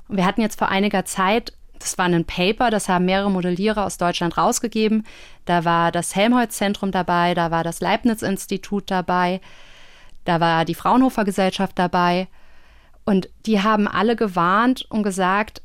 Und 0.08 0.18
wir 0.18 0.26
hatten 0.26 0.40
jetzt 0.40 0.58
vor 0.58 0.70
einiger 0.70 1.04
Zeit, 1.04 1.52
das 1.80 1.98
war 1.98 2.06
ein 2.06 2.26
Paper, 2.26 2.70
das 2.70 2.90
haben 2.90 3.06
mehrere 3.06 3.32
Modellierer 3.32 3.86
aus 3.86 3.98
Deutschland 3.98 4.38
rausgegeben. 4.38 5.06
Da 5.46 5.66
war 5.66 5.92
das 5.92 6.16
Helmholtz-Zentrum 6.16 6.92
dabei, 6.92 7.34
da 7.34 7.52
war 7.52 7.64
das 7.64 7.82
Leibniz-Institut 7.82 8.90
dabei, 8.90 9.42
da 10.24 10.40
war 10.40 10.66
die 10.66 10.76
Fraunhofer 10.76 11.24
Gesellschaft 11.26 11.78
dabei. 11.78 12.28
Und 13.04 13.30
die 13.46 13.62
haben 13.62 13.88
alle 13.88 14.16
gewarnt 14.16 14.86
und 14.90 15.04
gesagt, 15.04 15.62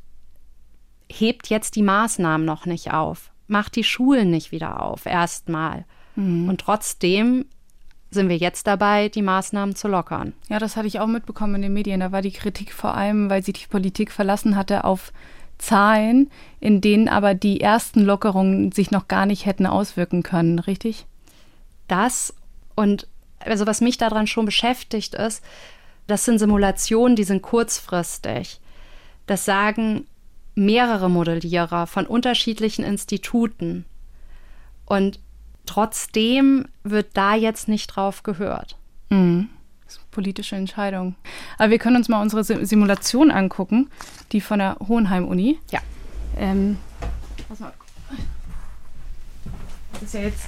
hebt 1.09 1.49
jetzt 1.49 1.75
die 1.75 1.81
Maßnahmen 1.81 2.45
noch 2.45 2.65
nicht 2.65 2.93
auf, 2.93 3.31
macht 3.47 3.75
die 3.75 3.83
Schulen 3.83 4.29
nicht 4.29 4.51
wieder 4.51 4.81
auf, 4.81 5.05
erstmal. 5.05 5.85
Und 6.15 6.57
trotzdem 6.59 7.45
sind 8.11 8.27
wir 8.27 8.37
jetzt 8.37 8.67
dabei, 8.67 9.07
die 9.09 9.21
Maßnahmen 9.21 9.75
zu 9.75 9.87
lockern. 9.87 10.33
Ja, 10.49 10.59
das 10.59 10.75
hatte 10.75 10.87
ich 10.87 10.99
auch 10.99 11.07
mitbekommen 11.07 11.55
in 11.55 11.61
den 11.63 11.73
Medien. 11.73 12.01
Da 12.01 12.11
war 12.11 12.21
die 12.21 12.33
Kritik 12.33 12.73
vor 12.73 12.93
allem, 12.93 13.29
weil 13.29 13.43
sie 13.43 13.53
die 13.53 13.67
Politik 13.67 14.11
verlassen 14.11 14.57
hatte 14.57 14.83
auf 14.83 15.13
Zahlen, 15.61 16.29
in 16.59 16.81
denen 16.81 17.07
aber 17.07 17.35
die 17.35 17.61
ersten 17.61 18.01
Lockerungen 18.01 18.71
sich 18.71 18.91
noch 18.91 19.07
gar 19.07 19.25
nicht 19.25 19.45
hätten 19.45 19.65
auswirken 19.65 20.23
können, 20.23 20.59
richtig? 20.59 21.05
Das 21.87 22.33
und 22.75 23.07
also 23.39 23.67
was 23.67 23.81
mich 23.81 23.97
daran 23.97 24.27
schon 24.27 24.45
beschäftigt 24.45 25.15
ist, 25.15 25.43
das 26.07 26.25
sind 26.25 26.39
Simulationen, 26.39 27.15
die 27.15 27.23
sind 27.23 27.41
kurzfristig. 27.41 28.59
Das 29.27 29.45
sagen 29.45 30.07
mehrere 30.55 31.09
Modellierer 31.09 31.87
von 31.87 32.05
unterschiedlichen 32.05 32.83
Instituten. 32.83 33.85
Und 34.85 35.19
trotzdem 35.65 36.65
wird 36.83 37.07
da 37.13 37.35
jetzt 37.35 37.67
nicht 37.67 37.87
drauf 37.87 38.23
gehört. 38.23 38.77
Mhm. 39.09 39.49
Politische 40.11 40.55
Entscheidung. 40.55 41.15
Aber 41.57 41.69
wir 41.71 41.79
können 41.79 41.97
uns 41.97 42.09
mal 42.09 42.21
unsere 42.21 42.43
Sim- 42.43 42.65
Simulation 42.65 43.31
angucken, 43.31 43.89
die 44.31 44.41
von 44.41 44.59
der 44.59 44.77
Hohenheim-Uni. 44.87 45.59
Ja. 45.71 45.79
Ähm. 46.37 46.77
Das 47.49 47.59
ist 50.03 50.13
ja 50.13 50.21
jetzt 50.21 50.45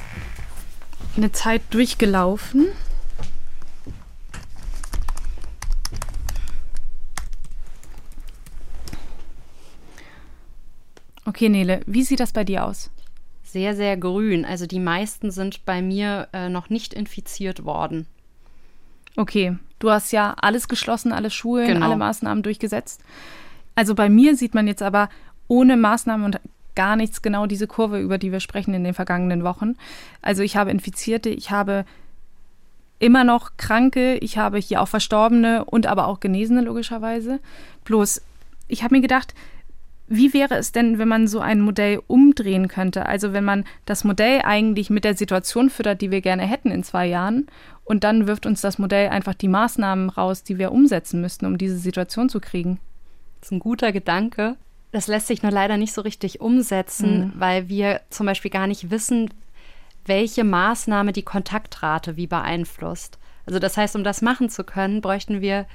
eine 1.16 1.32
Zeit 1.32 1.62
durchgelaufen. 1.72 2.68
Okay, 11.26 11.50
Nele, 11.50 11.82
wie 11.86 12.04
sieht 12.04 12.20
das 12.20 12.34
bei 12.34 12.44
dir 12.44 12.66
aus? 12.66 12.90
Sehr, 13.44 13.76
sehr 13.76 13.96
grün. 13.98 14.46
Also 14.46 14.66
die 14.66 14.80
meisten 14.80 15.32
sind 15.32 15.66
bei 15.66 15.82
mir 15.82 16.28
äh, 16.34 16.50
noch 16.50 16.70
nicht 16.70 16.94
infiziert 16.94 17.64
worden. 17.66 18.08
Okay, 19.16 19.58
du 19.80 19.92
hast 19.92 20.12
ja 20.12 20.36
alles 20.42 20.68
geschlossen, 20.68 21.12
alle 21.12 21.30
Schulen, 21.30 21.68
Genau. 21.68 21.86
alle 21.86 21.96
Maßnahmen 21.98 22.44
durchgesetzt. 22.44 23.02
Also 23.76 23.96
bei 23.96 24.10
mir 24.10 24.36
sieht 24.36 24.54
man 24.54 24.68
jetzt 24.68 24.82
aber 24.82 25.10
ohne 25.48 25.78
Maßnahmen 25.78 26.26
und 26.26 26.40
gar 26.76 26.96
nichts 26.96 27.22
genau 27.22 27.46
diese 27.46 27.68
Kurve, 27.68 28.00
über 28.00 28.18
die 28.18 28.32
wir 28.32 28.40
sprechen 28.40 28.74
in 28.74 28.84
den 28.84 28.94
vergangenen 28.94 29.44
Wochen. 29.44 29.76
Also 30.22 30.42
ich 30.42 30.56
habe 30.56 30.72
Infizierte, 30.72 31.30
ich 31.30 31.52
habe 31.52 31.86
immer 33.00 33.24
noch 33.24 33.52
Kranke, 33.58 34.16
ich 34.16 34.38
habe 34.38 34.58
hier 34.58 34.82
auch 34.82 34.88
Verstorbene 34.88 35.66
und 35.66 35.88
aber 35.88 36.08
auch 36.08 36.20
Genesene 36.20 36.62
logischerweise. 36.62 37.40
Bloß, 37.84 38.22
ich 38.68 38.84
habe 38.84 38.96
mir 38.96 39.02
gedacht, 39.02 39.34
wie 40.08 40.34
wäre 40.34 40.56
es 40.56 40.72
denn, 40.72 41.00
wenn 41.00 41.08
man 41.08 41.28
so 41.28 41.40
ein 41.40 41.62
Modell 41.62 42.02
umdrehen 42.08 42.68
könnte? 42.68 43.06
Also 43.06 43.34
wenn 43.34 43.44
man 43.44 43.66
das 43.86 44.04
Modell 44.04 44.42
eigentlich 44.44 44.90
mit 44.90 45.04
der 45.06 45.16
Situation 45.16 45.70
füttert, 45.70 46.02
die 46.02 46.12
wir 46.12 46.22
gerne 46.22 46.44
hätten 46.44 46.72
in 46.72 46.84
zwei 46.84 47.08
Jahren, 47.08 47.48
und 47.86 48.04
dann 48.04 48.28
wirft 48.28 48.46
uns 48.46 48.62
das 48.62 48.78
Modell 48.78 49.10
einfach 49.10 49.34
die 49.34 49.48
Maßnahmen 49.48 50.10
raus, 50.10 50.44
die 50.44 50.58
wir 50.58 50.72
umsetzen 50.72 51.22
müssten, 51.22 51.46
um 51.46 51.58
diese 51.58 51.78
Situation 51.78 52.30
zu 52.30 52.40
kriegen. 52.40 52.80
Das 53.40 53.48
ist 53.50 53.52
ein 53.54 53.60
guter 53.60 53.92
Gedanke. 53.92 54.56
Das 54.92 55.08
lässt 55.08 55.28
sich 55.28 55.42
nur 55.44 55.52
leider 55.52 55.78
nicht 55.78 55.94
so 55.94 56.02
richtig 56.02 56.40
umsetzen, 56.40 57.20
Mhm. 57.20 57.34
weil 57.36 57.68
wir 57.68 58.02
zum 58.10 58.26
Beispiel 58.26 58.52
gar 58.52 58.68
nicht 58.68 58.90
wissen, 58.92 59.30
welche 60.06 60.44
Maßnahme 60.44 61.14
die 61.14 61.24
Kontaktrate 61.24 62.16
wie 62.16 62.28
beeinflusst. 62.28 63.18
Also 63.46 63.60
das 63.60 63.76
heißt, 63.76 63.96
um 63.96 64.04
das 64.04 64.22
machen 64.22 64.50
zu 64.50 64.64
können, 64.64 65.02
bräuchten 65.02 65.42
wir 65.42 65.66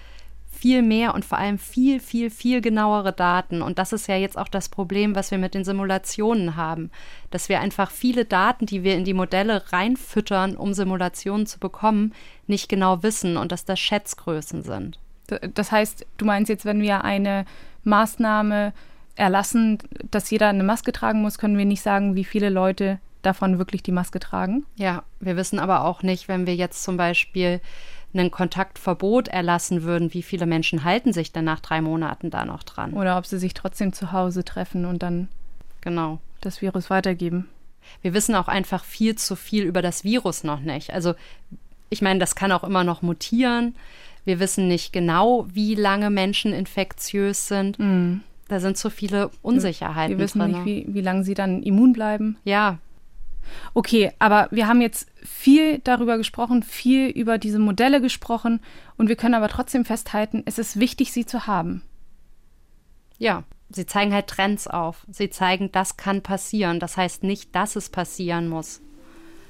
viel 0.51 0.83
mehr 0.83 1.15
und 1.15 1.25
vor 1.25 1.39
allem 1.39 1.59
viel, 1.59 2.01
viel, 2.01 2.31
viel 2.31 2.61
genauere 2.61 3.13
Daten. 3.13 3.63
Und 3.63 3.79
das 3.79 3.93
ist 3.93 4.09
ja 4.09 4.17
jetzt 4.17 4.37
auch 4.37 4.49
das 4.49 4.69
Problem, 4.69 5.15
was 5.15 5.31
wir 5.31 5.39
mit 5.39 5.55
den 5.55 5.65
Simulationen 5.65 6.57
haben, 6.57 6.91
dass 7.31 7.49
wir 7.49 7.61
einfach 7.61 7.91
viele 7.91 8.25
Daten, 8.25 8.67
die 8.67 8.83
wir 8.83 8.97
in 8.97 9.05
die 9.05 9.15
Modelle 9.15 9.73
reinfüttern, 9.73 10.57
um 10.57 10.75
Simulationen 10.75 11.47
zu 11.47 11.61
bekommen, 11.61 12.13
nicht 12.47 12.69
genau 12.69 13.03
wissen 13.03 13.37
und 13.37 13.53
dass 13.53 13.65
das 13.65 13.79
Schätzgrößen 13.79 14.63
sind. 14.63 14.99
Das 15.55 15.71
heißt, 15.71 16.07
du 16.17 16.25
meinst 16.25 16.49
jetzt, 16.49 16.65
wenn 16.65 16.81
wir 16.81 17.05
eine 17.05 17.45
Maßnahme 17.85 18.73
erlassen, 19.15 19.79
dass 20.11 20.31
jeder 20.31 20.49
eine 20.49 20.65
Maske 20.65 20.93
tragen 20.93 21.23
muss, 21.23 21.39
können 21.39 21.59
wir 21.59 21.67
nicht 21.67 21.83
sagen, 21.83 22.15
wie 22.15 22.25
viele 22.25 22.49
Leute 22.49 22.99
davon 23.23 23.59
wirklich 23.59 23.83
die 23.83 23.93
Maske 23.93 24.21
tragen? 24.21 24.65
Ja, 24.77 25.03
wir 25.21 25.37
wissen 25.37 25.59
aber 25.59 25.85
auch 25.85 26.03
nicht, 26.03 26.29
wenn 26.29 26.47
wir 26.47 26.55
jetzt 26.55 26.83
zum 26.83 26.97
Beispiel 26.97 27.61
ein 28.15 28.31
Kontaktverbot 28.31 29.29
erlassen 29.29 29.83
würden, 29.83 30.15
wie 30.15 30.23
viele 30.23 30.47
Menschen 30.47 30.85
halten 30.85 31.13
sich 31.13 31.33
denn 31.33 31.45
nach 31.45 31.61
drei 31.61 31.81
Monaten 31.81 32.31
da 32.31 32.45
noch 32.45 32.63
dran? 32.63 32.95
Oder 32.95 33.19
ob 33.19 33.27
sie 33.27 33.39
sich 33.39 33.55
trotzdem 33.55 33.93
zu 33.93 34.13
Hause 34.13 34.45
treffen 34.45 34.85
und 34.85 35.03
dann 35.03 35.29
genau 35.81 36.19
das 36.41 36.63
Virus 36.63 36.91
weitergeben. 36.91 37.49
Wir 38.03 38.15
wissen 38.15 38.35
auch 38.35 38.49
einfach 38.49 38.85
viel 38.85 39.17
zu 39.17 39.37
viel 39.37 39.65
über 39.65 39.83
das 39.83 40.05
Virus 40.05 40.45
noch 40.45 40.61
nicht. 40.61 40.93
Also 40.93 41.15
ich 41.91 42.03
meine, 42.03 42.19
das 42.19 42.35
kann 42.35 42.53
auch 42.53 42.65
immer 42.65 42.85
noch 42.85 43.03
mutieren. 43.03 43.75
Wir 44.25 44.41
wissen 44.41 44.69
nicht 44.69 44.93
genau, 44.93 45.47
wie 45.53 45.75
lange 45.75 46.11
Menschen 46.11 46.53
infektiös 46.53 47.49
sind. 47.49 47.79
Mm. 47.79 48.21
Da 48.49 48.61
sind 48.61 48.77
so 48.77 48.91
viele 48.91 49.31
Unsicherheiten. 49.43 50.17
Wir 50.19 50.25
wissen 50.25 50.41
drin. 50.41 50.51
nicht, 50.53 50.65
wie, 50.65 50.87
wie 50.95 51.01
lange 51.01 51.25
sie 51.25 51.35
dann 51.35 51.63
immun 51.63 51.93
bleiben. 51.93 52.37
Ja, 52.45 52.79
Okay, 53.75 54.13
aber 54.19 54.49
wir 54.51 54.67
haben 54.67 54.81
jetzt 54.81 55.11
viel 55.23 55.79
darüber 55.79 56.17
gesprochen, 56.17 56.63
viel 56.63 57.09
über 57.09 57.39
diese 57.39 57.59
Modelle 57.59 58.01
gesprochen 58.01 58.61
und 58.97 59.09
wir 59.09 59.17
können 59.17 59.35
aber 59.35 59.49
trotzdem 59.49 59.85
festhalten, 59.85 60.43
es 60.47 60.59
ist 60.59 60.79
wichtig, 60.79 61.13
sie 61.13 61.27
zu 61.27 61.47
haben. 61.47 61.83
Ja, 63.19 63.45
sie 63.69 63.87
zeigen 63.87 64.13
halt 64.13 64.29
Trends 64.29 64.67
auf. 64.69 65.07
Sie 65.11 65.31
zeigen, 65.31 65.73
das 65.73 65.97
kann 65.97 66.23
passieren. 66.23 66.81
Das 66.81 66.97
heißt 66.97 67.25
nicht, 67.25 67.55
dass 67.55 67.77
es 67.77 67.91
passieren 67.91 68.49
muss. 68.49 68.81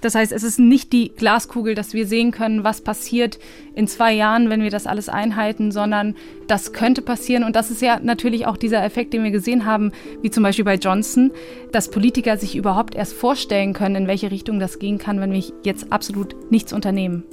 Das 0.01 0.14
heißt, 0.14 0.32
es 0.32 0.44
ist 0.44 0.59
nicht 0.59 0.92
die 0.92 1.11
Glaskugel, 1.11 1.74
dass 1.74 1.92
wir 1.92 2.07
sehen 2.07 2.30
können, 2.30 2.62
was 2.62 2.80
passiert 2.80 3.38
in 3.74 3.88
zwei 3.88 4.12
Jahren, 4.12 4.49
wenn 4.49 4.62
wir 4.62 4.70
das 4.70 4.86
alles 4.86 5.09
einhalten, 5.09 5.72
sondern 5.72 6.14
das 6.46 6.72
könnte 6.72 7.03
passieren. 7.03 7.42
Und 7.42 7.57
das 7.57 7.70
ist 7.70 7.82
ja 7.82 7.99
natürlich 8.01 8.46
auch 8.46 8.57
dieser 8.57 8.84
Effekt, 8.84 9.12
den 9.12 9.24
wir 9.24 9.32
gesehen 9.32 9.66
haben, 9.66 9.92
wie 10.22 10.30
zum 10.30 10.44
Beispiel 10.44 10.64
bei 10.64 10.76
Johnson, 10.76 11.32
dass 11.72 11.90
Politiker 11.90 12.36
sich 12.36 12.55
überhaupt 12.55 12.94
erst 12.94 13.14
vorstellen 13.14 13.72
können, 13.72 13.96
in 13.96 14.07
welche 14.07 14.30
Richtung 14.30 14.61
das 14.61 14.78
gehen 14.78 14.99
kann, 14.99 15.20
wenn 15.20 15.32
wir 15.32 15.42
jetzt 15.64 15.92
absolut 15.92 16.51
nichts 16.51 16.72
unternehmen. 16.72 17.24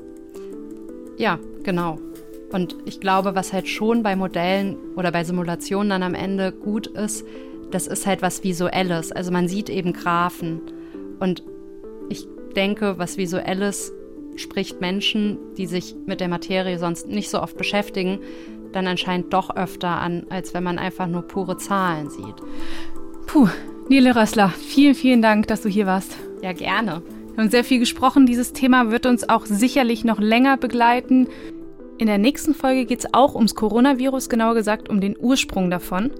Ja, 1.17 1.39
genau. 1.63 1.99
Und 2.51 2.75
ich 2.85 2.99
glaube, 2.99 3.35
was 3.35 3.53
halt 3.53 3.67
schon 3.67 4.01
bei 4.01 4.15
Modellen 4.15 4.77
oder 4.95 5.11
bei 5.11 5.23
Simulationen 5.23 5.89
dann 5.89 6.03
am 6.03 6.15
Ende 6.15 6.51
gut 6.51 6.87
ist, 6.87 7.25
das 7.71 7.87
ist 7.87 8.05
halt 8.05 8.21
was 8.21 8.43
Visuelles. 8.43 9.11
Also 9.11 9.31
man 9.31 9.47
sieht 9.47 9.69
eben 9.69 9.93
Graphen. 9.93 10.61
Und 11.19 11.43
denke, 12.55 12.97
was 12.97 13.17
Visuelles 13.17 13.93
spricht 14.35 14.81
Menschen, 14.81 15.37
die 15.57 15.65
sich 15.65 15.95
mit 16.05 16.19
der 16.19 16.27
Materie 16.27 16.77
sonst 16.79 17.07
nicht 17.07 17.29
so 17.29 17.41
oft 17.41 17.57
beschäftigen, 17.57 18.19
dann 18.73 18.87
anscheinend 18.87 19.33
doch 19.33 19.55
öfter 19.55 19.89
an, 19.89 20.25
als 20.29 20.53
wenn 20.53 20.63
man 20.63 20.77
einfach 20.77 21.07
nur 21.07 21.21
pure 21.21 21.57
Zahlen 21.57 22.09
sieht. 22.09 22.35
Puh, 23.27 23.47
Nele 23.87 24.15
Rössler, 24.15 24.49
vielen, 24.49 24.95
vielen 24.95 25.21
Dank, 25.21 25.47
dass 25.47 25.61
du 25.61 25.69
hier 25.69 25.85
warst. 25.85 26.17
Ja, 26.41 26.53
gerne. 26.53 27.03
Wir 27.33 27.43
haben 27.43 27.51
sehr 27.51 27.63
viel 27.63 27.79
gesprochen. 27.79 28.25
Dieses 28.25 28.51
Thema 28.51 28.91
wird 28.91 29.05
uns 29.05 29.29
auch 29.29 29.45
sicherlich 29.45 30.03
noch 30.03 30.19
länger 30.19 30.57
begleiten. 30.57 31.27
In 31.97 32.07
der 32.07 32.17
nächsten 32.17 32.53
Folge 32.53 32.85
geht 32.85 32.99
es 32.99 33.13
auch 33.13 33.35
ums 33.35 33.55
Coronavirus, 33.55 34.27
genauer 34.27 34.55
gesagt 34.55 34.89
um 34.89 35.01
den 35.01 35.15
Ursprung 35.17 35.69
davon. 35.69 36.11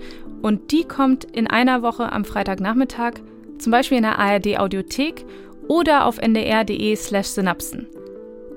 Und 0.42 0.72
die 0.72 0.84
kommt 0.84 1.24
in 1.24 1.48
einer 1.48 1.82
Woche 1.82 2.12
am 2.12 2.24
Freitagnachmittag, 2.24 3.14
zum 3.58 3.72
Beispiel 3.72 3.98
in 3.98 4.04
der 4.04 4.20
ARD 4.20 4.60
Audiothek 4.60 5.26
oder 5.68 6.06
auf 6.06 6.18
ndr.de/slash 6.18 7.28
synapsen. 7.28 7.88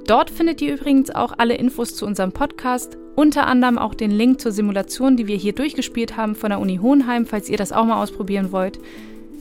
Dort 0.06 0.30
findet 0.30 0.62
ihr 0.62 0.74
übrigens 0.74 1.10
auch 1.10 1.34
alle 1.36 1.54
Infos 1.54 1.94
zu 1.94 2.06
unserem 2.06 2.32
Podcast, 2.32 2.96
unter 3.14 3.46
anderem 3.46 3.78
auch 3.78 3.94
den 3.94 4.10
Link 4.10 4.40
zur 4.40 4.52
Simulation, 4.52 5.16
die 5.16 5.26
wir 5.26 5.36
hier 5.36 5.52
durchgespielt 5.52 6.16
haben 6.16 6.34
von 6.34 6.50
der 6.50 6.60
Uni 6.60 6.78
Hohenheim, 6.78 7.26
falls 7.26 7.50
ihr 7.50 7.58
das 7.58 7.72
auch 7.72 7.84
mal 7.84 8.02
ausprobieren 8.02 8.52
wollt. 8.52 8.78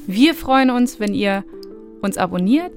Wir 0.08 0.34
freuen 0.34 0.70
uns, 0.70 1.00
wenn 1.00 1.14
ihr 1.14 1.44
uns 2.02 2.18
abonniert. 2.18 2.72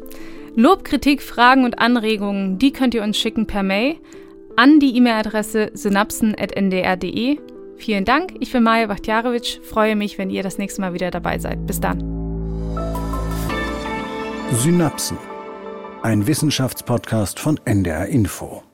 Lob, 0.56 0.84
Kritik, 0.84 1.22
Fragen 1.22 1.64
und 1.64 1.78
Anregungen, 1.78 2.58
die 2.58 2.72
könnt 2.72 2.94
ihr 2.94 3.02
uns 3.02 3.16
schicken 3.16 3.46
per 3.46 3.62
Mail 3.62 3.96
an 4.56 4.78
die 4.78 4.96
E-Mail-Adresse 4.96 5.70
synapsen.ndr.de. 5.74 7.38
Vielen 7.76 8.04
Dank, 8.04 8.34
ich 8.40 8.52
bin 8.52 8.62
Maja 8.62 8.86
Bachtjarewitsch, 8.86 9.58
freue 9.62 9.96
mich, 9.96 10.18
wenn 10.18 10.28
ihr 10.28 10.42
das 10.42 10.58
nächste 10.58 10.82
Mal 10.82 10.92
wieder 10.92 11.10
dabei 11.10 11.38
seid. 11.38 11.66
Bis 11.66 11.80
dann. 11.80 12.19
Synapsen. 14.52 15.16
Ein 16.02 16.26
Wissenschaftspodcast 16.26 17.38
von 17.38 17.60
NDR 17.64 18.06
Info. 18.06 18.64